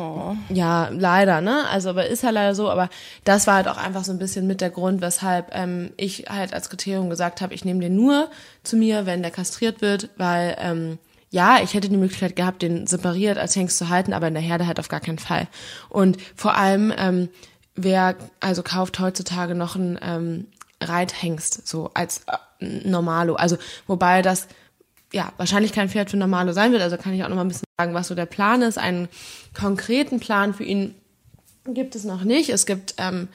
Ja, 0.48 0.88
leider, 0.88 1.40
ne? 1.40 1.64
Also, 1.70 1.90
aber 1.90 2.06
ist 2.06 2.22
ja 2.22 2.30
leider 2.30 2.54
so. 2.54 2.70
Aber 2.70 2.88
das 3.24 3.46
war 3.46 3.56
halt 3.56 3.68
auch 3.68 3.76
einfach 3.76 4.04
so 4.04 4.12
ein 4.12 4.18
bisschen 4.18 4.46
mit 4.46 4.60
der 4.60 4.70
Grund, 4.70 5.00
weshalb 5.00 5.54
ähm, 5.54 5.90
ich 5.96 6.24
halt 6.28 6.54
als 6.54 6.70
Kriterium 6.70 7.10
gesagt 7.10 7.40
habe, 7.40 7.54
ich 7.54 7.64
nehme 7.64 7.80
den 7.80 7.94
nur 7.94 8.30
zu 8.62 8.76
mir, 8.76 9.06
wenn 9.06 9.22
der 9.22 9.30
kastriert 9.30 9.82
wird, 9.82 10.08
weil 10.16 10.56
ähm, 10.58 10.98
ja, 11.30 11.58
ich 11.62 11.74
hätte 11.74 11.90
die 11.90 11.96
Möglichkeit 11.96 12.36
gehabt, 12.36 12.62
den 12.62 12.86
separiert 12.86 13.36
als 13.36 13.54
Hengst 13.54 13.76
zu 13.76 13.90
halten, 13.90 14.14
aber 14.14 14.28
in 14.28 14.34
der 14.34 14.42
Herde 14.42 14.66
halt 14.66 14.80
auf 14.80 14.88
gar 14.88 15.00
keinen 15.00 15.18
Fall. 15.18 15.46
Und 15.90 16.16
vor 16.34 16.56
allem, 16.56 16.92
ähm, 16.96 17.28
wer 17.76 18.16
also 18.40 18.62
kauft 18.62 18.98
heutzutage 18.98 19.54
noch 19.54 19.76
einen 19.76 19.98
ähm, 20.00 20.46
Reithengst 20.82 21.66
so 21.68 21.90
als 21.92 22.22
äh, 22.26 22.66
Normalo. 22.88 23.34
Also 23.34 23.58
wobei 23.86 24.22
das 24.22 24.48
ja, 25.12 25.32
wahrscheinlich 25.36 25.72
kein 25.72 25.88
Pferd 25.88 26.10
für 26.10 26.16
Normalo 26.16 26.52
sein 26.52 26.72
wird. 26.72 26.82
Also 26.82 26.96
kann 26.96 27.14
ich 27.14 27.24
auch 27.24 27.28
noch 27.28 27.36
mal 27.36 27.42
ein 27.42 27.48
bisschen 27.48 27.64
sagen, 27.78 27.94
was 27.94 28.08
so 28.08 28.14
der 28.14 28.26
Plan 28.26 28.62
ist. 28.62 28.78
Einen 28.78 29.08
konkreten 29.58 30.20
Plan 30.20 30.54
für 30.54 30.64
ihn 30.64 30.94
gibt 31.66 31.94
es 31.94 32.04
noch 32.04 32.24
nicht. 32.24 32.50
Es 32.50 32.66
gibt 32.66 32.94
ähm, 32.98 33.28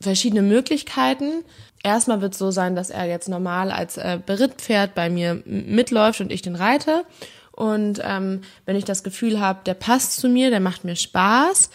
verschiedene 0.00 0.42
Möglichkeiten. 0.42 1.44
Erstmal 1.82 2.20
wird 2.20 2.32
es 2.32 2.38
so 2.38 2.50
sein, 2.50 2.76
dass 2.76 2.90
er 2.90 3.06
jetzt 3.06 3.28
normal 3.28 3.70
als 3.70 3.96
äh, 3.96 4.18
Berittpferd 4.24 4.94
bei 4.94 5.10
mir 5.10 5.42
mitläuft 5.44 6.20
und 6.20 6.32
ich 6.32 6.42
den 6.42 6.56
reite. 6.56 7.04
Und 7.52 8.00
ähm, 8.02 8.42
wenn 8.64 8.76
ich 8.76 8.84
das 8.84 9.02
Gefühl 9.02 9.40
habe, 9.40 9.60
der 9.64 9.74
passt 9.74 10.16
zu 10.16 10.28
mir, 10.28 10.50
der 10.50 10.60
macht 10.60 10.84
mir 10.84 10.96
Spaß, 10.96 11.70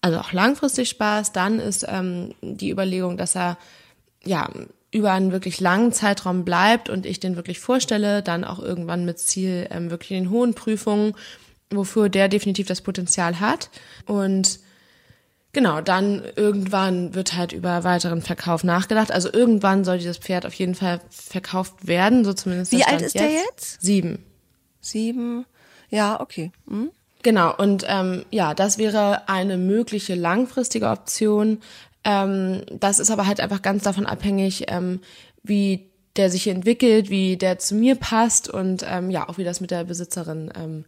also 0.00 0.18
auch 0.18 0.32
langfristig 0.32 0.88
Spaß, 0.88 1.32
dann 1.32 1.58
ist 1.60 1.86
ähm, 1.88 2.34
die 2.40 2.70
Überlegung, 2.70 3.16
dass 3.16 3.36
er 3.36 3.58
ja, 4.24 4.48
über 4.90 5.12
einen 5.12 5.32
wirklich 5.32 5.60
langen 5.60 5.92
Zeitraum 5.92 6.44
bleibt 6.44 6.88
und 6.88 7.04
ich 7.04 7.20
den 7.20 7.36
wirklich 7.36 7.60
vorstelle, 7.60 8.22
dann 8.22 8.44
auch 8.44 8.58
irgendwann 8.58 9.04
mit 9.04 9.18
Ziel 9.18 9.66
ähm, 9.70 9.90
wirklich 9.90 10.12
in 10.12 10.24
den 10.24 10.30
hohen 10.30 10.54
Prüfungen, 10.54 11.14
wofür 11.70 12.08
der 12.08 12.28
definitiv 12.28 12.66
das 12.66 12.80
Potenzial 12.80 13.40
hat. 13.40 13.68
Und 14.06 14.60
genau, 15.52 15.82
dann 15.82 16.22
irgendwann 16.36 17.14
wird 17.14 17.36
halt 17.36 17.52
über 17.52 17.84
weiteren 17.84 18.22
Verkauf 18.22 18.64
nachgedacht. 18.64 19.12
Also 19.12 19.30
irgendwann 19.30 19.84
soll 19.84 19.98
dieses 19.98 20.16
Pferd 20.16 20.46
auf 20.46 20.54
jeden 20.54 20.74
Fall 20.74 21.00
verkauft 21.10 21.86
werden, 21.86 22.24
so 22.24 22.32
zumindest. 22.32 22.72
Wie 22.72 22.84
alt 22.84 23.02
ist 23.02 23.14
der 23.14 23.30
jetzt? 23.30 23.82
Sieben. 23.82 24.24
Sieben. 24.80 25.44
Ja, 25.90 26.20
okay. 26.20 26.50
Hm? 26.66 26.90
Genau, 27.22 27.54
und 27.54 27.84
ähm, 27.88 28.24
ja, 28.30 28.54
das 28.54 28.78
wäre 28.78 29.28
eine 29.28 29.58
mögliche 29.58 30.14
langfristige 30.14 30.88
Option. 30.88 31.60
Ähm, 32.04 32.62
das 32.70 32.98
ist 32.98 33.10
aber 33.10 33.26
halt 33.26 33.40
einfach 33.40 33.62
ganz 33.62 33.82
davon 33.82 34.06
abhängig, 34.06 34.64
ähm, 34.68 35.00
wie 35.42 35.90
der 36.16 36.30
sich 36.30 36.48
entwickelt, 36.48 37.10
wie 37.10 37.36
der 37.36 37.58
zu 37.58 37.74
mir 37.74 37.94
passt 37.94 38.48
und 38.48 38.84
ähm, 38.88 39.10
ja, 39.10 39.28
auch 39.28 39.38
wie 39.38 39.44
das 39.44 39.60
mit 39.60 39.70
der 39.70 39.84
Besitzerin, 39.84 40.52
ähm, 40.56 40.84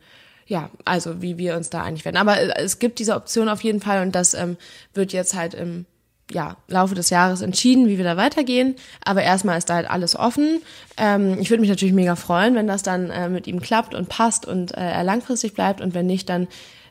ja, 0.46 0.70
also 0.85 1.23
wie 1.23 1.38
wir 1.38 1.57
uns 1.57 1.70
da 1.70 1.83
einig 1.83 2.05
werden. 2.05 2.16
Aber 2.16 2.38
äh, 2.38 2.53
es 2.57 2.79
gibt 2.79 2.99
diese 2.99 3.14
Option 3.14 3.49
auf 3.49 3.62
jeden 3.62 3.81
Fall 3.81 4.03
und 4.03 4.14
das 4.14 4.35
ähm, 4.35 4.57
wird 4.92 5.12
jetzt 5.12 5.35
halt 5.35 5.55
im 5.55 5.87
ja, 6.33 6.57
Laufe 6.68 6.94
des 6.94 7.11
Jahres 7.11 7.40
entschieden, 7.40 7.88
wie 7.88 7.96
wir 7.99 8.05
da 8.05 8.16
weitergehen. 8.16 8.77
Aber 9.05 9.23
erstmal 9.23 9.59
ist 9.59 9.68
da 9.68 9.75
halt 9.75 9.90
alles 9.90 10.16
offen. 10.16 10.62
Ähm, 10.96 11.38
ich 11.40 11.51
würde 11.51 11.61
mich 11.61 11.70
natürlich 11.70 11.94
mega 11.94 12.16
freuen, 12.16 12.55
wenn 12.55 12.66
das 12.66 12.83
dann 12.83 13.11
äh, 13.11 13.29
mit 13.29 13.46
ihm 13.46 13.61
klappt 13.61 13.94
und 13.94 14.09
passt 14.09 14.46
und 14.46 14.77
äh, 14.77 14.81
er 14.81 15.05
langfristig 15.05 15.55
bleibt. 15.55 15.81
Und 15.81 15.94
wenn 15.94 16.07
nicht, 16.07 16.29
dann 16.29 16.49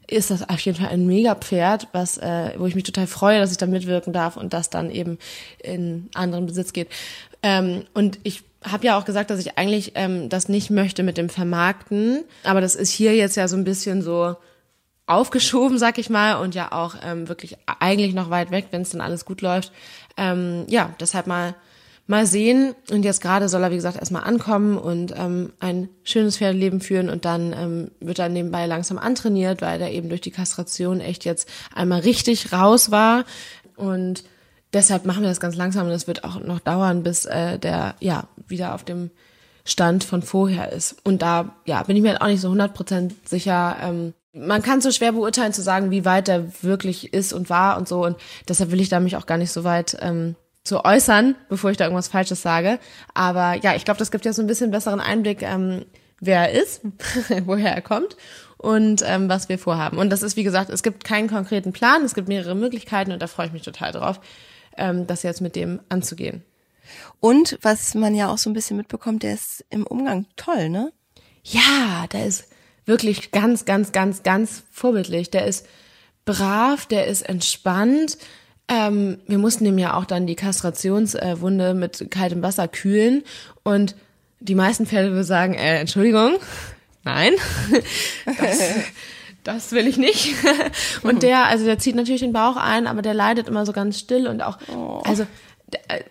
ist 0.10 0.32
das 0.32 0.48
auf 0.48 0.60
jeden 0.60 0.78
Fall 0.78 0.90
ein 0.90 1.06
mega 1.06 1.36
Pferd, 1.36 1.88
was, 1.92 2.18
äh, 2.18 2.52
wo 2.58 2.66
ich 2.66 2.76
mich 2.76 2.84
total 2.84 3.08
freue, 3.08 3.40
dass 3.40 3.52
ich 3.52 3.58
da 3.58 3.66
mitwirken 3.66 4.14
darf 4.14 4.38
und 4.38 4.54
das 4.54 4.70
dann 4.70 4.90
eben 4.92 5.18
in 5.64 6.10
anderen 6.14 6.46
Besitz 6.46 6.74
geht. 6.74 6.90
Ähm, 7.44 7.86
und 7.94 8.20
ich 8.24 8.44
habe 8.64 8.86
ja 8.86 8.98
auch 8.98 9.06
gesagt, 9.06 9.30
dass 9.30 9.40
ich 9.40 9.58
eigentlich 9.58 9.94
ähm, 9.96 10.30
das 10.30 10.50
nicht 10.50 10.70
möchte 10.70 11.04
mit 11.04 11.18
dem 11.18 11.30
Vermarkten. 11.30 12.24
Aber 12.44 12.60
das 12.60 12.76
ist 12.76 12.92
hier 12.92 13.16
jetzt 13.16 13.38
ja 13.38 13.48
so 13.48 13.56
ein 13.56 13.64
bisschen 13.64 14.02
so, 14.02 14.36
aufgeschoben, 15.10 15.80
sag 15.80 15.98
ich 15.98 16.10
mal, 16.10 16.36
und 16.36 16.54
ja 16.54 16.72
auch 16.72 16.96
ähm, 17.04 17.28
wirklich 17.28 17.58
eigentlich 17.80 18.14
noch 18.14 18.30
weit 18.30 18.52
weg, 18.52 18.68
wenn 18.70 18.84
es 18.84 18.92
dann 18.92 19.02
alles 19.02 19.26
gut 19.26 19.42
läuft. 19.42 19.72
Ähm, 20.18 20.66
ja, 20.70 20.94
deshalb 21.00 21.26
mal 21.26 21.56
mal 22.10 22.26
sehen. 22.26 22.74
Und 22.90 23.04
jetzt 23.04 23.22
gerade 23.22 23.48
soll 23.48 23.64
er, 23.64 23.72
wie 23.72 23.76
gesagt, 23.76 23.98
erstmal 23.98 24.24
ankommen 24.24 24.78
und 24.78 25.14
ähm, 25.16 25.54
ein 25.60 25.90
schönes 26.04 26.38
Pferdeleben 26.38 26.82
führen 26.82 27.08
und 27.08 27.24
dann 27.24 27.54
ähm, 27.54 27.92
wird 28.00 28.18
er 28.18 28.30
nebenbei 28.30 28.66
langsam 28.66 28.98
antrainiert, 28.98 29.62
weil 29.62 29.80
er 29.80 29.92
eben 29.92 30.10
durch 30.10 30.22
die 30.22 30.32
Kastration 30.32 31.02
echt 31.02 31.24
jetzt 31.24 31.48
einmal 31.74 32.02
richtig 32.02 32.52
raus 32.52 32.90
war. 32.90 33.26
Und 33.76 34.24
deshalb 34.74 35.06
machen 35.06 35.22
wir 35.22 35.30
das 35.30 35.40
ganz 35.40 35.56
langsam 35.56 35.86
und 35.86 35.94
es 35.94 36.08
wird 36.08 36.24
auch 36.24 36.40
noch 36.42 36.60
dauern, 36.60 37.04
bis 37.04 37.26
äh, 37.26 37.60
der 37.60 37.96
ja 38.00 38.28
wieder 38.48 38.74
auf 38.74 38.84
dem 38.84 39.12
Stand 39.64 40.04
von 40.04 40.24
vorher 40.24 40.72
ist. 40.72 40.96
Und 41.04 41.22
da 41.22 41.56
ja 41.66 41.84
bin 41.84 41.96
ich 41.96 42.02
mir 42.02 42.10
halt 42.10 42.22
auch 42.22 42.28
nicht 42.28 42.42
so 42.42 42.50
100% 42.50 43.12
sicher. 43.24 43.78
Ähm, 43.84 44.14
man 44.34 44.64
kann 44.64 44.82
so 44.82 44.92
schwer 44.92 45.12
beurteilen 45.12 45.54
zu 45.54 45.62
sagen, 45.62 45.92
wie 45.92 46.06
weit 46.06 46.28
er 46.28 46.64
wirklich 46.64 47.14
ist 47.14 47.34
und 47.34 47.52
war 47.52 47.78
und 47.78 47.88
so. 47.88 48.04
Und 48.04 48.18
deshalb 48.48 48.72
will 48.72 48.82
ich 48.82 48.90
da 48.90 49.00
mich 49.00 49.16
auch 49.16 49.28
gar 49.28 49.38
nicht 49.38 49.52
so 49.52 49.64
weit 49.64 49.96
ähm, 50.02 50.36
zu 50.70 50.86
äußern, 50.86 51.36
bevor 51.50 51.72
ich 51.72 51.78
da 51.78 51.86
irgendwas 51.86 52.08
Falsches 52.08 52.42
sage. 52.42 52.80
Aber 53.14 53.56
ja, 53.56 53.76
ich 53.76 53.84
glaube, 53.84 53.98
das 53.98 54.12
gibt 54.12 54.24
ja 54.24 54.34
so 54.34 54.42
ein 54.42 54.48
bisschen 54.48 54.72
besseren 54.72 55.02
Einblick, 55.02 55.42
ähm, 55.42 55.86
wer 56.22 56.50
er 56.50 56.62
ist, 56.62 56.82
woher 57.46 57.74
er 57.74 57.82
kommt 57.82 58.16
und 58.58 59.04
ähm, 59.06 59.28
was 59.28 59.50
wir 59.50 59.58
vorhaben. 59.58 59.98
Und 59.98 60.12
das 60.12 60.22
ist, 60.22 60.38
wie 60.38 60.44
gesagt, 60.44 60.70
es 60.70 60.84
gibt 60.84 61.04
keinen 61.04 61.28
konkreten 61.28 61.74
Plan, 61.74 62.04
es 62.04 62.14
gibt 62.14 62.28
mehrere 62.28 62.56
Möglichkeiten 62.56 63.12
und 63.12 63.22
da 63.22 63.28
freue 63.28 63.48
ich 63.48 63.52
mich 63.52 63.64
total 63.64 63.92
drauf, 63.92 64.22
ähm, 64.78 65.08
das 65.08 65.24
jetzt 65.24 65.42
mit 65.42 65.56
dem 65.56 65.80
anzugehen. 65.90 66.44
Und 67.20 67.58
was 67.64 67.96
man 67.96 68.14
ja 68.14 68.32
auch 68.32 68.38
so 68.38 68.50
ein 68.50 68.54
bisschen 68.54 68.78
mitbekommt, 68.78 69.24
der 69.24 69.34
ist 69.34 69.66
im 69.70 69.86
Umgang 69.86 70.28
toll, 70.36 70.70
ne? 70.70 70.94
Ja, 71.44 72.06
der 72.12 72.28
ist 72.28 72.48
wirklich 72.86 73.32
ganz, 73.32 73.66
ganz, 73.66 73.92
ganz, 73.92 74.24
ganz 74.24 74.64
vorbildlich. 74.72 75.32
Der 75.32 75.46
ist 75.46 75.66
brav, 76.26 76.86
der 76.86 77.08
ist 77.08 77.24
entspannt. 77.24 78.18
Ähm, 78.70 79.18
wir 79.28 79.40
mussten 79.40 79.66
ihm 79.66 79.80
ja 79.80 79.96
auch 79.96 80.06
dann 80.06 80.28
die 80.28 80.36
Kastrationswunde 80.36 81.74
mit 81.74 82.12
kaltem 82.12 82.44
Wasser 82.44 82.68
kühlen. 82.68 83.24
Und 83.64 83.96
die 84.40 84.56
meisten 84.56 84.86
Pferde 84.86 85.12
würden 85.12 85.24
sagen, 85.24 85.56
äh, 85.56 85.80
Entschuldigung, 85.80 86.36
nein, 87.04 87.34
das, 88.26 88.60
das 89.44 89.72
will 89.72 89.88
ich 89.88 89.98
nicht. 89.98 90.36
Und 91.04 91.24
der, 91.24 91.46
also 91.46 91.66
der 91.66 91.80
zieht 91.80 91.96
natürlich 91.96 92.22
den 92.22 92.34
Bauch 92.34 92.56
ein, 92.58 92.86
aber 92.86 93.02
der 93.02 93.16
leidet 93.16 93.48
immer 93.48 93.66
so 93.66 93.74
ganz 93.74 93.98
still 94.00 94.28
und 94.28 94.42
auch, 94.42 94.58
also 95.04 95.26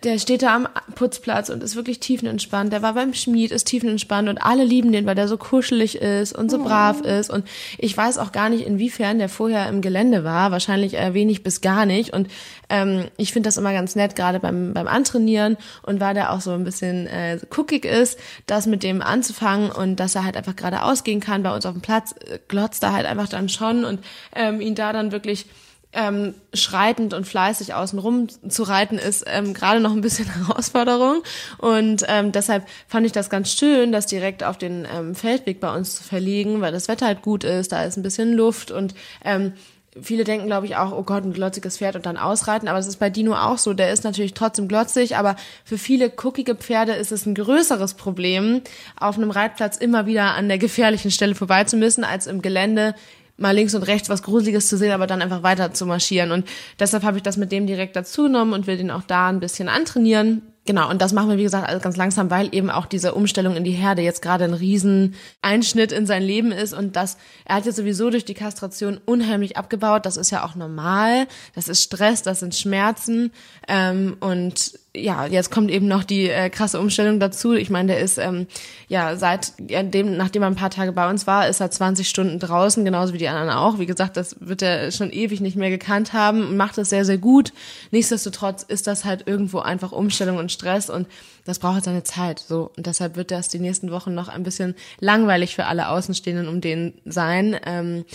der 0.03 0.19
steht 0.19 0.41
da 0.41 0.55
am 0.55 0.67
Putzplatz 0.95 1.49
und 1.49 1.63
ist 1.63 1.75
wirklich 1.75 1.99
tiefenentspannt. 1.99 2.71
Der 2.71 2.81
war 2.81 2.93
beim 2.93 3.13
Schmied, 3.13 3.51
ist 3.51 3.65
tiefenentspannt 3.65 4.29
und 4.29 4.37
alle 4.37 4.63
lieben 4.63 4.91
den, 4.91 5.05
weil 5.05 5.15
der 5.15 5.27
so 5.27 5.37
kuschelig 5.37 5.97
ist 5.97 6.37
und 6.37 6.49
so 6.49 6.59
oh. 6.59 6.63
brav 6.63 7.01
ist. 7.01 7.29
Und 7.29 7.45
ich 7.77 7.95
weiß 7.95 8.17
auch 8.17 8.31
gar 8.31 8.49
nicht, 8.49 8.65
inwiefern 8.65 9.19
der 9.19 9.29
vorher 9.29 9.67
im 9.67 9.81
Gelände 9.81 10.23
war. 10.23 10.51
Wahrscheinlich 10.51 10.97
äh, 10.97 11.13
wenig 11.13 11.43
bis 11.43 11.61
gar 11.61 11.85
nicht. 11.85 12.13
Und 12.13 12.27
ähm, 12.69 13.05
ich 13.17 13.33
finde 13.33 13.47
das 13.47 13.57
immer 13.57 13.73
ganz 13.73 13.95
nett, 13.95 14.15
gerade 14.15 14.39
beim, 14.39 14.73
beim 14.73 14.87
Antrainieren 14.87 15.57
und 15.83 15.99
weil 15.99 16.13
der 16.13 16.31
auch 16.31 16.41
so 16.41 16.51
ein 16.51 16.63
bisschen 16.63 17.07
äh, 17.07 17.39
guckig 17.49 17.85
ist, 17.85 18.19
das 18.45 18.67
mit 18.67 18.83
dem 18.83 19.01
anzufangen 19.01 19.71
und 19.71 19.97
dass 19.97 20.15
er 20.15 20.23
halt 20.23 20.37
einfach 20.37 20.55
gerade 20.55 20.83
ausgehen 20.83 21.19
kann 21.19 21.43
bei 21.43 21.53
uns 21.53 21.65
auf 21.65 21.73
dem 21.73 21.81
Platz, 21.81 22.13
äh, 22.13 22.39
glotzt 22.47 22.83
er 22.83 22.93
halt 22.93 23.05
einfach 23.05 23.27
dann 23.27 23.49
schon 23.49 23.85
und 23.85 23.99
ähm, 24.35 24.61
ihn 24.61 24.75
da 24.75 24.93
dann 24.93 25.11
wirklich 25.11 25.47
ähm, 25.91 26.35
schreitend 26.53 27.13
und 27.13 27.25
fleißig 27.25 27.73
außenrum 27.73 28.27
zu 28.47 28.63
reiten 28.63 28.99
ist 28.99 29.25
ähm, 29.27 29.53
gerade 29.53 29.79
noch 29.79 29.91
ein 29.91 30.01
bisschen 30.01 30.27
Herausforderung 30.45 31.23
und 31.57 32.05
ähm, 32.07 32.31
deshalb 32.31 32.67
fand 32.87 33.05
ich 33.05 33.11
das 33.11 33.29
ganz 33.29 33.51
schön, 33.51 33.91
das 33.91 34.05
direkt 34.05 34.43
auf 34.43 34.57
den 34.57 34.87
ähm, 34.93 35.15
Feldweg 35.15 35.59
bei 35.59 35.75
uns 35.75 35.95
zu 35.95 36.03
verlegen, 36.03 36.61
weil 36.61 36.71
das 36.71 36.87
Wetter 36.87 37.07
halt 37.07 37.23
gut 37.23 37.43
ist, 37.43 37.71
da 37.71 37.83
ist 37.83 37.97
ein 37.97 38.03
bisschen 38.03 38.33
Luft 38.33 38.69
und 38.69 38.93
ähm, 39.23 39.53
viele 40.01 40.23
denken, 40.23 40.47
glaube 40.47 40.65
ich, 40.65 40.75
auch, 40.75 40.91
oh 40.91 41.03
Gott, 41.03 41.23
ein 41.23 41.33
glotziges 41.33 41.77
Pferd 41.77 41.95
und 41.95 42.05
dann 42.05 42.17
ausreiten. 42.17 42.67
Aber 42.67 42.79
es 42.79 42.87
ist 42.87 42.97
bei 42.97 43.09
Dino 43.09 43.33
auch 43.33 43.57
so. 43.57 43.73
Der 43.73 43.91
ist 43.91 44.03
natürlich 44.03 44.33
trotzdem 44.33 44.67
glotzig, 44.67 45.17
aber 45.17 45.35
für 45.63 45.77
viele 45.77 46.09
guckige 46.09 46.55
Pferde 46.55 46.93
ist 46.93 47.11
es 47.11 47.25
ein 47.25 47.35
größeres 47.35 47.95
Problem, 47.95 48.61
auf 48.99 49.17
einem 49.17 49.31
Reitplatz 49.31 49.77
immer 49.77 50.05
wieder 50.05 50.35
an 50.35 50.47
der 50.47 50.57
gefährlichen 50.57 51.11
Stelle 51.11 51.35
vorbei 51.35 51.63
zu 51.63 51.77
müssen, 51.77 52.03
als 52.03 52.27
im 52.27 52.41
Gelände 52.41 52.95
mal 53.39 53.55
links 53.55 53.75
und 53.75 53.83
rechts 53.83 54.09
was 54.09 54.23
Gruseliges 54.23 54.67
zu 54.67 54.77
sehen, 54.77 54.91
aber 54.91 55.07
dann 55.07 55.21
einfach 55.21 55.43
weiter 55.43 55.73
zu 55.73 55.85
marschieren. 55.85 56.31
Und 56.31 56.47
deshalb 56.79 57.03
habe 57.03 57.17
ich 57.17 57.23
das 57.23 57.37
mit 57.37 57.51
dem 57.51 57.67
direkt 57.67 57.95
dazu 57.95 58.23
genommen 58.23 58.53
und 58.53 58.67
will 58.67 58.77
den 58.77 58.91
auch 58.91 59.03
da 59.03 59.29
ein 59.29 59.39
bisschen 59.39 59.69
antrainieren. 59.69 60.41
Genau, 60.69 60.87
und 60.87 61.01
das 61.01 61.13
machen 61.13 61.29
wir, 61.31 61.37
wie 61.37 61.43
gesagt, 61.43 61.67
alles 61.67 61.81
ganz 61.81 61.97
langsam, 61.97 62.29
weil 62.29 62.53
eben 62.53 62.69
auch 62.69 62.85
diese 62.85 63.15
Umstellung 63.15 63.55
in 63.55 63.63
die 63.63 63.71
Herde 63.71 64.03
jetzt 64.03 64.21
gerade 64.21 64.43
ein 64.43 64.53
riesen 64.53 65.15
Einschnitt 65.41 65.91
in 65.91 66.05
sein 66.05 66.21
Leben 66.21 66.51
ist 66.51 66.73
und 66.73 66.95
das, 66.95 67.17
er 67.45 67.55
hat 67.55 67.65
jetzt 67.65 67.77
sowieso 67.77 68.11
durch 68.11 68.23
die 68.23 68.35
Kastration 68.35 68.99
unheimlich 69.03 69.57
abgebaut. 69.57 70.05
Das 70.05 70.15
ist 70.15 70.29
ja 70.29 70.45
auch 70.45 70.53
normal. 70.53 71.25
Das 71.55 71.69
ist 71.69 71.81
Stress, 71.81 72.21
das 72.21 72.41
sind 72.41 72.53
Schmerzen. 72.53 73.31
Ähm, 73.67 74.17
und 74.19 74.77
ja, 74.95 75.27
jetzt 75.27 75.51
kommt 75.51 75.69
eben 75.69 75.87
noch 75.87 76.03
die 76.03 76.29
äh, 76.29 76.49
krasse 76.49 76.79
Umstellung 76.79 77.19
dazu. 77.19 77.53
Ich 77.53 77.69
meine, 77.69 77.93
der 77.93 77.99
ist 77.99 78.17
ähm, 78.17 78.47
ja 78.87 79.15
seit 79.17 79.53
ja, 79.69 79.83
dem, 79.83 80.17
nachdem 80.17 80.41
er 80.41 80.47
ein 80.47 80.55
paar 80.55 80.71
Tage 80.71 80.91
bei 80.93 81.07
uns 81.09 81.27
war, 81.27 81.47
ist 81.47 81.59
er 81.59 81.69
20 81.69 82.09
Stunden 82.09 82.39
draußen, 82.39 82.83
genauso 82.83 83.13
wie 83.13 83.19
die 83.19 83.27
anderen 83.27 83.51
auch. 83.51 83.77
Wie 83.77 83.85
gesagt, 83.85 84.17
das 84.17 84.37
wird 84.39 84.63
er 84.63 84.91
schon 84.91 85.11
ewig 85.11 85.41
nicht 85.41 85.55
mehr 85.55 85.69
gekannt 85.69 86.13
haben 86.13 86.41
und 86.41 86.57
macht 86.57 86.77
das 86.79 86.89
sehr, 86.89 87.05
sehr 87.05 87.19
gut. 87.19 87.53
Nichtsdestotrotz 87.91 88.63
ist 88.63 88.87
das 88.87 89.05
halt 89.05 89.27
irgendwo 89.27 89.59
einfach 89.59 89.91
Umstellung 89.91 90.37
und 90.37 90.51
Stress 90.51 90.89
und 90.89 91.07
das 91.45 91.59
braucht 91.59 91.83
seine 91.83 92.03
Zeit. 92.03 92.39
So 92.39 92.71
und 92.75 92.87
deshalb 92.87 93.15
wird 93.15 93.29
das 93.29 93.47
die 93.47 93.59
nächsten 93.59 93.91
Wochen 93.91 94.15
noch 94.15 94.27
ein 94.27 94.43
bisschen 94.43 94.73
langweilig 94.99 95.55
für 95.55 95.65
alle 95.65 95.89
Außenstehenden 95.89 96.47
um 96.47 96.61
den 96.61 96.95
sein. 97.05 97.59
Ähm, 97.63 98.05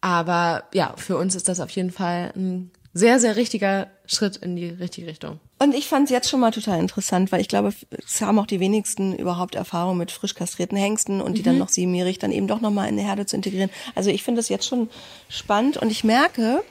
aber 0.00 0.64
ja, 0.72 0.94
für 0.96 1.18
uns 1.18 1.34
ist 1.34 1.48
das 1.48 1.60
auf 1.60 1.70
jeden 1.70 1.90
Fall 1.90 2.32
ein 2.34 2.70
sehr, 2.94 3.18
sehr 3.18 3.34
richtiger 3.34 3.88
Schritt 4.06 4.36
in 4.36 4.54
die 4.54 4.68
richtige 4.68 5.08
Richtung. 5.08 5.40
Und 5.58 5.74
ich 5.74 5.88
fand 5.88 6.04
es 6.04 6.10
jetzt 6.10 6.30
schon 6.30 6.38
mal 6.38 6.52
total 6.52 6.78
interessant, 6.78 7.32
weil 7.32 7.40
ich 7.40 7.48
glaube, 7.48 7.72
es 8.06 8.20
haben 8.20 8.38
auch 8.38 8.46
die 8.46 8.60
wenigsten 8.60 9.14
überhaupt 9.16 9.56
Erfahrung 9.56 9.98
mit 9.98 10.12
frisch 10.12 10.34
kastrierten 10.34 10.78
Hengsten 10.78 11.20
und 11.20 11.36
die 11.36 11.40
mhm. 11.40 11.46
dann 11.46 11.58
noch 11.58 11.68
siebenjährig 11.68 12.18
dann 12.20 12.30
eben 12.30 12.46
doch 12.46 12.60
nochmal 12.60 12.88
in 12.88 12.98
eine 12.98 13.06
Herde 13.06 13.26
zu 13.26 13.34
integrieren. 13.34 13.70
Also 13.96 14.10
ich 14.10 14.22
finde 14.22 14.38
das 14.38 14.48
jetzt 14.48 14.66
schon 14.66 14.88
spannend 15.28 15.76
und 15.76 15.90
ich 15.90 16.04
merke, 16.04 16.62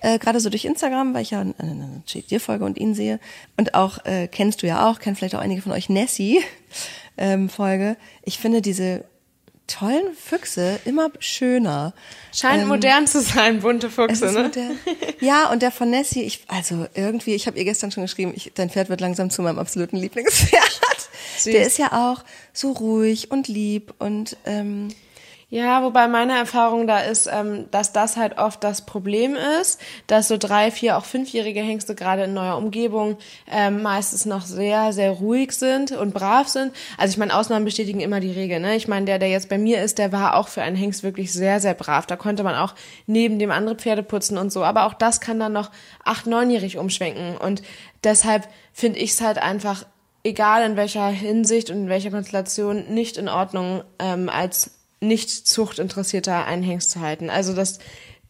äh, 0.00 0.18
gerade 0.18 0.40
so 0.40 0.50
durch 0.50 0.64
Instagram, 0.64 1.14
weil 1.14 1.22
ich 1.22 1.30
ja 1.30 1.40
eine, 1.40 1.54
eine 1.58 2.02
dir 2.06 2.40
folge 2.40 2.64
und 2.64 2.76
ihn 2.76 2.94
sehe 2.94 3.20
und 3.56 3.74
auch, 3.74 4.04
äh, 4.04 4.26
kennst 4.26 4.62
du 4.62 4.66
ja 4.66 4.90
auch, 4.90 4.98
kennen 4.98 5.14
vielleicht 5.14 5.36
auch 5.36 5.40
einige 5.40 5.62
von 5.62 5.72
euch 5.72 5.88
Nessie 5.88 6.40
ähm, 7.16 7.48
Folge. 7.48 7.96
Ich 8.24 8.38
finde 8.38 8.62
diese 8.62 9.04
tollen 9.68 10.14
Füchse 10.14 10.80
immer 10.84 11.10
schöner. 11.20 11.94
Scheint 12.34 12.62
ähm, 12.62 12.68
modern 12.68 13.06
zu 13.06 13.20
sein, 13.20 13.60
bunte 13.60 13.90
Füchse, 13.90 14.32
ne? 14.32 14.44
Modern. 14.44 14.78
Ja, 15.20 15.50
und 15.50 15.62
der 15.62 15.70
von 15.70 15.90
Nessie, 15.90 16.22
ich, 16.22 16.44
also 16.48 16.86
irgendwie, 16.94 17.34
ich 17.34 17.46
habe 17.46 17.56
ihr 17.56 17.64
gestern 17.64 17.92
schon 17.92 18.02
geschrieben, 18.02 18.32
ich, 18.34 18.52
dein 18.54 18.70
Pferd 18.70 18.88
wird 18.88 19.00
langsam 19.00 19.30
zu 19.30 19.42
meinem 19.42 19.58
absoluten 19.58 19.96
Lieblingspferd. 19.96 20.78
Süß. 21.38 21.52
Der 21.52 21.66
ist 21.66 21.78
ja 21.78 21.92
auch 21.92 22.24
so 22.52 22.72
ruhig 22.72 23.30
und 23.30 23.46
lieb 23.46 23.94
und 23.98 24.36
ähm, 24.44 24.88
ja, 25.50 25.82
wobei 25.82 26.08
meine 26.08 26.36
Erfahrung 26.36 26.86
da 26.86 27.00
ist, 27.00 27.26
ähm, 27.26 27.70
dass 27.70 27.92
das 27.94 28.18
halt 28.18 28.36
oft 28.36 28.62
das 28.62 28.84
Problem 28.84 29.34
ist, 29.60 29.80
dass 30.06 30.28
so 30.28 30.36
drei, 30.36 30.70
vier, 30.70 30.98
auch 30.98 31.06
fünfjährige 31.06 31.62
Hengste 31.62 31.94
gerade 31.94 32.24
in 32.24 32.34
neuer 32.34 32.58
Umgebung 32.58 33.16
ähm, 33.50 33.80
meistens 33.80 34.26
noch 34.26 34.42
sehr, 34.42 34.92
sehr 34.92 35.10
ruhig 35.10 35.52
sind 35.52 35.92
und 35.92 36.12
brav 36.12 36.48
sind. 36.48 36.74
Also 36.98 37.12
ich 37.12 37.16
meine, 37.16 37.34
Ausnahmen 37.34 37.64
bestätigen 37.64 38.00
immer 38.00 38.20
die 38.20 38.30
Regel. 38.30 38.60
Ne? 38.60 38.76
Ich 38.76 38.88
meine, 38.88 39.06
der, 39.06 39.18
der 39.18 39.30
jetzt 39.30 39.48
bei 39.48 39.56
mir 39.56 39.82
ist, 39.82 39.96
der 39.96 40.12
war 40.12 40.36
auch 40.36 40.48
für 40.48 40.60
einen 40.60 40.76
Hengst 40.76 41.02
wirklich 41.02 41.32
sehr, 41.32 41.60
sehr 41.60 41.72
brav. 41.72 42.04
Da 42.04 42.16
konnte 42.16 42.42
man 42.42 42.54
auch 42.54 42.74
neben 43.06 43.38
dem 43.38 43.50
andere 43.50 43.76
Pferde 43.76 44.02
putzen 44.02 44.36
und 44.36 44.52
so. 44.52 44.64
Aber 44.64 44.84
auch 44.84 44.92
das 44.92 45.22
kann 45.22 45.40
dann 45.40 45.54
noch 45.54 45.70
acht, 46.04 46.26
neunjährig 46.26 46.76
umschwenken. 46.76 47.38
Und 47.38 47.62
deshalb 48.04 48.46
finde 48.74 48.98
ich 48.98 49.12
es 49.12 49.22
halt 49.22 49.38
einfach 49.38 49.86
egal 50.24 50.62
in 50.62 50.76
welcher 50.76 51.08
Hinsicht 51.08 51.70
und 51.70 51.76
in 51.76 51.88
welcher 51.88 52.10
Konstellation 52.10 52.92
nicht 52.92 53.16
in 53.16 53.30
Ordnung, 53.30 53.82
ähm, 53.98 54.28
als 54.28 54.77
nicht 55.00 55.30
zuchtinteressierter 55.30 56.46
Hengst 56.62 56.90
zu 56.90 57.00
halten. 57.00 57.30
Also 57.30 57.54
das 57.54 57.78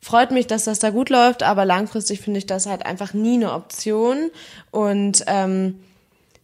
freut 0.00 0.30
mich, 0.30 0.46
dass 0.46 0.64
das 0.64 0.78
da 0.78 0.90
gut 0.90 1.10
läuft, 1.10 1.42
aber 1.42 1.64
langfristig 1.64 2.20
finde 2.20 2.38
ich 2.38 2.46
das 2.46 2.66
halt 2.66 2.84
einfach 2.86 3.14
nie 3.14 3.34
eine 3.34 3.52
Option. 3.52 4.30
Und 4.70 5.24
ähm, 5.26 5.80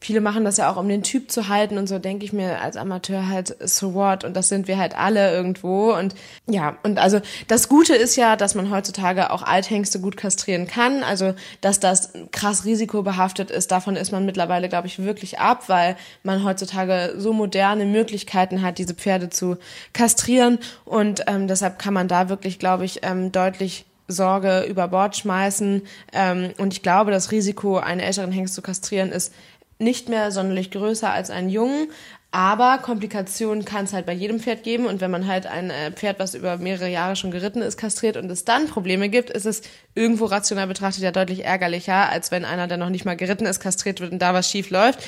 viele 0.04 0.20
machen 0.20 0.44
das 0.44 0.58
ja 0.58 0.70
auch, 0.70 0.76
um 0.76 0.86
den 0.86 1.02
Typ 1.02 1.30
zu 1.30 1.48
halten 1.48 1.78
und 1.78 1.88
so 1.88 1.98
denke 1.98 2.26
ich 2.26 2.34
mir 2.34 2.60
als 2.60 2.76
Amateur 2.76 3.26
halt, 3.26 3.56
so 3.66 3.94
what? 3.94 4.22
Und 4.22 4.36
das 4.36 4.50
sind 4.50 4.68
wir 4.68 4.76
halt 4.76 4.94
alle 4.94 5.32
irgendwo. 5.32 5.94
Und 5.94 6.14
ja, 6.46 6.76
und 6.82 6.98
also 6.98 7.22
das 7.48 7.70
Gute 7.70 7.94
ist 7.94 8.14
ja, 8.16 8.36
dass 8.36 8.54
man 8.54 8.70
heutzutage 8.70 9.30
auch 9.30 9.42
Althengste 9.42 10.00
gut 10.00 10.18
kastrieren 10.18 10.66
kann. 10.66 11.02
Also, 11.02 11.32
dass 11.62 11.80
das 11.80 12.12
krass 12.32 12.66
risikobehaftet 12.66 13.50
ist, 13.50 13.70
davon 13.70 13.96
ist 13.96 14.12
man 14.12 14.26
mittlerweile, 14.26 14.68
glaube 14.68 14.88
ich, 14.88 14.98
wirklich 14.98 15.38
ab, 15.38 15.70
weil 15.70 15.96
man 16.22 16.44
heutzutage 16.44 17.14
so 17.16 17.32
moderne 17.32 17.86
Möglichkeiten 17.86 18.60
hat, 18.60 18.76
diese 18.76 18.94
Pferde 18.94 19.30
zu 19.30 19.56
kastrieren. 19.94 20.58
Und 20.84 21.22
ähm, 21.28 21.48
deshalb 21.48 21.78
kann 21.78 21.94
man 21.94 22.08
da 22.08 22.28
wirklich, 22.28 22.58
glaube 22.58 22.84
ich, 22.84 23.00
ähm, 23.04 23.32
deutlich 23.32 23.86
Sorge 24.08 24.64
über 24.68 24.88
Bord 24.88 25.16
schmeißen. 25.16 25.82
Ähm, 26.12 26.50
und 26.58 26.72
ich 26.72 26.82
glaube, 26.82 27.10
das 27.10 27.30
Risiko, 27.30 27.78
einen 27.78 28.00
älteren 28.00 28.32
Hengst 28.32 28.54
zu 28.54 28.62
kastrieren, 28.62 29.10
ist 29.10 29.32
nicht 29.78 30.08
mehr 30.08 30.30
sonderlich 30.30 30.70
größer 30.70 31.10
als 31.10 31.30
ein 31.30 31.48
Jungen, 31.48 31.88
aber 32.34 32.78
Komplikationen 32.78 33.64
kann 33.64 33.84
es 33.84 33.92
halt 33.92 34.06
bei 34.06 34.12
jedem 34.12 34.40
Pferd 34.40 34.64
geben. 34.64 34.86
Und 34.86 35.00
wenn 35.00 35.10
man 35.12 35.28
halt 35.28 35.46
ein 35.46 35.70
äh, 35.70 35.92
Pferd, 35.92 36.18
was 36.18 36.34
über 36.34 36.56
mehrere 36.56 36.88
Jahre 36.88 37.14
schon 37.14 37.30
geritten 37.30 37.62
ist, 37.62 37.76
kastriert 37.76 38.16
und 38.16 38.28
es 38.28 38.44
dann 38.44 38.66
Probleme 38.66 39.08
gibt, 39.08 39.30
ist 39.30 39.46
es 39.46 39.62
irgendwo 39.94 40.24
rational 40.24 40.66
betrachtet 40.66 41.04
ja 41.04 41.12
deutlich 41.12 41.44
ärgerlicher, 41.44 42.08
als 42.08 42.32
wenn 42.32 42.44
einer, 42.44 42.66
der 42.66 42.76
noch 42.76 42.90
nicht 42.90 43.04
mal 43.04 43.16
geritten 43.16 43.46
ist, 43.46 43.60
kastriert 43.60 44.00
wird 44.00 44.10
und 44.10 44.18
da 44.18 44.34
was 44.34 44.50
schief 44.50 44.70
läuft. 44.70 44.98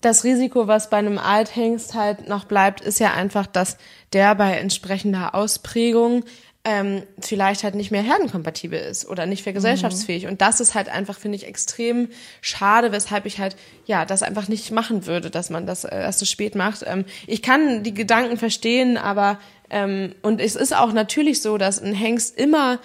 Das 0.00 0.24
Risiko, 0.24 0.68
was 0.68 0.88
bei 0.88 0.96
einem 0.96 1.18
Althengst 1.18 1.92
halt 1.92 2.30
noch 2.30 2.46
bleibt, 2.46 2.80
ist 2.80 2.98
ja 2.98 3.12
einfach, 3.12 3.46
dass 3.46 3.76
der 4.14 4.34
bei 4.34 4.56
entsprechender 4.56 5.34
Ausprägung 5.34 6.24
ähm, 6.62 7.04
vielleicht 7.20 7.64
halt 7.64 7.74
nicht 7.74 7.90
mehr 7.90 8.02
herdenkompatibel 8.02 8.78
ist 8.78 9.08
oder 9.08 9.24
nicht 9.24 9.46
mehr 9.46 9.54
gesellschaftsfähig. 9.54 10.26
Und 10.26 10.42
das 10.42 10.60
ist 10.60 10.74
halt 10.74 10.90
einfach, 10.90 11.18
finde 11.18 11.36
ich, 11.36 11.46
extrem 11.46 12.08
schade, 12.42 12.92
weshalb 12.92 13.24
ich 13.24 13.38
halt, 13.38 13.56
ja, 13.86 14.04
das 14.04 14.22
einfach 14.22 14.46
nicht 14.46 14.70
machen 14.70 15.06
würde, 15.06 15.30
dass 15.30 15.48
man 15.48 15.66
das 15.66 15.84
äh, 15.84 15.96
erst 15.96 16.18
so 16.18 16.26
spät 16.26 16.54
macht. 16.54 16.84
Ähm, 16.86 17.06
ich 17.26 17.40
kann 17.40 17.82
die 17.82 17.94
Gedanken 17.94 18.36
verstehen, 18.36 18.98
aber, 18.98 19.38
ähm, 19.70 20.14
und 20.20 20.38
es 20.40 20.54
ist 20.54 20.76
auch 20.76 20.92
natürlich 20.92 21.40
so, 21.40 21.56
dass 21.56 21.80
ein 21.80 21.94
Hengst 21.94 22.36
immer 22.38 22.78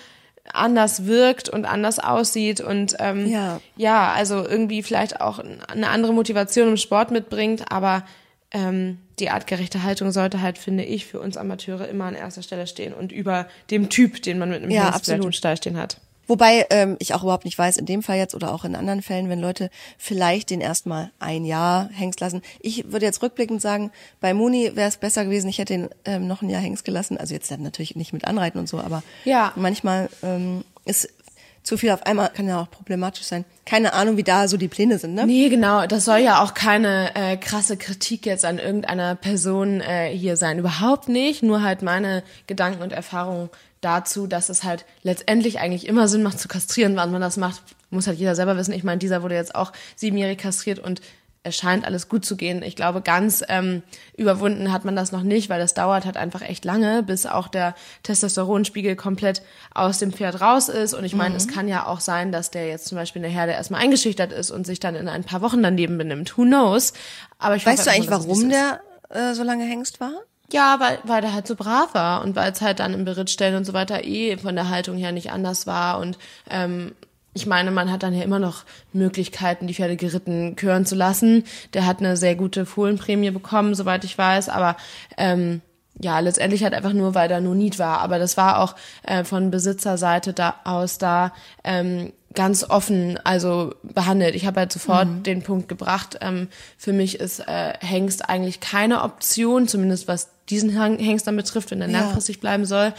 anders 0.53 1.05
wirkt 1.05 1.49
und 1.49 1.65
anders 1.65 1.99
aussieht 1.99 2.61
und 2.61 2.95
ähm, 2.99 3.28
Ja. 3.28 3.59
ja, 3.76 4.13
also 4.13 4.47
irgendwie 4.47 4.84
vielleicht 4.84 5.19
auch 5.19 5.39
eine 5.39 5.89
andere 5.89 6.13
Motivation 6.13 6.69
im 6.69 6.78
Sport 6.78 7.11
mitbringt, 7.11 7.71
aber 7.71 8.05
ähm, 8.51 8.99
die 9.20 9.30
artgerechte 9.30 9.84
Haltung 9.84 10.11
sollte 10.11 10.41
halt, 10.41 10.57
finde 10.57 10.84
ich, 10.84 11.05
für 11.05 11.20
uns 11.20 11.38
Amateure 11.38 11.88
immer 11.88 12.05
an 12.05 12.16
erster 12.16 12.41
Stelle 12.43 12.68
stehen 12.68 12.93
und 12.93 13.11
über 13.11 13.47
dem 13.72 13.89
Typ, 13.89 14.22
den 14.22 14.39
man 14.39 14.49
mit 14.49 14.61
einem 14.61 14.72
Ja, 14.72 14.91
Hengst 14.93 15.07
im 15.09 15.32
Stall 15.32 15.57
stehen 15.57 15.78
hat. 15.78 15.99
Wobei 16.28 16.66
ähm, 16.72 16.95
ich 16.99 17.13
auch 17.13 17.22
überhaupt 17.22 17.45
nicht 17.45 17.57
weiß, 17.57 17.78
in 17.78 17.86
dem 17.86 18.01
Fall 18.01 18.18
jetzt 18.18 18.34
oder 18.34 18.51
auch 18.51 18.66
in 18.66 18.76
anderen 18.76 19.03
Fällen, 19.03 19.30
wenn 19.30 19.39
Leute 19.39 19.70
vielleicht 19.97 20.49
den 20.49 20.59
erstmal 20.59 21.11
ein 21.20 21.45
Jahr 21.45 21.88
Hengst 21.93 22.20
lassen. 22.20 22.41
Ich 22.61 22.91
würde 22.91 23.05
jetzt 23.05 23.22
rückblickend 23.22 23.61
sagen, 23.61 23.91
bei 24.22 24.34
Muni 24.34 24.72
wäre 24.76 24.89
es 24.89 24.97
besser 24.97 25.24
gewesen, 25.24 25.49
ich 25.49 25.59
hätte 25.59 25.76
ihn 25.76 25.89
ähm, 26.03 26.28
noch 26.28 26.41
ein 26.41 26.49
Jahr 26.49 26.61
Hengst 26.61 26.84
gelassen. 26.84 27.18
Also 27.18 27.34
jetzt 27.36 27.51
dann 27.51 27.61
natürlich 27.61 27.95
nicht 27.95 28.11
mit 28.11 28.26
Anreiten 28.26 28.57
und 28.57 28.68
so, 28.68 28.80
aber 28.80 29.03
Ja. 29.24 29.53
manchmal 29.55 30.09
ähm, 30.24 30.63
ist 30.86 31.09
zu 31.66 31.78
viel 31.78 31.89
auf 31.89 32.05
einmal, 32.05 32.30
kann 32.30 32.47
ja 32.47 32.61
auch 32.61 32.70
problematisch 32.70 33.24
sein. 33.24 33.43
Keine 33.66 33.93
Ahnung, 33.93 34.18
wie 34.18 34.24
da 34.24 34.47
so 34.47 34.55
die 34.55 34.68
Pläne 34.68 34.99
sind, 34.99 35.16
ne? 35.16 35.26
Nee, 35.26 35.49
genau. 35.49 35.88
Das 35.88 36.05
soll 36.05 36.20
ja 36.20 36.43
auch 36.43 36.53
keine 36.53 37.16
äh, 37.16 37.38
krasse 37.38 37.76
Kritik 37.76 38.26
jetzt 38.28 38.45
an 38.45 38.59
irgendeiner 38.59 39.16
Person 39.16 39.82
äh, 39.82 40.16
hier 40.16 40.38
sein. 40.38 40.59
Überhaupt 40.59 41.09
nicht. 41.09 41.41
Nur 41.41 41.63
halt 41.63 41.82
meine 41.82 42.24
Gedanken 42.45 42.84
und 42.84 42.93
Erfahrungen 42.93 43.49
dazu, 43.82 44.28
dass 44.28 44.49
es 44.49 44.63
halt 44.63 44.86
letztendlich 45.01 45.59
eigentlich 45.59 45.88
immer 45.88 46.07
Sinn 46.07 46.22
macht 46.22 46.39
zu 46.39 46.47
kastrieren. 46.47 46.95
Wann 46.95 47.11
man 47.11 47.22
das 47.22 47.36
macht, 47.36 47.63
muss 47.89 48.05
halt 48.05 48.20
jeder 48.20 48.36
selber 48.36 48.57
wissen. 48.57 48.74
Ich 48.74 48.84
meine, 48.84 48.99
dieser 48.99 49.24
wurde 49.24 49.36
jetzt 49.36 49.55
auch 49.55 49.72
siebenjährig 49.95 50.38
kastriert 50.38 50.78
und 50.78 51.01
es 51.45 51.55
scheint 51.55 51.85
alles 51.85 52.09
gut 52.09 52.25
zu 52.25 52.35
gehen. 52.35 52.63
Ich 52.63 52.75
glaube, 52.75 53.01
ganz 53.01 53.43
ähm, 53.47 53.83
überwunden 54.17 54.73
hat 54.73 54.83
man 54.83 54.95
das 54.95 55.11
noch 55.11 55.21
nicht, 55.21 55.47
weil 55.49 55.59
das 55.59 55.75
dauert 55.75 56.05
halt 56.05 56.17
einfach 56.17 56.41
echt 56.41 56.65
lange, 56.65 57.03
bis 57.03 57.25
auch 57.25 57.47
der 57.47 57.75
Testosteronspiegel 58.03 58.95
komplett 58.95 59.43
aus 59.73 59.99
dem 59.99 60.11
Pferd 60.11 60.41
raus 60.41 60.69
ist. 60.69 60.93
Und 60.93 61.05
ich 61.05 61.15
meine, 61.15 61.35
es 61.35 61.47
kann 61.47 61.67
ja 61.67 61.85
auch 61.85 61.99
sein, 61.99 62.31
dass 62.31 62.49
der 62.49 62.67
jetzt 62.67 62.87
zum 62.87 62.97
Beispiel 62.97 63.23
in 63.23 63.29
der 63.29 63.39
Herde 63.39 63.51
erstmal 63.51 63.81
eingeschüchtert 63.81 64.33
ist 64.33 64.49
und 64.49 64.65
sich 64.65 64.79
dann 64.79 64.95
in 64.95 65.07
ein 65.07 65.23
paar 65.23 65.41
Wochen 65.41 65.61
daneben 65.61 65.97
benimmt. 65.97 66.37
Who 66.37 66.43
knows? 66.43 66.93
Aber 67.37 67.55
ich 67.55 67.65
hoffe 67.65 67.77
Weißt 67.77 67.87
du 67.87 67.91
eigentlich, 67.91 68.09
warum 68.09 68.41
so 68.41 68.49
der 68.49 68.81
äh, 69.09 69.33
so 69.33 69.43
lange 69.43 69.65
Hengst 69.65 69.99
war? 69.99 70.13
Ja, 70.51 70.79
weil, 70.79 70.99
weil 71.03 71.21
der 71.21 71.33
halt 71.33 71.47
so 71.47 71.55
brav 71.55 71.93
war 71.93 72.23
und 72.23 72.35
weil 72.35 72.51
es 72.51 72.61
halt 72.61 72.79
dann 72.79 72.93
im 72.93 73.05
Berittstellen 73.05 73.55
und 73.55 73.65
so 73.65 73.73
weiter 73.73 74.03
eh 74.03 74.37
von 74.37 74.55
der 74.55 74.69
Haltung 74.69 74.97
her 74.97 75.11
nicht 75.11 75.31
anders 75.31 75.67
war. 75.67 75.99
Und 75.99 76.17
ähm, 76.49 76.93
ich 77.36 77.45
meine, 77.45 77.69
man 77.69 77.91
hat 77.91 78.01
dann 78.01 78.13
ja 78.13 78.23
immer 78.23 78.39
noch 78.39 78.63
Möglichkeiten, 78.93 79.67
die 79.67 79.73
Pferde 79.75 79.97
geritten 79.97 80.55
kören 80.55 80.86
zu 80.86 80.95
lassen. 80.95 81.43
Der 81.73 81.86
hat 81.86 81.99
eine 81.99 82.15
sehr 82.17 82.36
gute 82.36 82.65
Fohlenprämie 82.65 83.29
bekommen, 83.31 83.75
soweit 83.75 84.05
ich 84.05 84.17
weiß. 84.17 84.47
Aber 84.49 84.77
ähm, 85.17 85.61
ja, 86.01 86.17
letztendlich 86.19 86.63
halt 86.63 86.73
einfach 86.73 86.93
nur, 86.93 87.13
weil 87.13 87.27
da 87.29 87.41
nur 87.41 87.53
Niet 87.55 87.77
war. 87.77 87.99
Aber 87.99 88.19
das 88.19 88.38
war 88.38 88.59
auch 88.59 88.75
äh, 89.03 89.23
von 89.25 89.51
Besitzerseite 89.51 90.31
da 90.33 90.55
aus 90.63 90.97
da 90.97 91.33
ähm, 91.65 92.13
ganz 92.33 92.63
offen 92.69 93.19
also 93.23 93.73
behandelt. 93.83 94.36
Ich 94.36 94.45
habe 94.45 94.61
halt 94.61 94.71
sofort 94.71 95.07
den 95.25 95.41
Punkt 95.41 95.67
gebracht. 95.67 96.17
Ähm, 96.21 96.47
für 96.77 96.93
mich 96.93 97.19
ist 97.19 97.39
äh, 97.41 97.73
Hengst 97.81 98.29
eigentlich 98.29 98.59
keine 98.61 99.03
Option, 99.03 99.67
zumindest 99.67 100.07
was 100.07 100.29
diesen 100.49 100.69
Hengst 100.69 101.27
dann 101.27 101.38
betrifft, 101.38 101.71
wenn 101.71 101.81
er 101.81 101.89
Ja. 101.89 102.01
langfristig 102.01 102.39
bleiben 102.39 102.65
soll. 102.65 102.93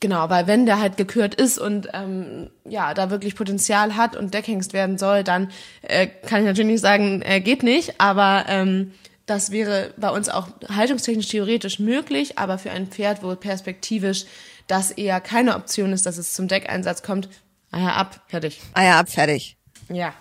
Genau, 0.00 0.28
weil 0.28 0.46
wenn 0.46 0.66
der 0.66 0.80
halt 0.80 0.96
gekürt 0.96 1.34
ist 1.34 1.58
und 1.58 1.88
ähm, 1.94 2.50
ja, 2.68 2.92
da 2.94 3.10
wirklich 3.10 3.34
Potenzial 3.36 3.96
hat 3.96 4.16
und 4.16 4.34
Deckhengst 4.34 4.72
werden 4.74 4.98
soll, 4.98 5.24
dann 5.24 5.50
äh, 5.82 6.06
kann 6.06 6.40
ich 6.40 6.46
natürlich 6.46 6.72
nicht 6.72 6.80
sagen, 6.82 7.22
äh, 7.22 7.40
geht 7.40 7.62
nicht, 7.62 8.00
aber 8.00 8.44
ähm, 8.48 8.92
das 9.24 9.50
wäre 9.50 9.94
bei 9.96 10.10
uns 10.10 10.28
auch 10.28 10.48
haltungstechnisch 10.68 11.28
theoretisch 11.28 11.78
möglich, 11.78 12.38
aber 12.38 12.58
für 12.58 12.70
ein 12.70 12.88
Pferd, 12.88 13.22
wo 13.22 13.34
perspektivisch 13.34 14.26
das 14.66 14.90
eher 14.90 15.20
keine 15.22 15.56
Option 15.56 15.92
ist, 15.92 16.04
dass 16.04 16.18
es 16.18 16.34
zum 16.34 16.48
Deckeinsatz 16.48 17.02
kommt, 17.02 17.28
Eier 17.70 17.94
ab, 17.96 18.20
fertig. 18.28 18.60
Eier 18.74 18.96
ab, 18.96 19.08
fertig. 19.08 19.56
Ja. 19.88 20.12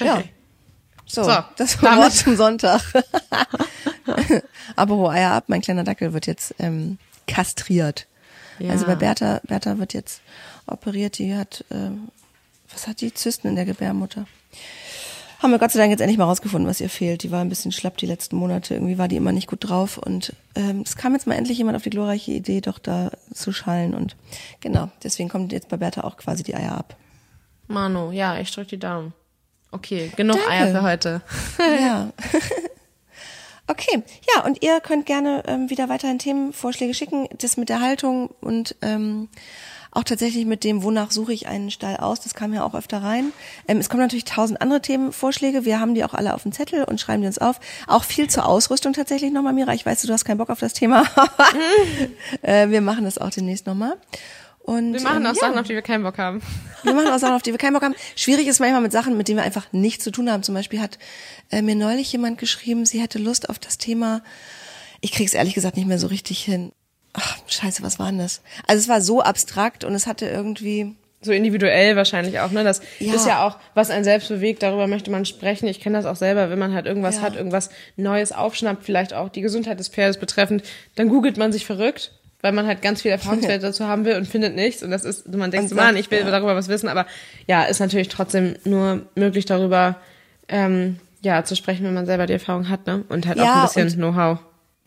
Ja. 0.00 0.22
So, 1.06 1.22
So, 1.24 1.36
das 1.56 1.80
war 1.82 1.90
damit- 1.90 2.04
Wort 2.04 2.12
zum 2.14 2.36
Sonntag. 2.36 2.80
Apropos 4.76 5.10
Eier 5.12 5.32
ab, 5.32 5.44
mein 5.46 5.60
kleiner 5.60 5.84
Dackel 5.84 6.12
wird 6.12 6.26
jetzt 6.26 6.54
ähm, 6.58 6.98
kastriert. 7.26 8.06
Ja. 8.58 8.70
Also 8.70 8.86
bei 8.86 8.94
Bertha, 8.94 9.40
Bertha 9.46 9.78
wird 9.78 9.94
jetzt 9.94 10.20
operiert, 10.66 11.18
die 11.18 11.34
hat, 11.34 11.64
ähm, 11.70 12.08
was 12.72 12.86
hat 12.86 13.00
die? 13.00 13.12
Zysten 13.12 13.48
in 13.48 13.56
der 13.56 13.64
Gebärmutter. 13.64 14.26
Haben 15.40 15.52
wir 15.52 15.58
Gott 15.60 15.70
sei 15.70 15.78
Dank 15.78 15.90
jetzt 15.90 16.00
endlich 16.00 16.18
mal 16.18 16.24
rausgefunden, 16.24 16.68
was 16.68 16.80
ihr 16.80 16.90
fehlt. 16.90 17.22
Die 17.22 17.30
war 17.30 17.40
ein 17.40 17.48
bisschen 17.48 17.70
schlapp 17.70 17.96
die 17.96 18.06
letzten 18.06 18.36
Monate. 18.36 18.74
Irgendwie 18.74 18.98
war 18.98 19.06
die 19.06 19.16
immer 19.16 19.30
nicht 19.30 19.46
gut 19.46 19.68
drauf. 19.68 19.96
Und 19.96 20.32
ähm, 20.56 20.82
es 20.84 20.96
kam 20.96 21.12
jetzt 21.12 21.28
mal 21.28 21.36
endlich 21.36 21.58
jemand 21.58 21.76
auf 21.76 21.84
die 21.84 21.90
glorreiche 21.90 22.32
Idee, 22.32 22.60
doch 22.60 22.80
da 22.80 23.12
zu 23.32 23.52
schallen. 23.52 23.94
Und 23.94 24.16
genau, 24.60 24.90
deswegen 25.04 25.28
kommt 25.28 25.52
jetzt 25.52 25.68
bei 25.68 25.76
Bertha 25.76 26.02
auch 26.02 26.16
quasi 26.16 26.42
die 26.42 26.56
Eier 26.56 26.76
ab. 26.76 26.96
Manu, 27.68 28.10
ja, 28.10 28.38
ich 28.40 28.50
drück 28.50 28.66
die 28.66 28.78
Daumen. 28.78 29.12
Okay, 29.70 30.10
genug 30.16 30.38
Danke. 30.38 30.50
Eier 30.50 30.68
für 30.72 30.82
heute. 30.82 31.22
Ja. 31.80 32.12
okay, 33.68 34.02
ja, 34.34 34.44
und 34.44 34.62
ihr 34.62 34.80
könnt 34.80 35.06
gerne 35.06 35.42
ähm, 35.46 35.70
wieder 35.70 35.88
weiterhin 35.88 36.18
Themenvorschläge 36.18 36.94
schicken. 36.94 37.28
Das 37.38 37.56
mit 37.56 37.68
der 37.68 37.80
Haltung 37.80 38.30
und 38.40 38.76
ähm, 38.82 39.28
auch 39.90 40.04
tatsächlich 40.04 40.44
mit 40.44 40.64
dem, 40.64 40.82
wonach 40.82 41.10
suche 41.10 41.32
ich 41.32 41.48
einen 41.48 41.70
Stall 41.70 41.96
aus, 41.96 42.20
das 42.20 42.34
kam 42.34 42.52
ja 42.52 42.64
auch 42.64 42.74
öfter 42.74 43.02
rein. 43.02 43.32
Ähm, 43.66 43.78
es 43.78 43.88
kommen 43.88 44.02
natürlich 44.02 44.24
tausend 44.24 44.60
andere 44.60 44.80
Themenvorschläge. 44.80 45.64
Wir 45.64 45.80
haben 45.80 45.94
die 45.94 46.04
auch 46.04 46.14
alle 46.14 46.34
auf 46.34 46.42
dem 46.42 46.52
Zettel 46.52 46.84
und 46.84 47.00
schreiben 47.00 47.22
die 47.22 47.26
uns 47.26 47.38
auf. 47.38 47.58
Auch 47.86 48.04
viel 48.04 48.28
zur 48.28 48.46
Ausrüstung 48.46 48.92
tatsächlich 48.92 49.32
nochmal, 49.32 49.54
Mira. 49.54 49.72
Ich 49.74 49.86
weiß, 49.86 50.02
du 50.02 50.12
hast 50.12 50.24
keinen 50.24 50.38
Bock 50.38 50.50
auf 50.50 50.60
das 50.60 50.72
Thema. 50.74 51.04
äh, 52.42 52.68
wir 52.68 52.80
machen 52.80 53.04
das 53.04 53.18
auch 53.18 53.30
demnächst 53.30 53.66
nochmal. 53.66 53.96
Und, 54.68 54.92
Wir 54.92 55.00
machen 55.00 55.22
ähm, 55.24 55.26
auch 55.30 55.34
ja. 55.34 55.40
Sachen, 55.40 55.58
auf 55.58 55.66
die 55.66 55.72
wir 55.74 55.80
keinen 55.80 56.02
Bock 56.02 56.18
haben. 56.18 56.42
Wir 56.82 56.92
machen 56.92 57.08
auch 57.08 57.18
Sachen, 57.18 57.34
auf 57.34 57.40
die 57.42 57.52
wir 57.52 57.58
keinen 57.58 57.72
Bock 57.72 57.82
haben. 57.82 57.94
Schwierig 58.16 58.46
ist 58.46 58.60
manchmal 58.60 58.82
mit 58.82 58.92
Sachen, 58.92 59.16
mit 59.16 59.26
denen 59.26 59.38
wir 59.38 59.44
einfach 59.44 59.66
nichts 59.72 60.04
zu 60.04 60.10
tun 60.10 60.30
haben. 60.30 60.42
Zum 60.42 60.54
Beispiel 60.54 60.78
hat 60.78 60.98
äh, 61.50 61.62
mir 61.62 61.74
neulich 61.74 62.12
jemand 62.12 62.36
geschrieben, 62.36 62.84
sie 62.84 63.00
hätte 63.00 63.18
Lust 63.18 63.48
auf 63.48 63.58
das 63.58 63.78
Thema. 63.78 64.20
Ich 65.00 65.12
krieg's 65.12 65.32
ehrlich 65.32 65.54
gesagt 65.54 65.76
nicht 65.78 65.88
mehr 65.88 65.98
so 65.98 66.08
richtig 66.08 66.40
hin. 66.44 66.72
Ach, 67.14 67.38
scheiße, 67.46 67.82
was 67.82 67.98
war 67.98 68.10
denn 68.10 68.18
das? 68.18 68.42
Also 68.66 68.82
es 68.82 68.88
war 68.88 69.00
so 69.00 69.22
abstrakt 69.22 69.84
und 69.84 69.94
es 69.94 70.06
hatte 70.06 70.26
irgendwie. 70.28 70.94
So 71.22 71.32
individuell 71.32 71.96
wahrscheinlich 71.96 72.38
auch, 72.40 72.50
ne? 72.50 72.62
Das 72.62 72.82
Ja. 72.98 73.14
ist 73.14 73.26
ja 73.26 73.46
auch, 73.48 73.56
was 73.74 73.88
einen 73.88 74.04
selbst 74.04 74.28
bewegt, 74.28 74.62
darüber 74.62 74.86
möchte 74.86 75.10
man 75.10 75.24
sprechen. 75.24 75.66
Ich 75.66 75.80
kenne 75.80 75.96
das 75.96 76.04
auch 76.04 76.14
selber, 76.16 76.50
wenn 76.50 76.58
man 76.58 76.74
halt 76.74 76.84
irgendwas 76.84 77.16
Ja. 77.16 77.22
hat, 77.22 77.36
irgendwas 77.36 77.70
Neues 77.96 78.32
aufschnappt, 78.32 78.84
vielleicht 78.84 79.14
auch 79.14 79.30
die 79.30 79.40
Gesundheit 79.40 79.78
des 79.80 79.88
Pferdes 79.88 80.18
betreffend, 80.18 80.62
dann 80.94 81.08
googelt 81.08 81.38
man 81.38 81.52
sich 81.52 81.64
verrückt, 81.64 82.12
weil 82.40 82.52
man 82.52 82.66
halt 82.66 82.82
ganz 82.82 83.02
viel 83.02 83.10
Erfahrungswerte 83.10 83.66
dazu 83.66 83.86
haben 83.86 84.04
will 84.04 84.16
und 84.16 84.26
findet 84.26 84.54
nichts. 84.54 84.82
Und 84.82 84.90
das 84.90 85.04
ist, 85.04 85.28
man 85.28 85.50
denkt 85.50 85.70
so, 85.70 85.74
Mann, 85.74 85.96
ich 85.96 86.10
will 86.10 86.20
ja. 86.20 86.30
darüber 86.30 86.54
was 86.54 86.68
wissen, 86.68 86.88
aber 86.88 87.06
ja, 87.46 87.64
ist 87.64 87.80
natürlich 87.80 88.08
trotzdem 88.08 88.56
nur 88.64 89.06
möglich 89.14 89.44
darüber, 89.44 89.96
ähm, 90.48 90.98
ja, 91.20 91.44
zu 91.44 91.56
sprechen, 91.56 91.84
wenn 91.84 91.94
man 91.94 92.06
selber 92.06 92.26
die 92.26 92.34
Erfahrung 92.34 92.68
hat, 92.68 92.86
ne? 92.86 93.04
Und 93.08 93.26
halt 93.26 93.40
auch 93.40 93.44
Ja, 93.44 93.54
ein 93.54 93.62
bisschen 93.62 94.00
Know-how. 94.00 94.38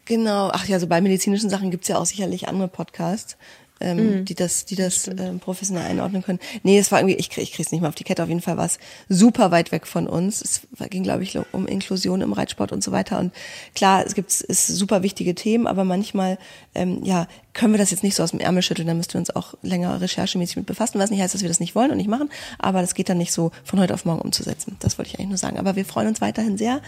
Genau, 0.05 0.49
ach 0.53 0.65
ja, 0.65 0.79
so 0.79 0.87
bei 0.87 1.01
medizinischen 1.01 1.49
Sachen 1.49 1.71
gibt's 1.71 1.87
ja 1.87 1.97
auch 1.97 2.05
sicherlich 2.05 2.47
andere 2.47 2.67
Podcasts, 2.67 3.37
ähm, 3.81 4.19
Mhm. 4.19 4.25
die 4.25 4.35
das, 4.35 4.65
die 4.65 4.75
das 4.75 5.07
ähm, 5.07 5.39
professionell 5.39 5.85
einordnen 5.85 6.21
können. 6.23 6.39
Nee, 6.63 6.77
es 6.77 6.91
war 6.91 6.99
irgendwie, 6.99 7.15
ich, 7.15 7.29
krieg, 7.29 7.43
ich 7.43 7.51
krieg's 7.51 7.71
nicht 7.71 7.81
mehr 7.81 7.89
auf 7.89 7.95
die 7.95 8.03
Kette. 8.03 8.23
Auf 8.23 8.29
jeden 8.29 8.41
Fall 8.41 8.57
war 8.57 8.65
es 8.65 8.79
super 9.09 9.51
weit 9.51 9.71
weg 9.71 9.87
von 9.87 10.07
uns. 10.07 10.41
Es 10.41 10.61
ging, 10.89 11.03
glaube 11.03 11.23
ich, 11.23 11.37
um 11.51 11.67
Inklusion 11.67 12.21
im 12.21 12.33
Reitsport 12.33 12.71
und 12.71 12.83
so 12.83 12.91
weiter. 12.91 13.19
Und 13.19 13.33
klar, 13.75 14.05
es 14.05 14.15
gibt 14.15 14.31
es 14.47 14.67
super 14.67 15.03
wichtige 15.03 15.35
Themen, 15.35 15.67
aber 15.67 15.83
manchmal, 15.83 16.37
ähm, 16.75 17.03
ja, 17.03 17.27
können 17.53 17.73
wir 17.73 17.77
das 17.77 17.91
jetzt 17.91 18.03
nicht 18.03 18.15
so 18.15 18.23
aus 18.23 18.31
dem 18.31 18.39
Ärmel 18.39 18.61
schütteln. 18.61 18.87
Da 18.87 18.93
müssten 18.93 19.13
wir 19.13 19.19
uns 19.19 19.29
auch 19.35 19.55
länger 19.61 19.99
recherchemäßig 19.99 20.57
mit 20.57 20.65
befassen, 20.65 20.99
was 20.99 21.09
nicht 21.09 21.21
heißt, 21.21 21.33
dass 21.33 21.41
wir 21.41 21.49
das 21.49 21.59
nicht 21.59 21.75
wollen 21.75 21.91
und 21.91 21.97
nicht 21.97 22.09
machen. 22.09 22.29
Aber 22.59 22.81
das 22.81 22.95
geht 22.95 23.09
dann 23.09 23.17
nicht 23.17 23.33
so 23.33 23.51
von 23.63 23.79
heute 23.79 23.93
auf 23.93 24.05
morgen 24.05 24.21
umzusetzen. 24.21 24.77
Das 24.79 24.97
wollte 24.97 25.09
ich 25.09 25.15
eigentlich 25.19 25.29
nur 25.29 25.37
sagen. 25.37 25.59
Aber 25.59 25.75
wir 25.75 25.85
freuen 25.85 26.07
uns 26.07 26.21
weiterhin 26.21 26.57
sehr 26.57 26.81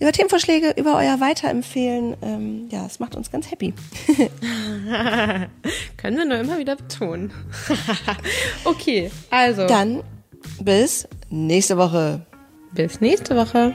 über 0.00 0.12
Themenvorschläge, 0.12 0.74
über 0.76 0.96
euer 0.96 1.20
Weiterempfehlen. 1.20 2.16
Ähm, 2.22 2.68
ja, 2.70 2.84
es 2.86 3.00
macht 3.00 3.14
uns 3.14 3.30
ganz 3.30 3.50
happy. 3.50 3.72
Können 5.96 6.16
wir 6.16 6.24
nur 6.24 6.38
immer 6.38 6.58
wieder 6.58 6.76
betonen. 6.76 7.32
okay, 8.64 9.10
also. 9.30 9.66
Dann 9.66 10.02
bis 10.60 11.08
nächste 11.30 11.76
Woche. 11.78 12.26
Bis 12.74 13.00
nächste 13.00 13.36
Woche. 13.36 13.74